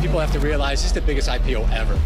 People 0.00 0.18
have 0.20 0.32
to 0.32 0.40
realize 0.40 0.80
this 0.80 0.86
is 0.86 0.92
the 0.92 1.00
biggest 1.00 1.28
IPO 1.28 1.70
ever. 1.72 1.98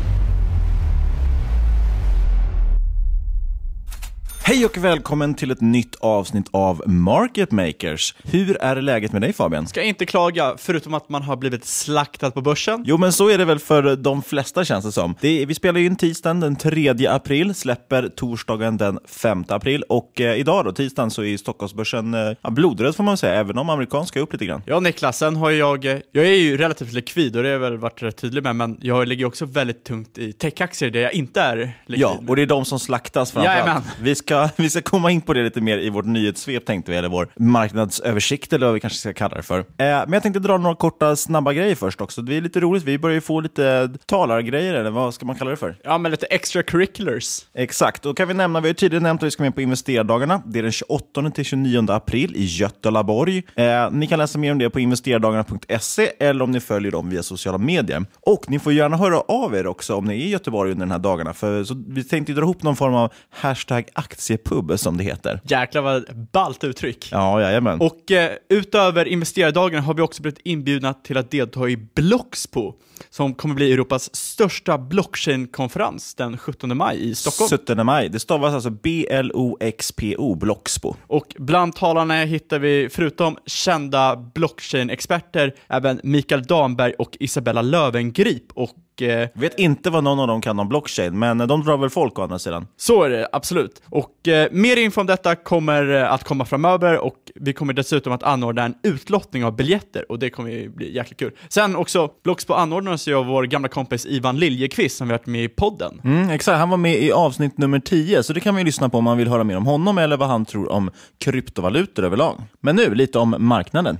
Hej 4.46 4.64
och 4.64 4.78
välkommen 4.78 5.34
till 5.34 5.50
ett 5.50 5.60
nytt 5.60 5.94
avsnitt 5.94 6.46
av 6.50 6.82
Market 6.86 7.50
Makers. 7.50 8.14
Hur 8.22 8.56
är 8.56 8.80
läget 8.80 9.12
med 9.12 9.22
dig 9.22 9.32
Fabian? 9.32 9.66
Ska 9.66 9.82
inte 9.82 10.06
klaga, 10.06 10.54
förutom 10.58 10.94
att 10.94 11.08
man 11.08 11.22
har 11.22 11.36
blivit 11.36 11.64
slaktad 11.64 12.30
på 12.30 12.40
börsen. 12.40 12.84
Jo, 12.86 12.98
men 12.98 13.12
så 13.12 13.28
är 13.28 13.38
det 13.38 13.44
väl 13.44 13.58
för 13.58 13.96
de 13.96 14.22
flesta 14.22 14.64
känns 14.64 14.84
det 14.84 14.92
som. 14.92 15.14
Det 15.20 15.42
är, 15.42 15.46
vi 15.46 15.54
spelar 15.54 15.80
ju 15.80 15.86
in 15.86 15.96
tisdagen 15.96 16.40
den 16.40 16.56
3 16.56 17.06
april, 17.08 17.54
släpper 17.54 18.08
torsdagen 18.08 18.76
den 18.76 18.98
5 19.08 19.44
april 19.48 19.82
och 19.88 20.20
eh, 20.20 20.36
idag 20.36 20.64
då, 20.64 20.72
tisdagen, 20.72 21.10
så 21.10 21.24
är 21.24 21.36
Stockholmsbörsen 21.36 22.14
eh, 22.14 22.50
blodröd 22.50 22.96
får 22.96 23.04
man 23.04 23.16
säga, 23.16 23.34
även 23.34 23.58
om 23.58 23.70
amerikanska 23.70 24.18
är 24.18 24.22
upp 24.22 24.32
lite 24.32 24.46
grann. 24.46 24.62
Ja, 24.66 24.80
Niklas, 24.80 25.18
sen 25.18 25.36
har 25.36 25.50
jag, 25.50 25.84
eh, 25.84 25.98
jag 26.12 26.24
är 26.26 26.36
ju 26.36 26.56
relativt 26.56 26.92
likvid 26.92 27.36
och 27.36 27.42
det 27.42 27.48
har 27.48 27.52
jag 27.52 27.60
väl 27.60 27.76
varit 27.76 28.02
rätt 28.02 28.16
tydlig 28.16 28.42
med, 28.42 28.56
men 28.56 28.78
jag 28.80 29.08
ligger 29.08 29.24
också 29.24 29.44
väldigt 29.44 29.84
tungt 29.84 30.18
i 30.18 30.32
techaktier 30.32 30.90
där 30.90 31.00
jag 31.00 31.12
inte 31.14 31.40
är 31.40 31.56
likvid. 31.86 32.02
Ja, 32.02 32.20
och 32.28 32.36
det 32.36 32.42
är 32.42 32.46
de 32.46 32.64
som 32.64 32.78
slaktas 32.78 33.32
framförallt. 33.32 33.58
Jajamän. 33.58 33.82
Vi 34.00 34.14
ska 34.14 34.33
vi 34.56 34.70
ska 34.70 34.82
komma 34.82 35.10
in 35.10 35.20
på 35.20 35.32
det 35.32 35.42
lite 35.42 35.60
mer 35.60 35.78
i 35.78 35.90
vårt 35.90 36.04
nyhetssvep 36.04 36.66
tänkte 36.66 36.90
vi, 36.90 36.96
eller 36.96 37.08
vår 37.08 37.28
marknadsöversikt 37.36 38.52
eller 38.52 38.66
vad 38.66 38.74
vi 38.74 38.80
kanske 38.80 38.98
ska 38.98 39.12
kalla 39.12 39.36
det 39.36 39.42
för. 39.42 39.58
Eh, 39.58 39.64
men 39.76 40.12
jag 40.12 40.22
tänkte 40.22 40.40
dra 40.40 40.58
några 40.58 40.76
korta 40.76 41.16
snabba 41.16 41.52
grejer 41.52 41.74
först 41.74 42.00
också. 42.00 42.22
Det 42.22 42.36
är 42.36 42.40
lite 42.40 42.60
roligt, 42.60 42.82
vi 42.82 42.98
börjar 42.98 43.14
ju 43.14 43.20
få 43.20 43.40
lite 43.40 43.90
talargrejer, 44.06 44.74
eller 44.74 44.90
vad 44.90 45.14
ska 45.14 45.26
man 45.26 45.36
kalla 45.36 45.50
det 45.50 45.56
för? 45.56 45.76
Ja, 45.84 45.98
men 45.98 46.10
lite 46.10 46.26
extracurriculars. 46.26 47.46
Exakt, 47.54 48.02
då 48.02 48.14
kan 48.14 48.28
vi 48.28 48.34
nämna, 48.34 48.60
vi 48.60 48.64
har 48.64 48.70
ju 48.70 48.74
tidigare 48.74 49.02
nämnt 49.02 49.22
att 49.22 49.26
vi 49.26 49.30
ska 49.30 49.42
med 49.42 49.54
på 49.54 49.60
investerardagarna. 49.60 50.42
Det 50.46 50.58
är 50.58 50.62
den 50.62 50.72
28 50.72 51.30
till 51.30 51.44
29 51.44 51.90
april 51.90 52.36
i 52.36 52.44
Götelaborg. 52.44 53.42
Eh, 53.54 53.90
ni 53.90 54.06
kan 54.06 54.18
läsa 54.18 54.38
mer 54.38 54.52
om 54.52 54.58
det 54.58 54.70
på 54.70 54.80
investerardagarna.se 54.80 56.10
eller 56.18 56.44
om 56.44 56.50
ni 56.50 56.60
följer 56.60 56.92
dem 56.92 57.10
via 57.10 57.22
sociala 57.22 57.58
medier. 57.58 58.04
Och 58.20 58.50
ni 58.50 58.58
får 58.58 58.72
gärna 58.72 58.96
höra 58.96 59.20
av 59.20 59.54
er 59.54 59.66
också 59.66 59.94
om 59.94 60.04
ni 60.04 60.14
är 60.14 60.26
i 60.26 60.28
Göteborg 60.28 60.72
under 60.72 60.86
de 60.86 60.92
här 60.92 60.98
dagarna, 60.98 61.34
för 61.34 61.64
så 61.64 61.84
vi 61.88 62.04
tänkte 62.04 62.32
dra 62.32 62.42
ihop 62.42 62.62
någon 62.62 62.76
form 62.76 62.94
av 62.94 63.12
hashtag 63.30 63.88
aktiepub 64.24 64.78
som 64.78 64.96
det 64.96 65.04
heter. 65.04 65.40
Jäklar 65.44 65.82
vad 65.82 66.04
ballt 66.32 66.64
uttryck. 66.64 67.08
Ja, 67.12 67.40
jajamän. 67.40 67.80
Och 67.80 68.10
eh, 68.10 68.30
utöver 68.48 69.08
investerardagarna 69.08 69.82
har 69.82 69.94
vi 69.94 70.02
också 70.02 70.22
blivit 70.22 70.40
inbjudna 70.44 70.94
till 70.94 71.16
att 71.16 71.30
delta 71.30 71.68
i 71.68 71.76
Bloxpo, 71.76 72.74
som 73.10 73.34
kommer 73.34 73.54
bli 73.54 73.72
Europas 73.72 74.16
största 74.16 74.78
blockchain-konferens 74.78 76.14
den 76.14 76.38
17 76.38 76.76
maj 76.76 77.10
i 77.10 77.14
Stockholm. 77.14 77.48
17 77.50 77.86
maj. 77.86 78.08
Det 78.08 78.20
stavas 78.20 78.54
alltså 78.54 78.70
B-L-O-X-P-O, 78.70 80.34
Bloxpo. 80.34 80.94
Och 81.06 81.36
bland 81.38 81.76
talarna 81.76 82.14
hittar 82.24 82.58
vi, 82.58 82.88
förutom 82.90 83.36
kända 83.46 84.16
blockchain-experter, 84.34 85.54
även 85.68 86.00
Mikael 86.02 86.42
Damberg 86.42 86.94
och 86.98 87.16
Isabella 87.20 87.62
Lövengrip. 87.62 88.52
Och 88.54 88.70
eh, 89.02 89.28
vet 89.34 89.58
inte 89.58 89.90
vad 89.90 90.04
någon 90.04 90.20
av 90.20 90.26
dem 90.26 90.40
kan 90.40 90.58
om 90.58 90.68
blockchain, 90.68 91.18
men 91.18 91.38
de 91.38 91.64
drar 91.64 91.76
väl 91.76 91.90
folk 91.90 92.18
å 92.18 92.22
andra 92.22 92.38
sidan. 92.38 92.66
Så 92.76 93.02
är 93.02 93.10
det, 93.10 93.28
absolut. 93.32 93.82
Och 93.90 94.28
eh, 94.28 94.48
mer 94.52 94.76
info 94.76 95.00
om 95.00 95.06
detta 95.06 95.34
kommer 95.34 95.94
eh, 95.94 96.12
att 96.12 96.24
komma 96.24 96.44
framöver 96.44 96.98
och 96.98 97.16
vi 97.34 97.52
kommer 97.52 97.72
dessutom 97.72 98.12
att 98.12 98.22
anordna 98.22 98.64
en 98.64 98.74
utlottning 98.82 99.44
av 99.44 99.56
biljetter 99.56 100.12
och 100.12 100.18
det 100.18 100.30
kommer 100.30 100.50
ju 100.50 100.68
bli 100.68 100.94
jäkligt 100.94 101.18
kul. 101.18 101.32
Sen 101.48 101.76
också, 101.76 102.10
Bloxpo 102.24 102.54
anordnas 102.54 103.08
ju 103.08 103.14
av 103.14 103.26
vår 103.26 103.44
gamla 103.44 103.68
kompis 103.68 104.06
Ivan 104.06 104.38
Liljekvist 104.38 104.96
som 104.96 105.08
vi 105.08 105.12
har 105.12 105.18
varit 105.18 105.26
med 105.26 105.44
i 105.44 105.48
podden. 105.48 106.00
Mm, 106.04 106.30
exakt, 106.30 106.58
han 106.58 106.70
var 106.70 106.76
med 106.76 107.02
i 107.02 107.12
avsnitt 107.12 107.58
nummer 107.58 107.80
10, 107.80 108.22
så 108.22 108.32
det 108.32 108.40
kan 108.40 108.54
man 108.54 108.60
ju 108.60 108.64
lyssna 108.64 108.88
på 108.88 108.98
om 108.98 109.04
man 109.04 109.18
vill 109.18 109.28
höra 109.28 109.44
mer 109.44 109.56
om 109.56 109.66
honom 109.66 109.98
eller 109.98 110.16
vad 110.16 110.28
han 110.28 110.44
tror 110.44 110.72
om 110.72 110.90
kryptovalutor 111.18 112.04
överlag. 112.04 112.42
Men 112.60 112.76
nu, 112.76 112.94
lite 112.94 113.18
om 113.18 113.34
marknaden. 113.38 113.98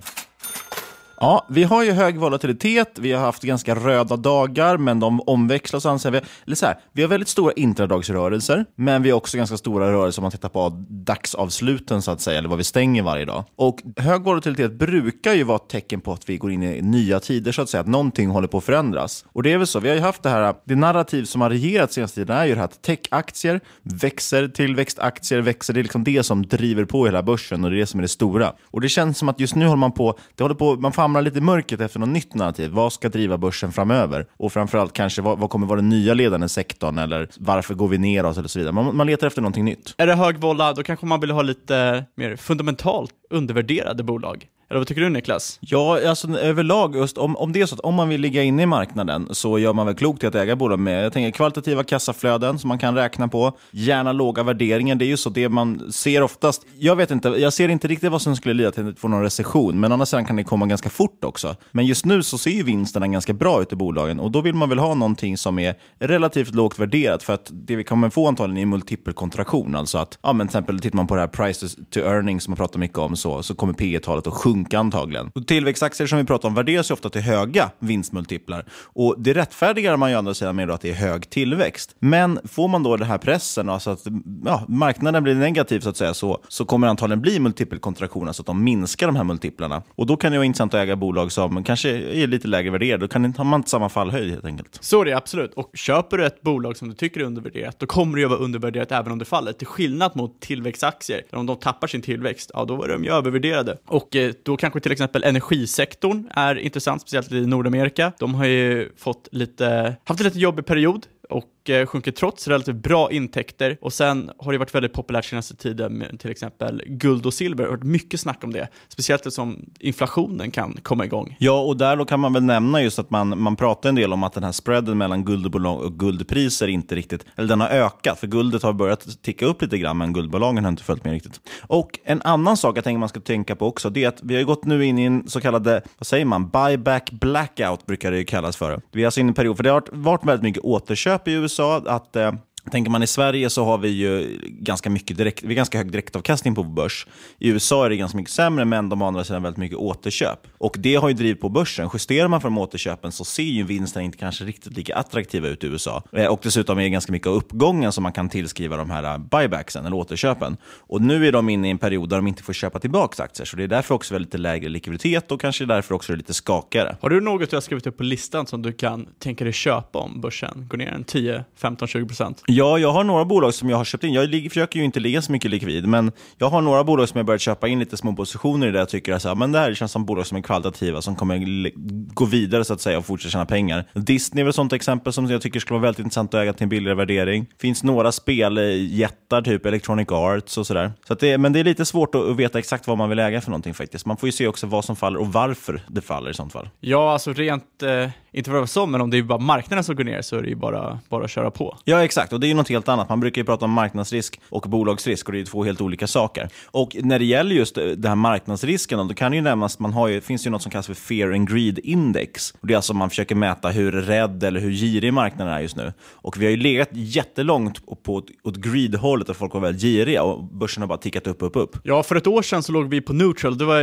Ja, 1.24 1.46
vi 1.48 1.64
har 1.64 1.84
ju 1.84 1.92
hög 1.92 2.16
volatilitet, 2.16 2.98
vi 2.98 3.12
har 3.12 3.20
haft 3.20 3.42
ganska 3.42 3.74
röda 3.74 4.16
dagar, 4.16 4.76
men 4.76 5.00
de 5.00 5.20
omväxlas. 5.20 5.86
Anser 5.86 6.10
vi, 6.10 6.20
eller 6.46 6.56
så 6.56 6.66
här, 6.66 6.78
vi 6.92 7.02
har 7.02 7.08
väldigt 7.08 7.28
stora 7.28 7.52
intradagsrörelser, 7.52 8.64
men 8.76 9.02
vi 9.02 9.10
har 9.10 9.16
också 9.16 9.36
ganska 9.36 9.56
stora 9.56 9.92
rörelser 9.92 10.20
om 10.20 10.22
man 10.22 10.32
tittar 10.32 10.48
på 10.48 10.84
dagsavsluten, 10.88 12.02
så 12.02 12.10
att 12.10 12.20
säga, 12.20 12.38
eller 12.38 12.48
vad 12.48 12.58
vi 12.58 12.64
stänger 12.64 13.02
varje 13.02 13.24
dag. 13.24 13.44
Och 13.56 13.78
hög 13.96 14.22
volatilitet 14.22 14.72
brukar 14.72 15.34
ju 15.34 15.44
vara 15.44 15.56
ett 15.56 15.68
tecken 15.68 16.00
på 16.00 16.12
att 16.12 16.28
vi 16.28 16.36
går 16.36 16.52
in 16.52 16.62
i 16.62 16.82
nya 16.82 17.20
tider, 17.20 17.52
så 17.52 17.62
att 17.62 17.68
säga, 17.68 17.80
att 17.80 17.86
någonting 17.86 18.30
håller 18.30 18.48
på 18.48 18.58
att 18.58 18.64
förändras. 18.64 19.24
Och 19.32 19.42
det 19.42 19.52
är 19.52 19.58
väl 19.58 19.66
så, 19.66 19.80
vi 19.80 19.88
har 19.88 19.96
ju 19.96 20.02
haft 20.02 20.22
det 20.22 20.28
här, 20.28 20.54
det 20.64 20.76
narrativ 20.76 21.24
som 21.24 21.40
har 21.40 21.50
regerat 21.50 21.92
senaste 21.92 22.20
tiden 22.20 22.36
är 22.36 22.44
ju 22.44 22.54
det 22.54 22.58
här 22.58 22.64
att 22.64 22.82
techaktier 22.82 23.60
växer, 23.82 24.48
tillväxtaktier 24.48 25.40
växer, 25.40 25.74
det 25.74 25.80
är 25.80 25.82
liksom 25.82 26.04
det 26.04 26.22
som 26.22 26.46
driver 26.46 26.84
på 26.84 27.06
hela 27.06 27.22
börsen 27.22 27.64
och 27.64 27.70
det 27.70 27.76
är 27.76 27.80
det 27.80 27.86
som 27.86 28.00
är 28.00 28.02
det 28.02 28.08
stora. 28.08 28.52
Och 28.70 28.80
det 28.80 28.88
känns 28.88 29.18
som 29.18 29.28
att 29.28 29.40
just 29.40 29.54
nu 29.54 29.64
håller 29.64 29.76
man 29.76 29.92
på, 29.92 30.18
det 30.34 30.44
håller 30.44 30.54
på, 30.54 30.76
man 30.76 30.92
famlar 30.92 31.13
famlar 31.14 31.22
lite 31.22 31.38
i 31.38 31.40
mörkret 31.40 31.80
efter 31.80 32.00
något 32.00 32.08
nytt 32.08 32.34
narrativ. 32.34 32.70
Vad 32.70 32.92
ska 32.92 33.08
driva 33.08 33.38
börsen 33.38 33.72
framöver? 33.72 34.26
Och 34.36 34.52
framförallt 34.52 34.92
kanske 34.92 35.22
vad, 35.22 35.38
vad 35.38 35.50
kommer 35.50 35.66
vara 35.66 35.80
den 35.80 35.88
nya 35.88 36.14
ledande 36.14 36.48
sektorn? 36.48 36.98
Eller 36.98 37.28
varför 37.38 37.74
går 37.74 37.88
vi 37.88 37.98
neråt? 37.98 38.36
Eller 38.38 38.48
så 38.48 38.58
vidare. 38.58 38.72
Man, 38.72 38.96
man 38.96 39.06
letar 39.06 39.26
efter 39.26 39.42
någonting 39.42 39.64
nytt. 39.64 39.94
Är 39.98 40.06
det 40.06 40.14
hög 40.14 40.38
volla, 40.38 40.72
då 40.72 40.82
kanske 40.82 41.06
man 41.06 41.20
vill 41.20 41.30
ha 41.30 41.42
lite 41.42 42.04
mer 42.16 42.36
fundamentalt 42.36 43.10
undervärderade 43.30 44.02
bolag. 44.02 44.46
Eller 44.68 44.80
vad 44.80 44.86
tycker 44.86 45.02
du 45.02 45.08
Niklas? 45.08 45.58
Ja, 45.60 46.08
alltså 46.08 46.28
överlag, 46.38 46.96
just 46.96 47.18
om, 47.18 47.36
om 47.36 47.52
det 47.52 47.60
är 47.60 47.66
så 47.66 47.74
att 47.74 47.80
om 47.80 47.94
man 47.94 48.08
vill 48.08 48.20
ligga 48.20 48.42
inne 48.42 48.62
i 48.62 48.66
marknaden 48.66 49.28
så 49.30 49.58
gör 49.58 49.72
man 49.72 49.86
väl 49.86 49.94
klokt 49.94 50.24
i 50.24 50.26
att 50.26 50.34
äga 50.34 50.56
bolag 50.56 50.78
med 50.78 51.04
jag 51.04 51.12
tänker, 51.12 51.30
kvalitativa 51.30 51.84
kassaflöden 51.84 52.58
som 52.58 52.68
man 52.68 52.78
kan 52.78 52.94
räkna 52.94 53.28
på. 53.28 53.58
Gärna 53.70 54.12
låga 54.12 54.42
värderingar, 54.42 54.94
det 54.94 55.04
är 55.04 55.06
ju 55.06 55.16
så 55.16 55.30
det 55.30 55.48
man 55.48 55.92
ser 55.92 56.22
oftast. 56.22 56.66
Jag 56.78 56.96
vet 56.96 57.10
inte, 57.10 57.28
jag 57.28 57.52
ser 57.52 57.68
inte 57.68 57.88
riktigt 57.88 58.10
vad 58.10 58.22
som 58.22 58.36
skulle 58.36 58.54
leda 58.54 58.70
till 58.70 58.88
att 58.88 58.98
få 58.98 59.08
någon 59.08 59.22
recession, 59.22 59.80
men 59.80 59.92
annars 59.92 60.10
kan 60.10 60.36
det 60.36 60.44
komma 60.44 60.66
ganska 60.66 60.90
fort 60.90 61.24
också. 61.24 61.56
Men 61.72 61.86
just 61.86 62.04
nu 62.04 62.22
så 62.22 62.38
ser 62.38 62.50
ju 62.50 62.62
vinsterna 62.62 63.08
ganska 63.08 63.32
bra 63.32 63.62
ut 63.62 63.72
i 63.72 63.76
bolagen 63.76 64.20
och 64.20 64.30
då 64.30 64.40
vill 64.40 64.54
man 64.54 64.68
väl 64.68 64.78
ha 64.78 64.94
någonting 64.94 65.38
som 65.38 65.58
är 65.58 65.74
relativt 65.98 66.54
lågt 66.54 66.78
värderat 66.78 67.22
för 67.22 67.32
att 67.32 67.50
det 67.52 67.76
vi 67.76 67.84
kommer 67.84 68.10
få 68.10 68.28
antagligen 68.28 68.62
är 68.62 68.66
multipelkontraktion. 68.66 69.74
Alltså 69.74 69.98
att, 69.98 70.18
ja 70.22 70.32
men 70.32 70.48
till 70.48 70.50
exempel 70.50 70.80
tittar 70.80 70.96
man 70.96 71.06
på 71.06 71.14
det 71.14 71.20
här 71.20 71.28
prices 71.28 71.76
to 71.90 72.00
earnings 72.00 72.44
som 72.44 72.50
man 72.50 72.56
pratar 72.56 72.78
mycket 72.78 72.98
om 72.98 73.16
så, 73.16 73.42
så 73.42 73.54
kommer 73.54 73.72
P 73.72 73.98
talet 74.02 74.26
att 74.26 74.32
sjunka 74.32 74.63
antagligen. 74.72 75.30
Och 75.34 75.46
tillväxtaktier 75.46 76.06
som 76.06 76.18
vi 76.18 76.24
pratar 76.24 76.48
om 76.48 76.54
värderas 76.54 76.90
ju 76.90 76.92
ofta 76.92 77.10
till 77.10 77.22
höga 77.22 77.70
vinstmultiplar. 77.78 78.64
Och 78.82 79.14
det 79.18 79.32
rättfärdigar 79.32 79.96
man 79.96 80.10
ju 80.10 80.16
andra 80.16 80.34
sidan 80.34 80.56
med 80.56 80.70
att 80.70 80.80
det 80.80 80.90
är 80.90 80.94
hög 80.94 81.30
tillväxt. 81.30 81.96
Men 81.98 82.38
får 82.44 82.68
man 82.68 82.82
då 82.82 82.96
den 82.96 83.08
här 83.08 83.18
pressen, 83.18 83.68
alltså 83.68 83.90
att 83.90 84.06
ja, 84.44 84.64
marknaden 84.68 85.22
blir 85.22 85.34
negativ 85.34 85.80
så 85.80 85.88
att 85.88 85.96
säga, 85.96 86.14
så, 86.14 86.38
så 86.48 86.64
kommer 86.64 86.86
det 86.86 86.90
antagligen 86.90 87.20
bli 87.20 87.40
multipelkontraktion, 87.40 88.28
alltså 88.28 88.42
att 88.42 88.46
de 88.46 88.64
minskar 88.64 89.06
de 89.06 89.16
här 89.16 89.24
multiplarna. 89.24 89.82
Och 89.88 90.06
då 90.06 90.16
kan 90.16 90.32
det 90.32 90.38
vara 90.38 90.46
intressant 90.46 90.74
att 90.74 90.80
äga 90.80 90.96
bolag 90.96 91.32
som 91.32 91.64
kanske 91.64 91.90
är 91.90 92.26
lite 92.26 92.48
lägre 92.48 92.70
värderade. 92.70 93.00
Då 93.04 93.08
kan 93.08 93.34
har 93.36 93.44
man 93.44 93.60
inte 93.60 93.70
samma 93.70 93.88
fallhöjd 93.88 94.30
helt 94.30 94.44
enkelt. 94.44 94.78
Så 94.80 95.00
är 95.00 95.04
det 95.04 95.12
absolut. 95.12 95.54
Och 95.54 95.70
köper 95.74 96.18
du 96.18 96.26
ett 96.26 96.42
bolag 96.42 96.76
som 96.76 96.88
du 96.88 96.94
tycker 96.94 97.20
är 97.20 97.24
undervärderat, 97.24 97.78
då 97.78 97.86
kommer 97.86 98.14
det 98.14 98.20
ju 98.20 98.28
vara 98.28 98.38
undervärderat 98.38 98.92
även 98.92 99.12
om 99.12 99.18
det 99.18 99.24
faller. 99.24 99.52
Till 99.52 99.66
skillnad 99.66 100.16
mot 100.16 100.40
tillväxtaktier, 100.40 101.22
där 101.30 101.38
om 101.38 101.46
de 101.46 101.56
tappar 101.56 101.86
sin 101.86 102.02
tillväxt, 102.02 102.50
ja 102.54 102.64
då 102.64 102.82
är 102.82 102.88
de 102.88 103.04
ju 103.04 103.10
övervärderade. 103.10 103.78
Och 103.86 104.16
eh, 104.16 104.32
då 104.44 104.56
kanske 104.56 104.80
till 104.80 104.92
exempel 104.92 105.24
energisektorn 105.24 106.28
är 106.30 106.58
intressant, 106.58 107.02
speciellt 107.02 107.32
i 107.32 107.46
Nordamerika. 107.46 108.12
De 108.18 108.34
har 108.34 108.44
ju 108.44 108.92
fått 108.96 109.28
lite, 109.32 109.96
haft 110.04 110.20
en 110.20 110.26
lite 110.26 110.38
jobbig 110.38 110.66
period 110.66 111.06
och 111.30 111.44
och 111.68 111.90
sjunker 111.90 112.10
trots 112.10 112.48
relativt 112.48 112.76
bra 112.76 113.12
intäkter. 113.12 113.78
Och 113.80 113.92
sen 113.92 114.30
har 114.38 114.52
det 114.52 114.58
varit 114.58 114.74
väldigt 114.74 114.92
populärt 114.92 115.24
senaste 115.24 115.56
tiden 115.56 115.98
med 115.98 116.20
till 116.20 116.30
exempel 116.30 116.82
guld 116.86 117.26
och 117.26 117.34
silver. 117.34 117.64
Det 117.64 117.70
har 117.70 117.76
varit 117.76 117.84
mycket 117.84 118.20
snack 118.20 118.44
om 118.44 118.52
det, 118.52 118.68
speciellt 118.88 119.20
eftersom 119.20 119.64
inflationen 119.80 120.50
kan 120.50 120.78
komma 120.82 121.04
igång. 121.04 121.36
Ja, 121.38 121.60
och 121.60 121.76
där 121.76 121.96
då 121.96 122.04
kan 122.04 122.20
man 122.20 122.32
väl 122.32 122.42
nämna 122.42 122.82
just 122.82 122.98
att 122.98 123.10
man, 123.10 123.42
man 123.42 123.56
pratar 123.56 123.88
en 123.88 123.94
del 123.94 124.12
om 124.12 124.22
att 124.22 124.32
den 124.32 124.44
här 124.44 124.52
spreaden 124.52 124.98
mellan 124.98 125.24
guldbolag 125.24 125.82
och 125.82 125.98
guldpriser 125.98 126.68
inte 126.68 126.94
riktigt, 126.94 127.24
eller 127.36 127.48
den 127.48 127.60
har 127.60 127.68
ökat, 127.68 128.20
för 128.20 128.26
guldet 128.26 128.62
har 128.62 128.72
börjat 128.72 129.22
ticka 129.22 129.46
upp 129.46 129.62
lite 129.62 129.78
grann, 129.78 129.98
men 129.98 130.12
guldbolagen 130.12 130.64
har 130.64 130.70
inte 130.70 130.82
följt 130.82 131.04
med 131.04 131.12
riktigt. 131.12 131.40
Och 131.62 131.98
en 132.04 132.22
annan 132.22 132.56
sak 132.56 132.76
jag 132.76 132.84
tänker 132.84 132.98
man 132.98 133.08
ska 133.08 133.20
tänka 133.20 133.56
på 133.56 133.66
också, 133.66 133.90
det 133.90 134.04
är 134.04 134.08
att 134.08 134.22
vi 134.22 134.36
har 134.36 134.42
gått 134.42 134.64
nu 134.64 134.84
in 134.84 134.98
i 134.98 135.04
en 135.04 135.28
så 135.28 135.40
kallad, 135.40 135.66
vad 135.98 136.06
säger 136.06 136.24
man, 136.24 136.48
buyback 136.48 137.10
blackout 137.10 137.86
brukar 137.86 138.10
det 138.10 138.18
ju 138.18 138.24
kallas 138.24 138.56
för. 138.56 138.80
Vi 138.92 139.02
är 139.02 139.06
alltså 139.06 139.20
inne 139.20 139.28
i 139.28 139.30
en 139.30 139.34
period, 139.34 139.56
för 139.56 139.64
det 139.64 139.70
har 139.70 139.82
varit 139.92 140.24
väldigt 140.24 140.42
mycket 140.42 140.62
återköp 140.64 141.28
i 141.28 141.32
USA, 141.32 141.53
sa 141.54 141.76
att 141.76 142.16
eh, 142.16 142.32
Tänker 142.70 142.90
man 142.90 143.02
i 143.02 143.06
Sverige 143.06 143.50
så 143.50 143.64
har 143.64 143.78
vi 143.78 143.88
ju 143.88 144.38
ganska 144.42 144.90
mycket 144.90 145.16
direkt, 145.16 145.42
vi 145.42 145.48
har 145.48 145.54
ganska 145.54 145.78
hög 145.78 145.92
direktavkastning 145.92 146.54
på 146.54 146.62
börs. 146.62 147.06
I 147.38 147.48
USA 147.48 147.86
är 147.86 147.90
det 147.90 147.96
ganska 147.96 148.16
mycket 148.16 148.32
sämre, 148.32 148.64
men 148.64 148.88
de 148.88 149.00
har 149.00 149.08
andra 149.08 149.24
sidan 149.24 149.42
väldigt 149.42 149.58
mycket 149.58 149.78
återköp. 149.78 150.46
Och 150.58 150.76
det 150.78 150.94
har 150.94 151.08
ju 151.08 151.14
drivit 151.14 151.40
på 151.40 151.48
börsen. 151.48 151.90
Justerar 151.94 152.28
man 152.28 152.40
för 152.40 152.48
de 152.48 152.58
återköpen 152.58 153.12
så 153.12 153.24
ser 153.24 153.42
ju 153.42 153.62
vinsterna 153.62 154.04
inte 154.04 154.18
kanske 154.18 154.44
riktigt 154.44 154.76
lika 154.76 154.96
attraktiva 154.96 155.48
ut 155.48 155.64
i 155.64 155.66
USA. 155.66 156.02
Eh, 156.12 156.26
och 156.26 156.40
dessutom 156.42 156.78
är 156.78 156.82
det 156.82 156.88
ganska 156.88 157.12
mycket 157.12 157.28
av 157.28 157.34
uppgången 157.34 157.92
som 157.92 158.02
man 158.02 158.12
kan 158.12 158.28
tillskriva 158.28 158.76
de 158.76 158.90
här 158.90 159.04
eh, 159.04 159.18
buybacksen, 159.18 159.86
eller 159.86 159.96
återköpen. 159.96 160.56
Och 160.78 161.02
nu 161.02 161.28
är 161.28 161.32
de 161.32 161.48
inne 161.48 161.68
i 161.68 161.70
en 161.70 161.78
period 161.78 162.08
där 162.08 162.16
de 162.16 162.26
inte 162.26 162.42
får 162.42 162.52
köpa 162.52 162.78
tillbaka 162.78 163.22
aktier, 163.22 163.46
så 163.46 163.56
det 163.56 163.62
är 163.62 163.68
därför 163.68 163.94
också 163.94 164.18
lite 164.18 164.38
lägre 164.38 164.68
likviditet 164.68 165.32
och 165.32 165.40
kanske 165.40 165.64
därför 165.64 165.94
också 165.94 166.14
lite 166.14 166.34
skakigare. 166.34 166.96
Har 167.00 167.10
du 167.10 167.20
något 167.20 167.50
du 167.50 167.56
har 167.56 167.60
skrivit 167.60 167.86
upp 167.86 167.96
på 167.96 168.02
listan 168.02 168.46
som 168.46 168.62
du 168.62 168.72
kan 168.72 169.06
tänka 169.18 169.44
dig 169.44 169.52
köpa 169.52 169.98
om 169.98 170.20
börsen 170.20 170.66
går 170.68 170.78
ner 170.78 170.92
en 170.92 171.04
10, 171.04 171.44
15, 171.56 171.88
20 171.88 172.06
procent? 172.06 172.42
Ja, 172.56 172.78
jag 172.78 172.92
har 172.92 173.04
några 173.04 173.24
bolag 173.24 173.54
som 173.54 173.70
jag 173.70 173.76
har 173.76 173.84
köpt 173.84 174.04
in. 174.04 174.12
Jag 174.12 174.30
försöker 174.50 174.78
ju 174.78 174.84
inte 174.84 175.00
ligga 175.00 175.22
så 175.22 175.32
mycket 175.32 175.50
likvid, 175.50 175.86
men 175.86 176.12
jag 176.38 176.50
har 176.50 176.60
några 176.60 176.84
bolag 176.84 177.08
som 177.08 177.18
jag 177.18 177.26
börjat 177.26 177.40
köpa 177.40 177.68
in 177.68 177.78
lite 177.78 177.96
små 177.96 178.12
positioner 178.12 178.66
i 178.66 178.70
där 178.70 178.78
jag 178.78 178.88
tycker 178.88 179.12
att 179.12 179.14
alltså, 179.14 179.34
men 179.34 179.52
det 179.52 179.58
här 179.58 179.74
känns 179.74 179.92
som 179.92 180.04
bolag 180.04 180.26
som 180.26 180.36
är 180.36 180.42
kvalitativa, 180.42 181.02
som 181.02 181.16
kommer 181.16 181.70
gå 182.14 182.24
vidare 182.24 182.64
så 182.64 182.74
att 182.74 182.80
säga 182.80 182.98
och 182.98 183.06
fortsätta 183.06 183.30
tjäna 183.30 183.46
pengar. 183.46 183.84
Disney 183.92 184.42
är 184.42 184.44
väl 184.44 184.48
ett 184.48 184.54
sånt 184.54 184.72
exempel 184.72 185.12
som 185.12 185.26
jag 185.26 185.42
tycker 185.42 185.60
skulle 185.60 185.74
vara 185.74 185.82
väldigt 185.82 185.98
intressant 185.98 186.34
att 186.34 186.40
äga 186.40 186.52
till 186.52 186.62
en 186.62 186.68
billigare 186.68 186.96
värdering. 186.96 187.46
finns 187.60 187.82
några 187.82 188.12
speljättar, 188.12 189.42
typ 189.42 189.66
Electronic 189.66 190.08
Arts 190.10 190.58
och 190.58 190.66
sådär. 190.66 190.92
Så 191.08 191.14
det, 191.14 191.38
men 191.38 191.52
det 191.52 191.60
är 191.60 191.64
lite 191.64 191.84
svårt 191.84 192.14
att 192.14 192.36
veta 192.36 192.58
exakt 192.58 192.86
vad 192.86 192.98
man 192.98 193.08
vill 193.08 193.18
äga 193.18 193.40
för 193.40 193.50
någonting 193.50 193.74
faktiskt. 193.74 194.06
Man 194.06 194.16
får 194.16 194.26
ju 194.26 194.32
se 194.32 194.46
också 194.46 194.66
vad 194.66 194.84
som 194.84 194.96
faller 194.96 195.20
och 195.20 195.32
varför 195.32 195.80
det 195.88 196.00
faller 196.00 196.30
i 196.30 196.34
sånt 196.34 196.52
fall. 196.52 196.68
Ja, 196.80 197.12
alltså 197.12 197.32
rent, 197.32 197.82
eh, 197.82 198.08
inte 198.34 198.50
för 198.50 198.56
att 198.56 198.60
vara 198.60 198.66
så, 198.66 198.86
men 198.86 199.00
om 199.00 199.10
det 199.10 199.18
är 199.18 199.22
bara 199.22 199.38
marknaden 199.38 199.84
som 199.84 199.96
går 199.96 200.04
ner 200.04 200.22
så 200.22 200.36
är 200.36 200.42
det 200.42 200.48
ju 200.48 200.54
bara, 200.54 200.98
bara 201.08 201.24
att 201.24 201.30
köra 201.30 201.50
på. 201.50 201.78
Ja, 201.84 202.04
exakt. 202.04 202.32
Och 202.32 202.40
det 202.40 202.46
är 202.46 202.48
ju 202.48 202.54
något 202.54 202.68
helt 202.68 202.88
annat. 202.88 203.08
Man 203.08 203.20
brukar 203.20 203.40
ju 203.40 203.46
prata 203.46 203.64
om 203.64 203.70
marknadsrisk 203.70 204.40
och 204.48 204.62
bolagsrisk 204.62 205.26
och 205.26 205.32
det 205.32 205.40
är 205.40 205.44
två 205.44 205.64
helt 205.64 205.80
olika 205.80 206.06
saker. 206.06 206.48
Och 206.66 206.96
när 207.00 207.18
det 207.18 207.24
gäller 207.24 207.54
just 207.54 207.74
den 207.74 208.04
här 208.04 208.14
marknadsrisken, 208.14 209.08
då 209.08 209.14
kan 209.14 209.30
det 209.32 209.36
ju 209.36 209.42
nämnas 209.42 209.78
man 209.78 209.92
har 209.92 210.08
ju, 210.08 210.20
finns 210.20 210.46
ju 210.46 210.50
något 210.50 210.62
som 210.62 210.70
kallas 210.70 210.86
för 210.86 210.94
Fear 210.94 211.32
and 211.32 211.50
Greed 211.50 211.78
Index. 211.78 212.54
Och 212.60 212.66
det 212.66 212.74
är 212.74 212.76
alltså 212.76 212.94
man 212.94 213.10
försöker 213.10 213.34
mäta 213.34 213.68
hur 213.68 213.92
rädd 213.92 214.44
eller 214.44 214.60
hur 214.60 214.72
girig 214.72 215.12
marknaden 215.12 215.54
är 215.54 215.60
just 215.60 215.76
nu. 215.76 215.92
Och 216.12 216.40
vi 216.40 216.44
har 216.44 216.50
ju 216.50 216.56
legat 216.56 216.88
jättelångt 216.92 217.86
på, 218.02 218.22
åt 218.42 218.56
greed-hållet 218.56 219.28
och 219.28 219.36
folk 219.36 219.54
var 219.54 219.60
väldigt 219.60 219.82
giriga 219.82 220.22
och 220.22 220.44
börsen 220.44 220.82
har 220.82 220.88
bara 220.88 220.98
tickat 220.98 221.26
upp, 221.26 221.42
upp, 221.42 221.56
upp. 221.56 221.76
Ja, 221.82 222.02
för 222.02 222.16
ett 222.16 222.26
år 222.26 222.42
sedan 222.42 222.62
så 222.62 222.72
låg 222.72 222.88
vi 222.88 223.00
på 223.00 223.12
neutral, 223.12 223.58
det 223.58 223.64
var 223.64 223.82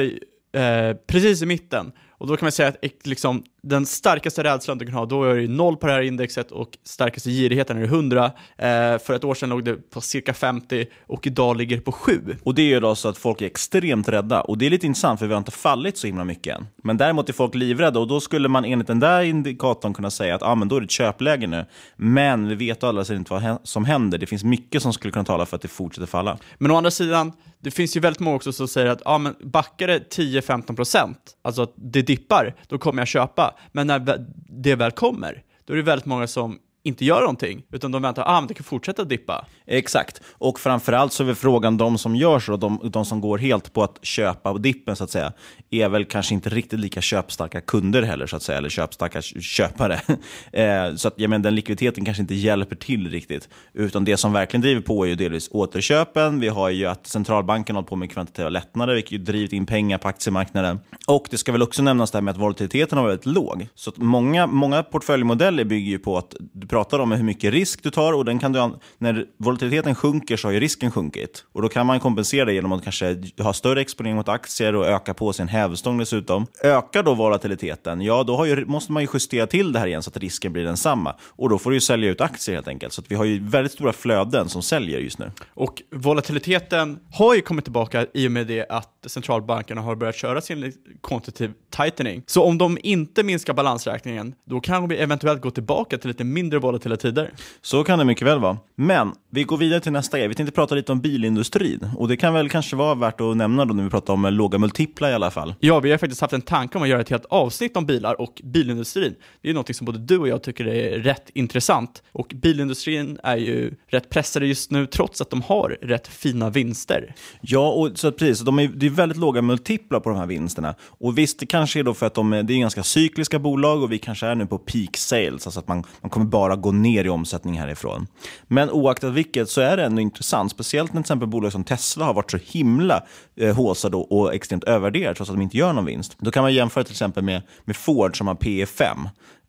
eh, 0.53 0.95
precis 1.07 1.41
i 1.41 1.45
mitten. 1.45 1.91
Och 2.21 2.27
då 2.27 2.37
kan 2.37 2.45
man 2.45 2.51
säga 2.51 2.67
att 2.69 3.07
liksom, 3.07 3.43
den 3.63 3.85
starkaste 3.85 4.43
rädslan 4.43 4.77
du 4.77 4.85
kan 4.85 4.93
ha, 4.93 5.05
då 5.05 5.23
är 5.23 5.35
det 5.35 5.47
0 5.47 5.77
på 5.77 5.87
det 5.87 5.93
här 5.93 6.01
indexet 6.01 6.51
och 6.51 6.77
starkaste 6.83 7.29
girigheten 7.29 7.77
är 7.77 7.83
100. 7.83 8.25
Eh, 8.57 8.97
för 8.97 9.13
ett 9.13 9.23
år 9.23 9.33
sedan 9.33 9.49
låg 9.49 9.63
det 9.63 9.89
på 9.89 10.01
cirka 10.01 10.33
50 10.33 10.85
och 11.07 11.27
idag 11.27 11.57
ligger 11.57 11.75
det 11.75 11.81
på 11.81 11.91
7. 11.91 12.21
Och 12.43 12.55
det 12.55 12.69
gör 12.69 12.81
då 12.81 12.95
så 12.95 13.09
att 13.09 13.17
folk 13.17 13.41
är 13.41 13.45
extremt 13.45 14.09
rädda. 14.09 14.41
Och 14.41 14.57
det 14.57 14.65
är 14.65 14.69
lite 14.69 14.87
intressant 14.87 15.19
för 15.19 15.27
vi 15.27 15.33
har 15.33 15.37
inte 15.37 15.51
fallit 15.51 15.97
så 15.97 16.07
himla 16.07 16.23
mycket 16.23 16.57
än. 16.57 16.67
Men 16.83 16.97
däremot 16.97 17.29
är 17.29 17.33
folk 17.33 17.55
livrädda 17.55 17.99
och 17.99 18.07
då 18.07 18.19
skulle 18.19 18.49
man 18.49 18.65
enligt 18.65 18.87
den 18.87 18.99
där 18.99 19.21
indikatorn 19.21 19.93
kunna 19.93 20.11
säga 20.11 20.35
att 20.35 20.43
ah, 20.43 20.55
men 20.55 20.67
då 20.67 20.75
är 20.75 20.79
det 20.79 20.85
ett 20.85 20.91
köpläge 20.91 21.47
nu. 21.47 21.65
Men 21.95 22.47
vi 22.47 22.55
vet 22.55 22.83
alla 22.83 23.01
inte 23.01 23.33
vad 23.33 23.57
som 23.63 23.85
händer. 23.85 24.17
Det 24.17 24.25
finns 24.25 24.43
mycket 24.43 24.81
som 24.81 24.93
skulle 24.93 25.11
kunna 25.11 25.25
tala 25.25 25.45
för 25.45 25.55
att 25.55 25.61
det 25.61 25.67
fortsätter 25.67 26.07
falla. 26.07 26.37
Men 26.57 26.71
å 26.71 26.75
andra 26.75 26.91
sidan, 26.91 27.31
det 27.59 27.71
finns 27.71 27.95
ju 27.95 27.99
väldigt 27.99 28.19
många 28.19 28.35
också 28.35 28.53
som 28.53 28.67
säger 28.67 28.87
att 28.87 29.01
ah, 29.05 29.17
men 29.17 29.35
backar 29.43 29.87
det 29.87 30.15
10-15%, 30.15 31.15
alltså 31.41 31.61
att 31.61 31.73
det 31.75 32.01
dippar, 32.11 32.55
då 32.67 32.77
kommer 32.77 33.01
jag 33.01 33.07
köpa. 33.07 33.55
Men 33.71 33.87
när 33.87 34.25
det 34.49 34.75
väl 34.75 34.91
kommer, 34.91 35.43
då 35.65 35.73
är 35.73 35.77
det 35.77 35.83
väldigt 35.83 36.05
många 36.05 36.27
som 36.27 36.59
inte 36.83 37.05
gör 37.05 37.21
någonting, 37.21 37.63
utan 37.71 37.91
de 37.91 38.01
väntar, 38.01 38.23
ah, 38.27 38.41
men 38.41 38.47
det 38.47 38.53
kan 38.53 38.63
fortsätta 38.63 39.03
dippa. 39.03 39.45
Exakt, 39.67 40.21
och 40.33 40.59
framförallt 40.59 41.13
så 41.13 41.23
är 41.23 41.25
väl 41.25 41.35
frågan, 41.35 41.77
de 41.77 41.97
som 41.97 42.15
gör 42.15 42.39
så, 42.39 42.57
de, 42.57 42.79
de 42.83 43.05
som 43.05 43.21
går 43.21 43.37
helt 43.37 43.73
på 43.73 43.83
att 43.83 43.99
köpa 44.01 44.53
dippen 44.53 44.95
så 44.95 45.03
att 45.03 45.09
säga, 45.09 45.33
är 45.69 45.89
väl 45.89 46.05
kanske 46.05 46.33
inte 46.33 46.49
riktigt 46.49 46.79
lika 46.79 47.01
köpstarka 47.01 47.61
kunder 47.61 48.01
heller, 48.01 48.27
så 48.27 48.35
att 48.35 48.43
säga, 48.43 48.57
eller 48.57 48.69
köpstarka 48.69 49.21
köpare. 49.21 50.01
eh, 50.53 50.95
så 50.95 51.07
att 51.07 51.13
ja, 51.17 51.27
men 51.27 51.41
den 51.41 51.55
likviditeten 51.55 52.05
kanske 52.05 52.21
inte 52.21 52.35
hjälper 52.35 52.75
till 52.75 53.11
riktigt, 53.11 53.49
utan 53.73 54.05
det 54.05 54.17
som 54.17 54.33
verkligen 54.33 54.61
driver 54.61 54.81
på 54.81 55.03
är 55.05 55.09
ju 55.09 55.15
delvis 55.15 55.49
återköpen. 55.51 56.39
Vi 56.39 56.47
har 56.47 56.69
ju 56.69 56.85
att 56.85 57.07
centralbanken 57.07 57.75
håller 57.75 57.87
på 57.87 57.95
med 57.95 58.11
kvantitativa 58.11 58.49
lättnader, 58.49 58.95
vilket 58.95 59.11
ju 59.11 59.17
drivit 59.17 59.53
in 59.53 59.65
pengar 59.65 59.97
på 59.97 60.07
aktiemarknaden. 60.07 60.79
Och 61.07 61.27
det 61.29 61.37
ska 61.37 61.51
väl 61.51 61.61
också 61.61 61.83
nämnas 61.83 62.11
det 62.11 62.17
här 62.17 62.21
med 62.21 62.31
att 62.31 62.37
volatiliteten 62.37 62.97
har 62.97 63.05
varit 63.05 63.25
låg. 63.25 63.67
Så 63.75 63.89
att 63.89 63.97
många, 63.97 64.47
många 64.47 64.83
portföljmodeller 64.83 65.63
bygger 65.63 65.91
ju 65.91 65.99
på 65.99 66.17
att 66.17 66.35
pratar 66.71 66.99
om 66.99 67.11
hur 67.11 67.23
mycket 67.23 67.53
risk 67.53 67.83
du 67.83 67.89
tar 67.89 68.13
och 68.13 68.25
den 68.25 68.39
kan 68.39 68.51
du, 68.51 68.71
när 68.97 69.25
volatiliteten 69.37 69.95
sjunker 69.95 70.37
så 70.37 70.47
har 70.47 70.53
ju 70.53 70.59
risken 70.59 70.91
sjunkit. 70.91 71.45
Och 71.53 71.61
Då 71.61 71.69
kan 71.69 71.85
man 71.85 71.99
kompensera 71.99 72.45
det 72.45 72.53
genom 72.53 72.71
att 72.71 72.83
kanske 72.83 73.17
ha 73.39 73.53
större 73.53 73.81
exponering 73.81 74.15
mot 74.15 74.29
aktier 74.29 74.75
och 74.75 74.85
öka 74.85 75.13
på 75.13 75.33
sin 75.33 75.47
hävstång 75.47 75.97
dessutom. 75.97 76.45
Ökar 76.63 77.03
då 77.03 77.13
volatiliteten, 77.13 78.01
ja 78.01 78.23
då 78.23 78.47
ju, 78.47 78.65
måste 78.65 78.91
man 78.91 79.03
ju 79.03 79.09
justera 79.13 79.47
till 79.47 79.71
det 79.71 79.79
här 79.79 79.87
igen 79.87 80.03
så 80.03 80.09
att 80.09 80.17
risken 80.17 80.53
blir 80.53 80.63
densamma. 80.63 81.15
Och 81.21 81.49
då 81.49 81.57
får 81.57 81.69
du 81.69 81.75
ju 81.75 81.81
sälja 81.81 82.09
ut 82.09 82.21
aktier 82.21 82.55
helt 82.55 82.67
enkelt. 82.67 82.93
Så 82.93 83.01
vi 83.07 83.15
har 83.15 83.25
ju 83.25 83.39
väldigt 83.39 83.71
stora 83.71 83.93
flöden 83.93 84.49
som 84.49 84.61
säljer 84.61 84.99
just 84.99 85.19
nu. 85.19 85.31
Och 85.53 85.81
volatiliteten 85.95 86.99
har 87.13 87.35
ju 87.35 87.41
kommit 87.41 87.65
tillbaka 87.65 88.05
i 88.13 88.27
och 88.27 88.31
med 88.31 88.47
det 88.47 88.65
att 88.69 89.05
centralbankerna 89.05 89.81
har 89.81 89.95
börjat 89.95 90.15
köra 90.15 90.41
sin 90.41 90.73
quantitative 91.03 91.53
tightening. 91.77 92.23
Så 92.25 92.43
om 92.43 92.57
de 92.57 92.77
inte 92.83 93.23
minskar 93.23 93.53
balansräkningen, 93.53 94.35
då 94.45 94.59
kan 94.59 94.87
vi 94.87 94.95
eventuellt 94.95 95.41
gå 95.41 95.51
tillbaka 95.51 95.97
till 95.97 96.07
lite 96.07 96.23
mindre 96.23 96.59
volatila 96.61 96.97
tider. 96.97 97.31
Så 97.61 97.83
kan 97.83 97.99
det 97.99 98.05
mycket 98.05 98.27
väl 98.27 98.39
vara. 98.39 98.57
Men 98.75 99.11
vi 99.29 99.43
går 99.43 99.57
vidare 99.57 99.79
till 99.79 99.91
nästa 99.91 100.17
grej. 100.17 100.27
Vi 100.27 100.35
tänkte 100.35 100.55
prata 100.55 100.75
lite 100.75 100.91
om 100.91 101.01
bilindustrin. 101.01 101.89
Och 101.97 102.07
det 102.07 102.17
kan 102.17 102.33
väl 102.33 102.49
kanske 102.49 102.75
vara 102.75 102.95
värt 102.95 103.21
att 103.21 103.37
nämna 103.37 103.65
då 103.65 103.73
när 103.73 103.83
vi 103.83 103.89
pratar 103.89 104.13
om 104.13 104.25
låga 104.25 104.57
multiplar 104.57 105.09
i 105.09 105.13
alla 105.13 105.31
fall. 105.31 105.55
Ja, 105.59 105.79
vi 105.79 105.91
har 105.91 105.97
faktiskt 105.97 106.21
haft 106.21 106.33
en 106.33 106.41
tanke 106.41 106.77
om 106.77 106.83
att 106.83 106.89
göra 106.89 107.01
ett 107.01 107.09
helt 107.09 107.25
avsnitt 107.25 107.77
om 107.77 107.85
bilar 107.85 108.21
och 108.21 108.41
bilindustrin. 108.43 109.15
Det 109.41 109.49
är 109.49 109.53
något 109.53 109.75
som 109.75 109.85
både 109.85 109.99
du 109.99 110.17
och 110.17 110.27
jag 110.27 110.43
tycker 110.43 110.67
är 110.67 110.99
rätt 110.99 111.29
intressant. 111.33 112.03
Och 112.11 112.33
bilindustrin 112.35 113.19
är 113.23 113.37
ju 113.37 113.73
rätt 113.87 114.09
pressade 114.09 114.45
just 114.45 114.71
nu 114.71 114.85
trots 114.85 115.21
att 115.21 115.29
de 115.29 115.41
har 115.41 115.77
rätt 115.81 116.07
fina 116.07 116.49
vinster. 116.49 117.15
Ja, 117.41 117.71
och 117.71 117.89
så 117.95 118.07
att 118.07 118.17
precis. 118.17 118.39
De 118.39 118.59
är, 118.59 118.67
det 118.67 118.85
är 118.85 118.89
väldigt 118.89 119.17
låga 119.17 119.41
multiplar 119.41 119.99
på 119.99 120.09
de 120.09 120.19
här 120.19 120.25
vinsterna. 120.25 120.75
Och 120.87 121.17
visst, 121.17 121.39
det 121.39 121.45
kanske 121.45 121.79
är 121.79 121.83
då 121.83 121.93
för 121.93 122.05
att 122.05 122.13
de 122.13 122.33
är, 122.33 122.43
det 122.43 122.53
är 122.53 122.59
ganska 122.59 122.83
cykliska 122.83 123.39
bolag 123.39 123.83
och 123.83 123.91
vi 123.91 123.97
kanske 123.97 124.27
är 124.27 124.35
nu 124.35 124.45
på 124.45 124.57
peak 124.57 124.97
sales, 124.97 125.47
alltså 125.47 125.59
att 125.59 125.67
man, 125.67 125.83
man 126.01 126.09
kommer 126.09 126.25
bara 126.25 126.50
gå 126.55 126.71
ner 126.71 127.05
i 127.05 127.09
omsättning 127.09 127.59
härifrån. 127.59 128.07
Men 128.47 128.69
oaktat 128.69 129.13
vilket 129.13 129.49
så 129.49 129.61
är 129.61 129.77
det 129.77 129.85
ändå 129.85 130.01
intressant, 130.01 130.51
speciellt 130.51 130.93
när 130.93 131.01
till 131.01 131.05
exempel 131.05 131.27
bolag 131.27 131.51
som 131.51 131.63
Tesla 131.63 132.05
har 132.05 132.13
varit 132.13 132.31
så 132.31 132.37
himla 132.37 133.03
eh, 133.35 133.55
håsade 133.55 133.97
och, 133.97 134.11
och 134.11 134.33
extremt 134.33 134.63
övervärderade 134.63 135.15
trots 135.15 135.29
att 135.29 135.35
de 135.35 135.41
inte 135.41 135.57
gör 135.57 135.73
någon 135.73 135.85
vinst. 135.85 136.15
Då 136.19 136.31
kan 136.31 136.43
man 136.43 136.53
jämföra 136.53 136.83
till 136.83 136.93
exempel 136.93 137.23
med, 137.23 137.41
med 137.65 137.75
Ford 137.75 138.17
som 138.17 138.27
har 138.27 138.35
P 138.35 138.65
5 138.65 138.97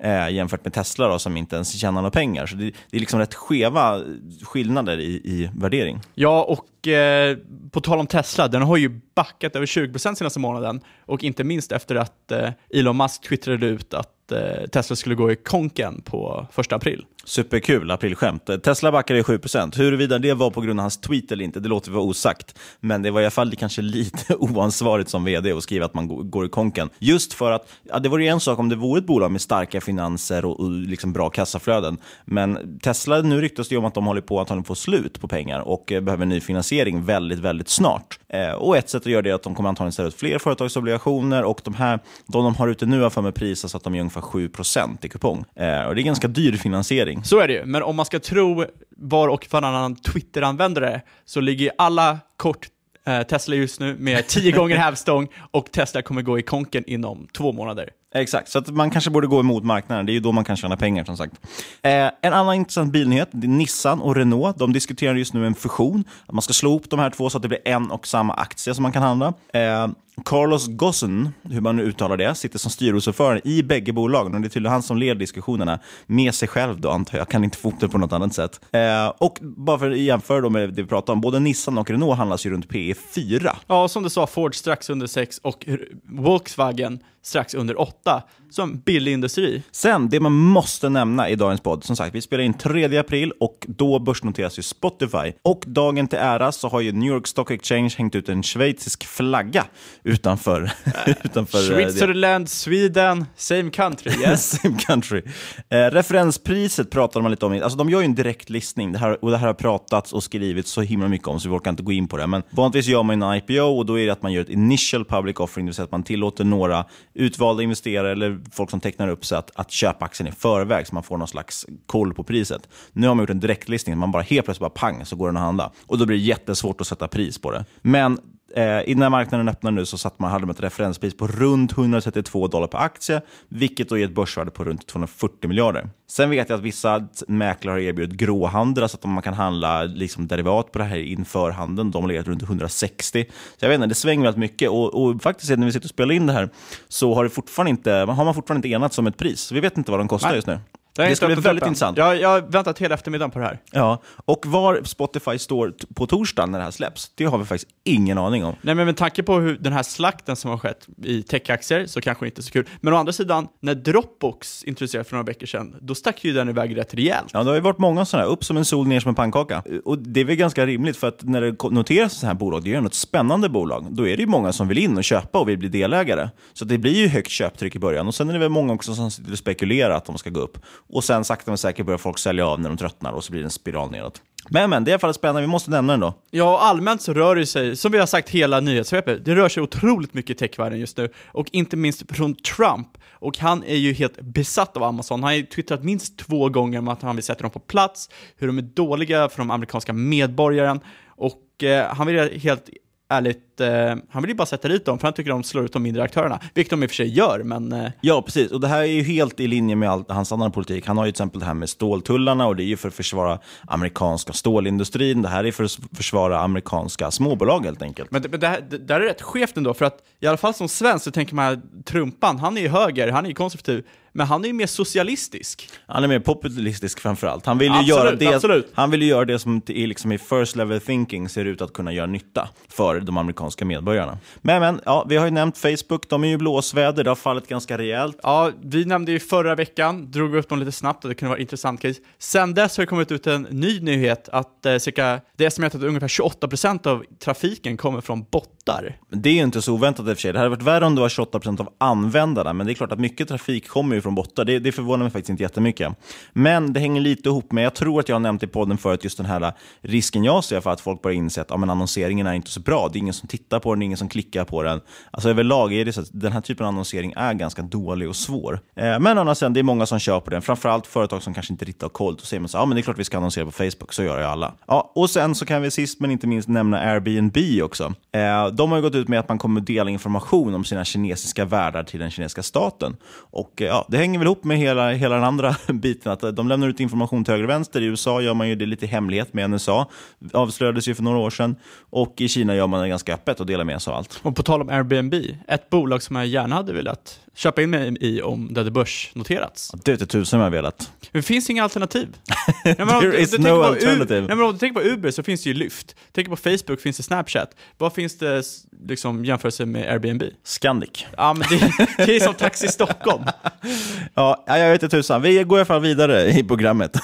eh, 0.03 0.31
jämfört 0.31 0.65
med 0.65 0.73
Tesla 0.73 1.09
då, 1.09 1.19
som 1.19 1.37
inte 1.37 1.57
ens 1.57 1.73
tjänar 1.81 1.93
några 1.93 2.11
pengar. 2.11 2.47
Så 2.47 2.57
det, 2.57 2.65
det 2.91 2.97
är 2.97 3.01
liksom 3.01 3.21
rätt 3.21 3.35
skeva 3.35 4.01
skillnader 4.43 4.99
i, 4.99 5.13
i 5.25 5.51
värdering. 5.55 6.01
Ja, 6.15 6.43
och 6.43 6.89
eh, 6.89 7.37
på 7.71 7.81
tal 7.81 8.01
om 8.01 8.07
Tesla, 8.07 8.49
den 8.49 8.63
har 8.63 8.77
ju 8.77 9.01
backat 9.15 9.57
över 9.57 9.67
20% 9.67 10.15
senaste 10.15 10.39
månaden 10.39 10.81
och 11.07 11.25
inte 11.25 11.45
minst 11.45 11.73
efter 11.73 11.95
att 11.95 12.33
eh, 12.33 12.51
Elon 12.75 12.97
Musk 12.97 13.29
twittrade 13.29 13.67
ut 13.67 13.95
att 13.95 14.33
eh, 14.33 14.67
Tesla 14.73 14.97
skulle 14.97 15.15
gå 15.15 15.33
i 15.33 15.37
konken 15.37 16.03
på 16.03 16.47
första 16.53 16.77
april. 16.77 17.05
Superkul 17.25 17.91
aprilskämt. 17.91 18.51
Tesla 18.63 18.93
backade 18.93 19.23
7%. 19.23 19.79
Huruvida 19.79 20.19
det 20.19 20.35
var 20.35 20.51
på 20.51 20.61
grund 20.61 20.81
av 20.81 20.83
hans 20.83 20.99
tweet 20.99 21.33
eller 21.33 21.45
inte, 21.45 21.61
det 21.61 21.69
låter 21.69 21.91
vara 21.91 22.03
osagt. 22.03 22.59
Men 22.81 23.03
det 23.03 23.11
var 23.11 23.21
i 23.21 23.25
alla 23.25 23.31
fall 23.31 23.57
kanske 23.57 23.83
lite 23.83 24.35
oansvarigt 24.39 25.11
som 25.11 25.25
vd 25.25 25.53
att 25.53 25.63
skriva 25.63 25.85
att 25.85 25.95
man 25.95 26.31
går 26.31 26.47
i 26.47 26.49
konken. 26.49 26.91
Just 26.99 27.33
för 27.33 27.53
att, 27.53 27.69
ja, 27.83 27.99
det 27.99 28.09
vore 28.09 28.25
en 28.25 28.41
sak 28.41 28.59
om 28.59 28.69
det 28.69 28.77
vore 28.77 28.99
ett 28.99 29.07
bolag 29.07 29.31
med 29.31 29.41
starka 29.41 29.81
finanser 29.81 30.45
och, 30.45 30.61
och 30.61 30.71
liksom 30.71 31.13
bra 31.13 31.31
kassaflöden. 31.31 31.99
Men 32.25 32.79
Tesla, 32.79 33.23
nu 33.23 33.41
ryktas 33.41 33.69
det 33.69 33.77
om 33.77 33.85
att 33.85 33.95
de 33.95 34.07
håller 34.07 34.21
på 34.21 34.41
att 34.41 34.67
få 34.67 34.75
slut 34.75 35.21
på 35.21 35.29
pengar 35.29 35.61
och 35.61 35.93
eh, 35.93 36.01
behöver 36.01 36.27
ny 36.27 36.41
finansiering 36.41 37.05
väldigt, 37.05 37.39
väldigt 37.39 37.69
snart. 37.69 38.19
Eh, 38.29 38.53
och 38.53 38.77
ett 38.77 38.91
sätt 38.91 39.03
att 39.03 39.13
göra 39.13 39.23
det 39.23 39.31
är 39.31 39.35
att 39.35 39.43
de 39.43 39.55
kommer 39.55 39.69
antagligen 39.69 39.93
ställa 39.93 40.09
ut 40.09 40.15
fler 40.15 40.39
företagsobligationer 40.39 41.43
och 41.43 41.61
de 41.65 41.75
här, 41.75 42.01
de 42.27 42.45
de 42.45 42.55
har 42.55 42.69
ute 42.69 42.87
nu 42.87 43.01
har 43.01 43.11
för 43.11 43.23
mig 43.23 43.33
prisas 43.33 43.75
att 43.75 43.85
de 43.85 43.95
är 43.95 44.01
ungefär 44.01 44.21
7% 44.21 45.07
i 45.07 45.09
kupong. 45.09 45.45
Eh, 45.55 45.83
och 45.83 45.95
det 45.95 46.01
är 46.01 46.05
ganska 46.05 46.29
dyr 46.29 46.57
finansiering. 46.57 47.12
Så 47.25 47.39
är 47.39 47.49
det 47.49 47.55
ju, 47.55 47.65
men 47.65 47.83
om 47.83 47.97
man 47.97 48.07
ska 48.07 48.19
tro 48.21 48.65
var 48.97 49.29
och 49.29 49.47
varannan 49.51 49.97
Twitter-användare 49.97 51.01
så 51.25 51.41
ligger 51.41 51.73
alla 51.79 52.19
kort 52.37 52.69
eh, 53.07 53.23
Tesla 53.23 53.55
just 53.55 53.81
nu 53.81 53.97
med 53.99 54.27
10 54.29 54.53
gånger 54.53 54.77
hävstång 54.77 55.29
och 55.51 55.73
Tesla 55.73 56.03
kommer 56.03 56.23
gå 56.23 56.39
i 56.39 56.43
konken 56.43 56.85
inom 56.87 57.29
två 57.33 57.53
månader. 57.53 57.91
Exakt, 58.15 58.49
så 58.49 58.63
man 58.67 58.91
kanske 58.91 59.11
borde 59.11 59.27
gå 59.27 59.41
emot 59.41 59.65
marknaden. 59.65 60.07
Det 60.07 60.13
är 60.13 60.15
ju 60.15 60.21
då 60.21 60.33
man 60.33 60.45
kan 60.45 60.57
tjäna 60.57 60.77
pengar 60.77 61.05
som 61.05 61.17
sagt. 61.17 61.35
Eh, 61.83 62.11
en 62.23 62.33
annan 62.33 62.55
intressant 62.55 62.93
bilnyhet, 62.93 63.29
det 63.31 63.47
är 63.47 63.49
Nissan 63.49 64.01
och 64.01 64.17
Renault. 64.17 64.59
De 64.59 64.73
diskuterar 64.73 65.15
just 65.15 65.35
nu 65.35 65.47
en 65.47 65.55
fusion. 65.55 66.05
Att 66.27 66.35
man 66.35 66.43
ska 66.43 66.53
slå 66.53 66.71
ihop 66.71 66.91
de 66.91 66.99
här 66.99 67.11
två 67.11 67.31
så 67.31 67.39
att 67.39 67.43
det 67.43 67.49
blir 67.49 67.69
en 67.69 67.91
och 67.91 68.07
samma 68.07 68.35
aktie 68.35 68.75
som 68.75 68.83
man 68.83 68.93
kan 68.93 69.03
handla. 69.03 69.35
Eh, 69.53 69.89
Carlos 70.25 70.69
Gossen, 70.69 71.29
hur 71.43 71.61
man 71.61 71.77
nu 71.77 71.83
uttalar 71.83 72.17
det, 72.17 72.35
sitter 72.35 72.59
som 72.59 72.71
styrelseordförande 72.71 73.49
i 73.49 73.63
bägge 73.63 73.93
bolagen. 73.93 74.35
Och 74.35 74.41
det 74.41 74.47
är 74.47 74.49
tydligen 74.49 74.73
han 74.73 74.83
som 74.83 74.97
leder 74.97 75.15
diskussionerna 75.15 75.79
med 76.07 76.35
sig 76.35 76.49
själv 76.49 76.81
då, 76.81 76.91
antar 76.91 77.19
jag. 77.19 77.29
kan 77.29 77.45
inte 77.45 77.59
få 77.59 77.73
det 77.81 77.89
på 77.89 77.99
något 77.99 78.13
annat 78.13 78.35
sätt. 78.35 78.61
Eh, 78.73 79.09
och 79.19 79.39
bara 79.41 79.79
för 79.79 79.91
att 79.91 79.99
jämföra 79.99 80.41
då 80.41 80.51
med 80.51 80.69
det 80.69 80.83
vi 80.83 80.89
pratade 80.89 81.13
om, 81.13 81.21
både 81.21 81.41
Nissan 81.41 81.79
och 81.79 81.91
Renault 81.91 82.19
handlas 82.19 82.47
ju 82.47 82.51
runt 82.51 82.69
P 82.69 82.95
4. 83.15 83.57
Ja, 83.67 83.89
som 83.89 84.03
du 84.03 84.11
sa, 84.11 84.27
Ford 84.27 84.55
strax 84.55 84.91
under 84.91 85.07
6 85.07 85.39
och 85.39 85.67
Volkswagen 86.05 86.99
strax 87.23 87.55
under 87.55 87.81
8 87.81 88.23
som 88.55 88.79
billig 88.79 89.13
industri. 89.13 89.63
Sen, 89.71 90.09
det 90.09 90.21
man 90.21 90.33
måste 90.33 90.89
nämna 90.89 91.29
i 91.29 91.35
dagens 91.35 91.61
podd, 91.61 91.85
som 91.85 91.97
sagt, 91.97 92.15
vi 92.15 92.21
spelar 92.21 92.45
in 92.45 92.55
3 92.55 92.99
april 92.99 93.33
och 93.41 93.67
då 93.69 93.99
börsnoteras 93.99 94.59
ju 94.59 94.63
Spotify. 94.63 95.33
Och 95.43 95.65
dagen 95.67 96.09
till 96.09 96.19
ära 96.19 96.53
så 96.53 96.69
har 96.69 96.81
ju 96.81 96.93
New 96.93 97.09
York 97.09 97.27
Stock 97.27 97.51
Exchange 97.51 97.95
hängt 97.99 98.15
ut 98.15 98.29
en 98.29 98.43
schweizisk 98.43 99.05
flagga 99.05 99.65
utanför. 100.03 100.73
utanför 101.25 101.59
Switzerland, 101.59 102.49
Sweden, 102.49 103.27
same 103.37 103.71
country, 103.71 104.13
yes? 104.23 104.63
same 104.63 104.79
country. 104.79 105.23
Eh, 105.69 105.77
referenspriset 105.77 106.91
pratar 106.91 107.21
man 107.21 107.31
lite 107.31 107.47
om, 107.47 107.53
alltså 107.53 107.79
de 107.79 107.91
gör 107.91 108.01
ju 108.01 108.05
en 108.05 108.15
direkt 108.15 108.51
listning, 108.51 108.93
det 108.93 108.99
här, 108.99 109.25
och 109.25 109.31
det 109.31 109.37
här 109.37 109.47
har 109.47 109.55
pratats 109.55 110.13
och 110.13 110.23
skrivits 110.23 110.71
så 110.71 110.83
himla 110.83 111.09
mycket 111.09 111.29
om 111.29 111.41
så 111.41 111.49
vi 111.49 111.55
orkar 111.55 111.71
inte 111.71 111.83
gå 111.83 111.93
in 111.93 112.09
på 112.09 112.17
det. 112.17 112.27
Men 112.27 112.43
vanligtvis 112.51 112.87
gör 112.87 113.03
man 113.03 113.23
en 113.23 113.37
IPO 113.37 113.63
och 113.63 113.87
då 113.87 113.99
är 113.99 114.07
det 114.07 114.13
att 114.13 114.23
man 114.23 114.33
gör 114.33 114.43
ett 114.43 114.49
initial 114.49 115.05
public 115.05 115.41
offering, 115.41 115.67
det 115.67 115.69
vill 115.69 115.75
säga 115.75 115.85
att 115.85 115.93
man 115.93 116.03
tillåter 116.03 116.45
några 116.45 116.85
utvalda 117.15 117.63
investerare 117.63 118.13
eller 118.13 118.41
folk 118.53 118.71
som 118.71 118.81
tecknar 118.81 119.09
upp 119.09 119.25
sig 119.25 119.39
att, 119.39 119.51
att 119.55 119.71
köpa 119.71 120.05
aktien 120.05 120.29
i 120.29 120.33
förväg 120.33 120.87
så 120.87 120.95
man 120.95 121.03
får 121.03 121.17
någon 121.17 121.29
slags 121.29 121.67
koll 121.87 122.15
på 122.15 122.25
priset. 122.25 122.69
Nu 122.93 123.09
har 123.09 123.15
man 123.15 123.23
gjort 123.23 123.31
en 123.31 123.41
direktlistning, 123.41 123.99
man 123.99 124.13
bara 124.13 124.23
helt 124.23 124.45
plötsligt 124.45 124.61
bara 124.61 124.81
pang 124.81 125.05
så 125.05 125.17
går 125.17 125.27
den 125.27 125.37
att 125.37 125.43
handla. 125.43 125.73
Och 125.87 125.99
då 125.99 126.07
blir 126.07 126.17
det 126.17 126.23
jättesvårt 126.23 126.81
att 126.81 126.87
sätta 126.87 127.09
pris 127.09 127.39
på 127.39 127.51
det. 127.51 127.65
Men 127.83 128.19
eh, 128.57 128.91
innan 128.91 129.13
marknaden 129.13 129.49
öppnade 129.49 129.77
nu 129.77 129.87
så 129.87 129.99
satt 129.99 130.19
man, 130.19 130.31
hade 130.31 130.47
man 130.47 130.55
ett 130.55 130.63
referenspris 130.63 131.17
på 131.17 131.27
runt 131.27 131.73
132 131.73 132.47
dollar 132.47 132.67
per 132.67 132.79
aktie, 132.79 133.21
vilket 133.49 133.89
då 133.89 133.99
ger 133.99 134.07
ett 134.07 134.15
börsvärde 134.15 134.51
på 134.51 134.65
runt 134.65 134.87
240 134.87 135.49
miljarder. 135.49 135.89
Sen 136.09 136.31
vet 136.31 136.49
jag 136.49 136.57
att 136.57 136.63
vissa 136.63 137.09
mäklare 137.29 137.73
har 137.73 137.79
erbjudit 137.79 138.17
gråhandel, 138.17 138.83
alltså 138.83 138.99
att 138.99 139.05
man 139.05 139.23
kan 139.23 139.35
handla 139.35 139.83
liksom 139.83 140.27
derivat 140.27 140.73
på 140.73 140.79
det 140.79 140.85
här 140.85 140.97
inför 140.97 141.51
handeln. 141.51 141.91
De 141.91 142.03
har 142.03 142.09
legat 142.09 142.27
runt 142.27 142.43
160. 142.43 143.25
Så 143.59 143.65
jag 143.65 143.69
vet 143.69 143.77
inte, 143.77 143.87
det 143.87 143.95
svänger 143.95 144.23
väldigt 144.23 144.41
mycket. 144.41 144.71
Och, 144.71 145.03
och 145.03 145.23
faktiskt 145.23 145.59
när 145.59 145.67
vi 145.67 145.73
sitter 145.73 145.87
och 145.87 145.91
spelar 145.91 146.15
in 146.15 146.27
det 146.27 146.33
här 146.33 146.49
så 146.89 147.15
har, 147.15 147.25
det 147.25 147.31
fortfarande 147.31 147.71
inte, 147.71 147.93
har 147.93 148.25
man 148.25 148.35
fortfarande 148.35 148.69
inte 148.69 148.77
enats 148.77 148.99
om 148.99 149.07
ett 149.07 149.17
pris. 149.17 149.53
Vi 149.53 149.61
vet 149.61 149.77
inte 149.77 149.91
vad 149.91 150.01
de 150.01 150.09
kostar 150.09 150.29
Nej. 150.29 150.37
just 150.37 150.47
nu. 150.47 150.59
Det, 150.95 151.09
Det 151.09 151.17
ska 151.17 151.27
bli 151.27 151.35
väldigt 151.35 151.67
intressant. 151.67 151.99
Jag, 151.99 152.21
jag 152.21 152.29
har 152.29 152.41
väntat 152.41 152.79
hela 152.79 152.95
eftermiddagen 152.95 153.31
på 153.31 153.39
det 153.39 153.45
här. 153.45 153.59
Ja, 153.71 154.03
och 154.25 154.47
var 154.47 154.81
Spotify 154.85 155.39
står 155.39 155.75
på 155.95 156.07
torsdag 156.07 156.47
när 156.47 156.59
det 156.59 156.65
här 156.65 156.71
släpps, 156.71 157.11
det 157.15 157.25
har 157.25 157.39
vi 157.39 157.45
faktiskt 157.45 157.71
ingen 157.85 158.19
aning 158.19 158.45
om. 158.45 158.55
Nej, 158.63 158.75
men 158.75 158.87
med 158.87 158.97
tanke 158.97 159.23
på 159.23 159.39
hur 159.39 159.59
den 159.59 159.73
här 159.73 159.83
slakten 159.83 160.37
som 160.37 160.51
har 160.51 160.59
skett 160.59 160.87
i 161.05 161.23
techaktier 161.23 161.87
så 161.87 162.01
kanske 162.01 162.27
inte 162.27 162.43
så 162.43 162.51
kul. 162.51 162.69
Men 162.81 162.95
å 162.95 162.97
andra 162.97 163.13
sidan, 163.13 163.49
när 163.61 163.75
Dropbox 163.75 164.65
introducerades 164.65 165.09
för 165.09 165.17
några 165.17 165.27
veckor 165.27 165.47
sedan, 165.47 165.77
då 165.81 165.95
stack 165.95 166.25
ju 166.25 166.33
den 166.33 166.49
iväg 166.49 166.77
rätt 166.77 166.95
rejält. 166.95 167.31
Ja, 167.33 167.43
det 167.43 167.51
har 167.51 167.55
ju 167.55 167.61
varit 167.61 167.79
många 167.79 168.05
sådana 168.05 168.27
här, 168.27 168.33
upp 168.33 168.45
som 168.45 168.57
en 168.57 168.65
sol, 168.65 168.87
ner 168.87 169.01
som 169.01 169.09
en 169.09 169.15
pannkaka. 169.15 169.63
Och 169.85 169.99
det 169.99 170.21
är 170.21 170.25
väl 170.25 170.37
ganska 170.37 170.67
rimligt, 170.67 170.97
för 170.97 171.09
att 171.09 171.23
när 171.23 171.41
det 171.41 171.71
noteras 171.71 172.13
så 172.13 172.27
här 172.27 172.35
bolag, 172.35 172.65
det 172.65 172.71
är 172.71 172.75
ju 172.75 172.81
något 172.81 172.95
spännande 172.95 173.49
bolag, 173.49 173.87
då 173.91 174.09
är 174.09 174.17
det 174.17 174.21
ju 174.21 174.27
många 174.27 174.53
som 174.53 174.69
vill 174.69 174.79
in 174.79 174.97
och 174.97 175.05
köpa 175.05 175.39
och 175.39 175.49
vill 175.49 175.59
bli 175.59 175.69
delägare. 175.69 176.29
Så 176.53 176.65
det 176.65 176.79
blir 176.79 176.95
ju 176.95 177.09
högt 177.09 177.31
köptryck 177.31 177.77
i 177.77 177.79
början. 177.79 178.07
Och 178.07 178.15
sen 178.15 178.29
är 178.29 178.33
det 178.33 178.39
väl 178.39 178.49
många 178.49 178.73
också 178.73 178.95
som 178.95 179.11
sitter 179.11 179.33
och 179.33 179.39
spekulerar 179.39 179.95
att 179.95 180.05
de 180.05 180.19
ska 180.19 180.31
gå 180.31 180.41
upp. 180.41 180.59
Och 180.89 181.05
sen 181.05 181.25
sakta 181.25 181.51
men 181.51 181.59
säkert 181.59 181.87
börjar 181.87 181.99
folk 181.99 182.19
sälja 182.19 182.47
av 182.47 182.61
när 182.61 182.69
de 182.69 182.79
tröttnar 182.79 183.13
och 183.13 183.25
så 183.25 183.33
blir 183.33 183.41
det 183.41 183.47
en 183.47 183.51
spiral 183.51 183.91
nedåt. 183.91 184.23
Men, 184.49 184.71
men, 184.71 184.85
det 184.85 184.89
är 184.89 184.93
i 184.93 184.95
alla 184.95 184.99
fall 184.99 185.15
spännande, 185.15 185.41
vi 185.41 185.47
måste 185.47 185.71
nämna 185.71 185.93
den 185.93 186.01
då. 186.01 186.15
Ja, 186.31 186.61
allmänt 186.61 187.03
så 187.03 187.13
rör 187.13 187.37
det 187.37 187.47
sig, 187.47 187.77
som 187.77 187.93
vi 187.93 187.99
har 187.99 188.07
sagt 188.07 188.29
hela 188.29 188.61
nyhetssvepet, 188.61 189.25
det 189.25 189.35
rör 189.35 189.49
sig 189.49 189.63
otroligt 189.63 190.15
mycket 190.15 190.31
i 190.31 190.39
techvärlden 190.39 190.81
just 190.81 190.97
nu. 190.97 191.09
Och 191.27 191.47
inte 191.53 191.77
minst 191.77 192.17
från 192.17 192.35
Trump. 192.35 192.89
Och 193.11 193.39
han 193.39 193.65
är 193.65 193.77
ju 193.77 193.93
helt 193.93 194.21
besatt 194.21 194.77
av 194.77 194.83
Amazon. 194.83 195.23
Han 195.23 195.25
har 195.25 195.37
ju 195.37 195.47
twittrat 195.47 195.85
minst 195.85 196.19
två 196.19 196.49
gånger 196.49 196.79
om 196.79 196.89
att 196.89 197.03
han 197.03 197.17
vill 197.17 197.25
sätta 197.25 197.43
dem 197.43 197.51
på 197.51 197.59
plats, 197.59 198.11
hur 198.37 198.47
de 198.47 198.59
är 198.59 198.63
dåliga 198.63 199.29
för 199.29 199.39
de 199.39 199.51
amerikanska 199.51 199.93
medborgaren. 199.93 200.81
Och 201.07 201.63
eh, 201.65 201.95
han 201.95 202.07
vill 202.07 202.41
helt 202.41 202.71
ärligt, 203.09 203.52
eh, 203.63 203.95
han 204.11 204.23
vill 204.23 204.29
ju 204.31 204.35
bara 204.35 204.47
sätta 204.47 204.69
dit 204.69 204.85
dem, 204.85 204.99
för 204.99 205.07
han 205.07 205.15
tycker 205.15 205.31
de 205.31 205.43
slår 205.45 205.65
ut 205.65 205.73
de 205.73 205.83
mindre 205.83 206.03
aktörerna. 206.03 206.41
Vilket 206.55 206.71
de 206.71 206.83
i 206.83 206.87
och 206.87 206.91
för 206.91 206.95
sig 206.97 207.09
gör, 207.09 207.43
men... 207.45 207.73
Eh, 207.73 207.91
Ja, 208.01 208.23
precis. 208.23 208.51
Och 208.51 208.61
det 208.61 208.69
här 208.69 208.81
är 208.81 208.85
ju 208.87 209.03
helt 209.03 209.41
i 209.41 209.47
linje 209.47 209.77
med 209.77 209.91
all, 209.91 210.05
hans 210.09 210.33
annan 210.33 210.53
politik. 210.53 210.87
Han 210.87 210.99
har 210.99 211.05
ju 211.07 211.13
till 211.13 211.15
exempel 211.17 211.41
det 211.41 211.47
här 211.47 211.55
med 211.55 211.69
ståltullarna 211.69 212.47
och 212.47 212.57
det 212.57 212.63
är 212.63 212.67
ju 212.67 212.77
för 212.77 212.89
att 212.89 212.95
försvara 212.95 213.39
amerikanska 213.67 214.33
stålindustrin. 214.33 215.23
Det 215.23 215.29
här 215.29 215.45
är 215.45 215.53
för 215.53 215.65
att 215.65 215.79
försvara 215.97 216.41
amerikanska 216.41 217.11
småbolag 217.11 217.65
helt 217.65 217.83
enkelt. 217.83 218.11
Men, 218.11 218.23
det- 218.23 218.29
men 218.29 218.41
det, 218.41 218.47
här, 218.47 218.61
det 218.71 218.79
där 218.79 219.01
är 219.01 219.05
rätt 219.05 219.23
skevt 219.23 219.57
ändå, 219.57 219.75
för 219.75 219.85
att 219.85 219.99
i 220.21 220.27
alla 220.27 220.37
fall 220.37 220.55
som 220.55 220.69
svensk 220.69 221.05
så 221.05 221.11
tänker 221.11 221.35
man 221.35 221.63
Trumpan, 221.85 222.39
han 222.39 222.57
är 222.57 222.61
ju 222.61 222.69
höger, 222.69 223.09
han 223.13 223.25
är 223.25 223.29
ju 223.29 223.35
konservativ, 223.35 223.85
men 224.15 224.27
han 224.27 224.43
är 224.45 224.47
ju 224.49 224.53
mer 224.55 224.67
socialistisk. 224.67 225.69
Han 225.87 226.05
är 226.05 226.09
mer 226.09 226.21
populistisk 226.21 227.01
framförallt. 227.01 227.47
Han 227.47 227.59
vill 227.59 227.69
ju, 227.69 227.75
Absolut, 227.75 227.89
göra 227.89 228.17
det, 228.17 228.35
absolut. 228.35 228.73
han 228.75 228.91
vill 228.91 229.03
ju 229.03 229.09
göra 229.09 229.25
det 229.25 229.39
som 229.39 229.63
i, 229.67 229.87
liksom 229.87 230.13
i 230.13 230.19
first 230.19 230.57
level 230.57 230.81
thinking 230.81 231.29
ser 231.29 231.45
ut 231.45 231.63
att 231.63 231.73
kunna 231.73 231.93
göra 231.93 232.07
nytta 232.07 232.49
för 232.69 233.01
de 233.01 233.17
amerikanska 233.17 233.52
amerikanska 233.53 233.65
medborgarna. 233.65 234.19
Men, 234.43 234.61
men 234.61 234.81
ja, 234.85 235.07
vi 235.09 235.17
har 235.17 235.25
ju 235.25 235.31
nämnt 235.31 235.59
Facebook, 235.59 236.09
de 236.09 236.25
är 236.25 236.29
ju 236.29 236.37
blåsväder, 236.37 237.05
det 237.05 237.11
har 237.11 237.17
fallit 237.17 237.49
ganska 237.49 237.79
rejält. 237.79 238.19
Ja, 238.23 238.51
vi 238.63 238.85
nämnde 238.85 239.13
ju 239.13 239.19
förra 239.19 239.55
veckan, 239.55 240.11
drog 240.11 240.35
upp 240.35 240.49
dem 240.49 240.59
lite 240.59 240.73
snabbt 240.73 241.05
och 241.05 241.09
det 241.09 241.15
kunde 241.15 241.31
vara 241.31 241.41
intressant 241.41 241.81
case. 241.81 242.01
Sen 242.19 242.55
dess 242.55 242.77
har 242.77 242.83
det 242.83 242.87
kommit 242.87 243.13
ut 243.13 243.27
en 243.27 243.43
ny 243.51 243.81
nyhet 243.81 244.29
att 244.29 244.67
eh, 244.67 244.79
cirka, 244.79 245.21
det 245.37 245.45
är 245.45 245.49
estimerat 245.49 245.75
att 245.75 245.83
ungefär 245.83 246.09
28% 246.09 246.87
av 246.87 247.05
trafiken 247.19 247.77
kommer 247.77 248.01
från 248.01 248.25
bottar. 248.31 248.97
Det 249.11 249.29
är 249.29 249.35
ju 249.35 249.43
inte 249.43 249.63
så 249.63 249.73
oväntat 249.73 250.07
i 250.07 250.13
och 250.13 250.17
för 250.17 250.21
sig. 250.23 250.33
Det 250.33 250.39
hade 250.39 250.51
varit 250.51 250.63
värre 250.63 250.87
om 250.87 250.95
det 250.95 251.01
var 251.01 251.09
28% 251.09 251.61
av 251.61 251.69
användarna, 251.79 252.53
men 252.53 252.67
det 252.67 252.73
är 252.73 252.75
klart 252.75 252.93
att 252.93 253.01
mycket 253.01 253.29
trafik 253.29 253.69
kommer 253.69 253.95
ju 253.95 254.03
från 254.03 254.15
bottar. 254.15 254.45
Det, 254.45 254.59
det 254.59 254.73
förvånar 254.73 255.05
mig 255.05 255.11
faktiskt 255.11 255.31
inte 255.31 255.43
jättemycket. 255.43 255.93
Men 256.33 256.73
det 256.73 256.81
hänger 256.81 257.01
lite 257.01 257.29
ihop 257.29 257.53
med, 257.53 257.65
jag 257.65 257.75
tror 257.75 258.01
att 258.01 258.09
jag 258.09 258.17
har 258.17 258.21
nämnt 258.21 258.43
i 258.43 258.47
podden 258.47 258.79
förut, 258.79 259.05
just 259.05 259.17
den 259.17 259.27
här 259.27 259.53
risken 259.81 260.25
jag 260.25 260.45
ser 260.45 260.61
för 260.61 260.71
att 260.71 260.81
folk 260.81 261.03
börjar 261.03 261.17
inse 261.17 261.41
att 261.41 261.51
ja, 261.51 261.57
men 261.57 261.71
annonseringen 261.71 262.27
är 262.27 262.35
inte 262.35 262.51
så 262.51 262.61
bra. 262.61 262.89
Det 262.93 262.99
är 262.99 263.01
ingen 263.01 263.15
som 263.15 263.29
tittar 263.33 263.61
på 263.61 263.75
den, 263.75 263.83
ingen 263.83 263.99
som 263.99 264.09
klickar 264.09 264.45
på 264.45 264.63
den. 264.63 264.81
Alltså 265.11 265.31
överlag 265.31 265.73
är 265.73 265.85
det 265.85 265.93
så 265.93 266.01
att 266.01 266.09
den 266.13 266.33
här 266.33 266.41
typen 266.41 266.67
av 266.67 266.73
annonsering 266.73 267.13
är 267.17 267.35
ganska 267.35 267.63
dålig 267.63 268.09
och 268.09 268.17
svår. 268.17 268.61
Eh, 268.77 268.99
men 269.01 269.19
annars 269.19 269.39
sen, 269.39 269.53
det 269.53 269.61
är 269.61 269.65
många 269.65 269.87
som 269.87 269.99
köper 269.99 270.31
den, 270.31 270.43
framförallt 270.43 270.87
företag 270.87 271.23
som 271.23 271.35
kanske 271.35 271.53
inte 271.53 271.65
riktigt 271.65 271.83
har 271.83 271.89
koll. 271.89 272.17
Då 272.17 272.23
säger 272.23 272.41
man 272.41 272.49
så 272.49 272.59
ja 272.59 272.67
men 272.67 272.75
det 272.75 272.81
är 272.81 272.83
klart 272.83 272.99
vi 272.99 273.05
ska 273.05 273.17
annonsera 273.17 273.45
på 273.45 273.51
Facebook, 273.51 273.93
så 273.93 274.03
gör 274.03 274.19
ju 274.19 274.25
alla. 274.25 274.55
Ja, 274.67 274.93
och 274.95 275.11
sen 275.11 275.35
så 275.35 275.47
kan 275.47 275.63
vi 275.63 275.71
sist 275.71 276.01
men 276.01 276.11
inte 276.11 276.27
minst 276.27 276.49
nämna 276.49 276.79
Airbnb 276.79 277.37
också. 277.63 277.85
Eh, 278.13 278.47
de 278.47 278.71
har 278.71 278.79
ju 278.79 278.83
gått 278.83 278.95
ut 278.95 279.09
med 279.09 279.21
att 279.21 279.29
man 279.29 279.39
kommer 279.39 279.61
dela 279.61 279.91
information 279.91 280.55
om 280.55 280.65
sina 280.65 280.85
kinesiska 280.85 281.45
värdar 281.45 281.83
till 281.83 282.01
den 282.01 282.11
kinesiska 282.11 282.43
staten. 282.43 282.97
Och 283.15 283.63
eh, 283.63 283.67
ja, 283.69 283.85
det 283.89 283.97
hänger 283.97 284.19
väl 284.19 284.27
ihop 284.27 284.45
med 284.45 284.59
hela, 284.59 284.91
hela 284.93 285.15
den 285.15 285.25
andra 285.25 285.57
biten, 285.73 286.13
att 286.13 286.37
de 286.37 286.49
lämnar 286.49 286.69
ut 286.69 286.81
information 286.81 287.25
till 287.25 287.33
höger 287.33 287.45
och 287.45 287.51
vänster. 287.51 287.81
I 287.81 287.85
USA 287.85 288.21
gör 288.21 288.35
man 288.35 288.49
ju 288.49 288.55
det 288.55 288.67
lite 288.67 288.85
i 288.85 288.89
hemlighet 288.89 289.35
med 289.35 289.51
NSA, 289.51 289.87
avslöjades 290.33 290.89
ju 290.89 290.95
för 290.95 291.03
några 291.03 291.19
år 291.19 291.31
sedan. 291.31 291.57
Och 291.91 292.21
i 292.21 292.29
Kina 292.29 292.55
gör 292.55 292.67
man 292.67 292.83
det 292.83 292.89
ganska 292.89 293.17
öppet 293.23 293.41
och 293.41 293.47
delar 293.47 293.65
med 293.65 293.83
sig 293.83 293.91
av 293.91 293.97
allt. 293.99 294.21
Och 294.23 294.37
på 294.37 294.43
tal 294.43 294.61
om 294.63 294.69
Airbnb, 294.69 295.15
ett 295.49 295.71
bolag 295.71 296.03
som 296.03 296.17
jag 296.17 296.27
gärna 296.27 296.55
hade 296.57 296.73
velat 296.73 297.21
köpa 297.35 297.63
in 297.63 297.71
mig 297.71 297.97
i 298.01 298.23
om 298.23 298.55
det 298.55 298.61
hade 298.61 298.71
börsnoterats. 298.71 299.73
Det 299.85 300.03
är 300.03 300.07
tusen 300.07 300.41
jag 300.41 300.51
velat. 300.51 300.91
Det 301.13 301.23
finns 301.23 301.51
inga 301.51 301.63
alternativ. 301.63 302.09
ja, 302.65 302.75
men 302.79 302.89
There 302.89 303.21
is 303.21 303.39
no 303.39 303.63
alternative. 303.63 304.21
U- 304.21 304.27
ja, 304.29 304.35
men 304.35 304.47
om 304.47 304.53
du 304.53 304.59
tänker 304.59 304.81
på 304.81 304.87
Uber 304.87 305.11
så 305.11 305.23
finns 305.23 305.43
det 305.43 305.49
ju 305.51 305.55
Lyft. 305.55 305.97
Tänker 306.13 306.31
på 306.31 306.37
Facebook 306.37 306.81
finns 306.81 306.97
det 306.97 307.03
Snapchat. 307.03 307.51
Vad 307.79 307.93
finns 307.93 308.19
det 308.19 308.43
liksom 308.89 309.25
jämförelse 309.25 309.67
med 309.67 309.93
Airbnb? 309.93 310.23
Scandic. 310.45 311.07
Ja, 311.17 311.35
men 311.35 311.49
det, 311.51 311.87
det 311.97 312.17
är 312.17 312.21
som 312.21 312.35
Taxi 312.35 312.69
Stockholm. 312.69 313.25
ja, 314.15 314.45
jag 314.47 314.71
vet 314.73 314.83
inte 314.83 314.97
tusan. 314.97 315.23
Vi 315.23 315.45
går 315.45 315.59
i 315.59 315.61
alla 315.61 315.67
fall 315.67 315.81
vidare 315.81 316.31
i 316.31 316.45
programmet. 316.45 316.97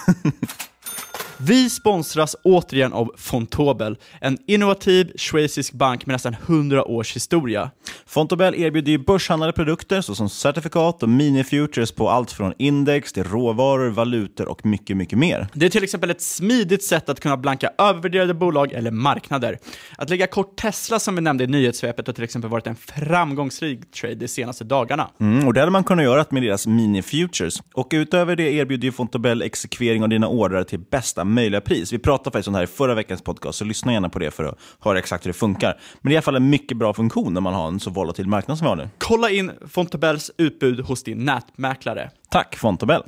Vi 1.41 1.71
sponsras 1.71 2.37
återigen 2.43 2.93
av 2.93 3.13
Fontobel, 3.17 3.97
en 4.21 4.39
innovativ 4.47 5.13
schweizisk 5.17 5.73
bank 5.73 6.07
med 6.07 6.15
nästan 6.15 6.37
100 6.47 6.85
års 6.85 7.17
historia. 7.17 7.71
Fontobel 8.07 8.55
erbjuder 8.55 8.99
börshandlade 8.99 9.53
produkter 9.53 10.01
såsom 10.01 10.29
certifikat 10.29 11.03
och 11.03 11.09
mini-futures 11.09 11.93
på 11.93 12.11
allt 12.11 12.33
från 12.33 12.53
index 12.59 13.13
till 13.13 13.25
råvaror, 13.25 13.91
valutor 13.91 14.49
och 14.49 14.67
mycket, 14.67 14.97
mycket 14.97 15.19
mer. 15.19 15.49
Det 15.55 15.67
är 15.67 15.71
till 15.71 15.85
exempel 15.85 16.11
ett 16.11 16.23
smidigt 16.23 16.85
sätt 16.85 17.09
att 17.09 17.21
kunna 17.21 17.37
blanka 17.37 17.71
övervärderade 17.79 18.35
bolag 18.35 18.73
eller 18.73 18.91
marknader. 18.91 19.59
Att 19.99 20.11
lägga 20.11 20.27
kort 20.27 20.57
Tesla 20.57 20.99
som 20.99 21.15
vi 21.15 21.21
nämnde 21.21 21.45
i 21.45 21.47
nyhetssvepet 21.47 22.07
har 22.07 22.15
till 22.15 22.25
exempel 22.25 22.51
varit 22.51 22.67
en 22.67 22.77
framgångsrik 22.77 23.91
trade 23.91 24.15
de 24.15 24.29
senaste 24.29 24.65
dagarna. 24.65 25.11
Mm, 25.21 25.47
och 25.47 25.55
det 25.55 25.61
hade 25.61 25.73
man 25.73 25.85
kunnat 25.85 26.05
göra 26.05 26.25
med 26.31 26.43
deras 26.43 26.67
mini-futures. 26.67 27.63
Och 27.75 27.89
utöver 27.91 28.37
det 28.37 28.53
erbjuder 28.53 28.91
Fontobel 28.91 29.43
exekvering 29.43 30.03
av 30.03 30.09
dina 30.09 30.29
ordrar 30.29 30.65
till 30.65 30.79
bästa 30.79 31.25
möjliga 31.29 31.61
pris. 31.61 31.93
Vi 31.93 31.99
pratade 31.99 32.31
faktiskt 32.31 32.49
om 32.49 32.53
det 32.53 32.59
här 32.59 32.65
i 32.65 32.67
förra 32.67 32.95
veckans 32.95 33.23
podcast, 33.23 33.59
så 33.59 33.65
lyssna 33.65 33.93
gärna 33.93 34.09
på 34.09 34.19
det 34.19 34.31
för 34.31 34.45
att 34.45 34.59
höra 34.81 34.99
exakt 34.99 35.27
hur 35.27 35.29
det 35.29 35.39
funkar. 35.39 35.81
Men 36.01 36.11
det 36.11 36.13
är 36.13 36.15
i 36.15 36.17
alla 36.17 36.23
fall 36.23 36.37
en 36.37 36.51
mycket 36.51 36.77
bra 36.77 36.95
funktion 36.95 37.35
när 37.35 37.41
man 37.41 37.55
har 37.55 37.69
en 37.69 37.81
så 37.81 37.91
volatil 37.91 38.29
marknad 38.29 38.59
som 38.59 38.65
vi 38.65 38.69
har 38.69 38.77
nu. 38.77 38.89
Kolla 38.99 39.31
in 39.31 39.53
Fontobels 39.69 40.31
utbud 40.37 40.81
hos 40.81 41.03
din 41.03 41.25
nätmäklare. 41.25 42.11
Tack 42.31 42.57
Fontobel. 42.57 43.03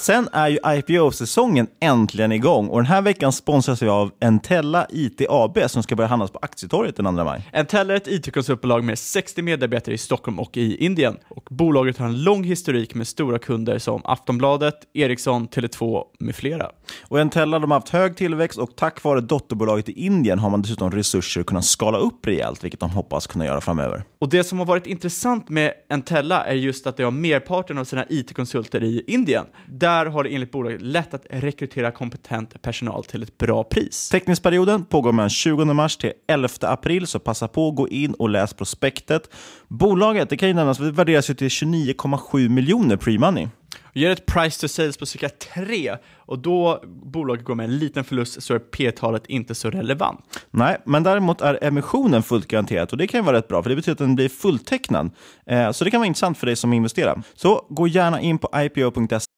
Sen 0.00 0.28
är 0.32 0.48
ju 0.48 0.58
IPO-säsongen 0.66 1.66
äntligen 1.80 2.32
igång 2.32 2.68
och 2.68 2.78
den 2.78 2.86
här 2.86 3.02
veckan 3.02 3.32
sponsras 3.32 3.82
vi 3.82 3.88
av 3.88 4.10
Entella 4.20 4.86
IT 4.90 5.22
AB 5.28 5.58
som 5.66 5.82
ska 5.82 5.96
börja 5.96 6.08
handlas 6.08 6.30
på 6.30 6.38
Aktietorget 6.42 6.96
den 6.96 7.16
2 7.16 7.24
maj. 7.24 7.48
Entella 7.52 7.92
är 7.92 7.96
ett 7.96 8.08
IT-konsultbolag 8.08 8.84
med 8.84 8.98
60 8.98 9.42
medarbetare 9.42 9.94
i 9.94 9.98
Stockholm 9.98 10.38
och 10.38 10.56
i 10.56 10.84
Indien. 10.84 11.16
Och 11.28 11.48
bolaget 11.50 11.98
har 11.98 12.06
en 12.06 12.22
lång 12.22 12.44
historik 12.44 12.94
med 12.94 13.08
stora 13.08 13.38
kunder 13.38 13.78
som 13.78 14.02
Aftonbladet, 14.04 14.74
Ericsson, 14.94 15.48
Tele2 15.48 16.02
med 16.18 16.34
flera. 16.34 16.70
Och 17.08 17.20
Entella 17.20 17.58
de 17.58 17.70
har 17.70 17.78
haft 17.78 17.88
hög 17.88 18.16
tillväxt 18.16 18.58
och 18.58 18.76
tack 18.76 19.04
vare 19.04 19.20
dotterbolaget 19.20 19.88
i 19.88 19.92
Indien 19.92 20.38
har 20.38 20.50
man 20.50 20.62
dessutom 20.62 20.90
resurser 20.90 21.40
att 21.40 21.46
kunna 21.46 21.62
skala 21.62 21.98
upp 21.98 22.26
rejält, 22.26 22.64
vilket 22.64 22.80
de 22.80 22.90
hoppas 22.90 23.26
kunna 23.26 23.46
göra 23.46 23.60
framöver. 23.60 24.04
Och 24.18 24.28
det 24.28 24.44
som 24.44 24.58
har 24.58 24.66
varit 24.66 24.86
intressant 24.86 25.48
med 25.48 25.72
Entella 25.90 26.44
är 26.44 26.54
just 26.54 26.86
att 26.86 26.96
de 26.96 27.02
har 27.04 27.10
merparten 27.10 27.78
av 27.78 27.84
sina 27.84 28.04
IT-konsulter 28.08 28.82
i 28.82 29.04
Indien. 29.06 29.44
Där 29.68 29.87
har 29.88 30.24
det 30.24 30.34
enligt 30.34 30.50
bolaget 30.50 30.82
lätt 30.82 31.14
att 31.14 31.26
rekrytera 31.30 31.90
kompetent 31.90 32.62
personal 32.62 33.04
till 33.04 33.22
ett 33.22 33.38
bra 33.38 33.64
pris. 33.64 34.08
Teckningsperioden 34.08 34.84
pågår 34.84 35.12
mellan 35.12 35.30
20 35.30 35.64
mars 35.64 35.96
till 35.96 36.12
11 36.28 36.48
april, 36.60 37.06
så 37.06 37.18
passa 37.18 37.48
på 37.48 37.68
att 37.68 37.76
gå 37.76 37.88
in 37.88 38.14
och 38.14 38.28
läs 38.28 38.54
prospektet. 38.54 39.30
Bolaget, 39.68 40.30
det 40.30 40.36
kan 40.36 40.48
ju 40.48 40.54
nämnas, 40.54 40.80
värderas 40.80 41.26
till 41.26 41.36
29,7 41.36 42.48
miljoner 42.48 42.96
pre-money. 42.96 43.48
Ger 43.94 44.10
ett 44.10 44.26
price 44.26 44.60
to 44.60 44.68
sales 44.68 44.96
på 44.96 45.06
cirka 45.06 45.28
3 45.28 45.96
och 46.16 46.38
då 46.38 46.82
bolaget 46.86 47.44
går 47.44 47.54
med 47.54 47.64
en 47.64 47.78
liten 47.78 48.04
förlust 48.04 48.42
så 48.42 48.54
är 48.54 48.58
P-talet 48.58 49.26
inte 49.26 49.54
så 49.54 49.70
relevant. 49.70 50.20
Nej, 50.50 50.76
men 50.84 51.02
däremot 51.02 51.40
är 51.40 51.64
emissionen 51.64 52.22
fullt 52.22 52.48
garanterat 52.48 52.92
och 52.92 52.98
det 52.98 53.06
kan 53.06 53.20
ju 53.20 53.24
vara 53.24 53.36
rätt 53.36 53.48
bra 53.48 53.62
för 53.62 53.70
det 53.70 53.76
betyder 53.76 53.92
att 53.92 53.98
den 53.98 54.14
blir 54.14 54.28
fulltecknad. 54.28 55.10
Eh, 55.46 55.70
så 55.70 55.84
det 55.84 55.90
kan 55.90 56.00
vara 56.00 56.06
intressant 56.06 56.38
för 56.38 56.46
dig 56.46 56.56
som 56.56 56.72
investerar. 56.72 57.22
Så 57.34 57.66
gå 57.68 57.88
gärna 57.88 58.20
in 58.20 58.38
på 58.38 58.50
ipo.se 58.54 59.37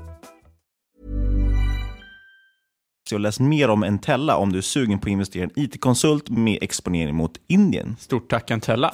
Och 3.15 3.19
läs 3.19 3.39
mer 3.39 3.69
om 3.69 3.83
Entella 3.83 4.37
om 4.37 4.51
du 4.51 4.57
är 4.57 4.61
sugen 4.61 4.99
på 4.99 5.03
att 5.03 5.11
investera 5.11 5.43
i 5.43 5.43
en 5.43 5.63
IT-konsult 5.63 6.29
med 6.29 6.57
exponering 6.61 7.15
mot 7.15 7.31
Indien. 7.47 7.95
Stort 7.99 8.29
tack 8.29 8.51
Entella. 8.51 8.93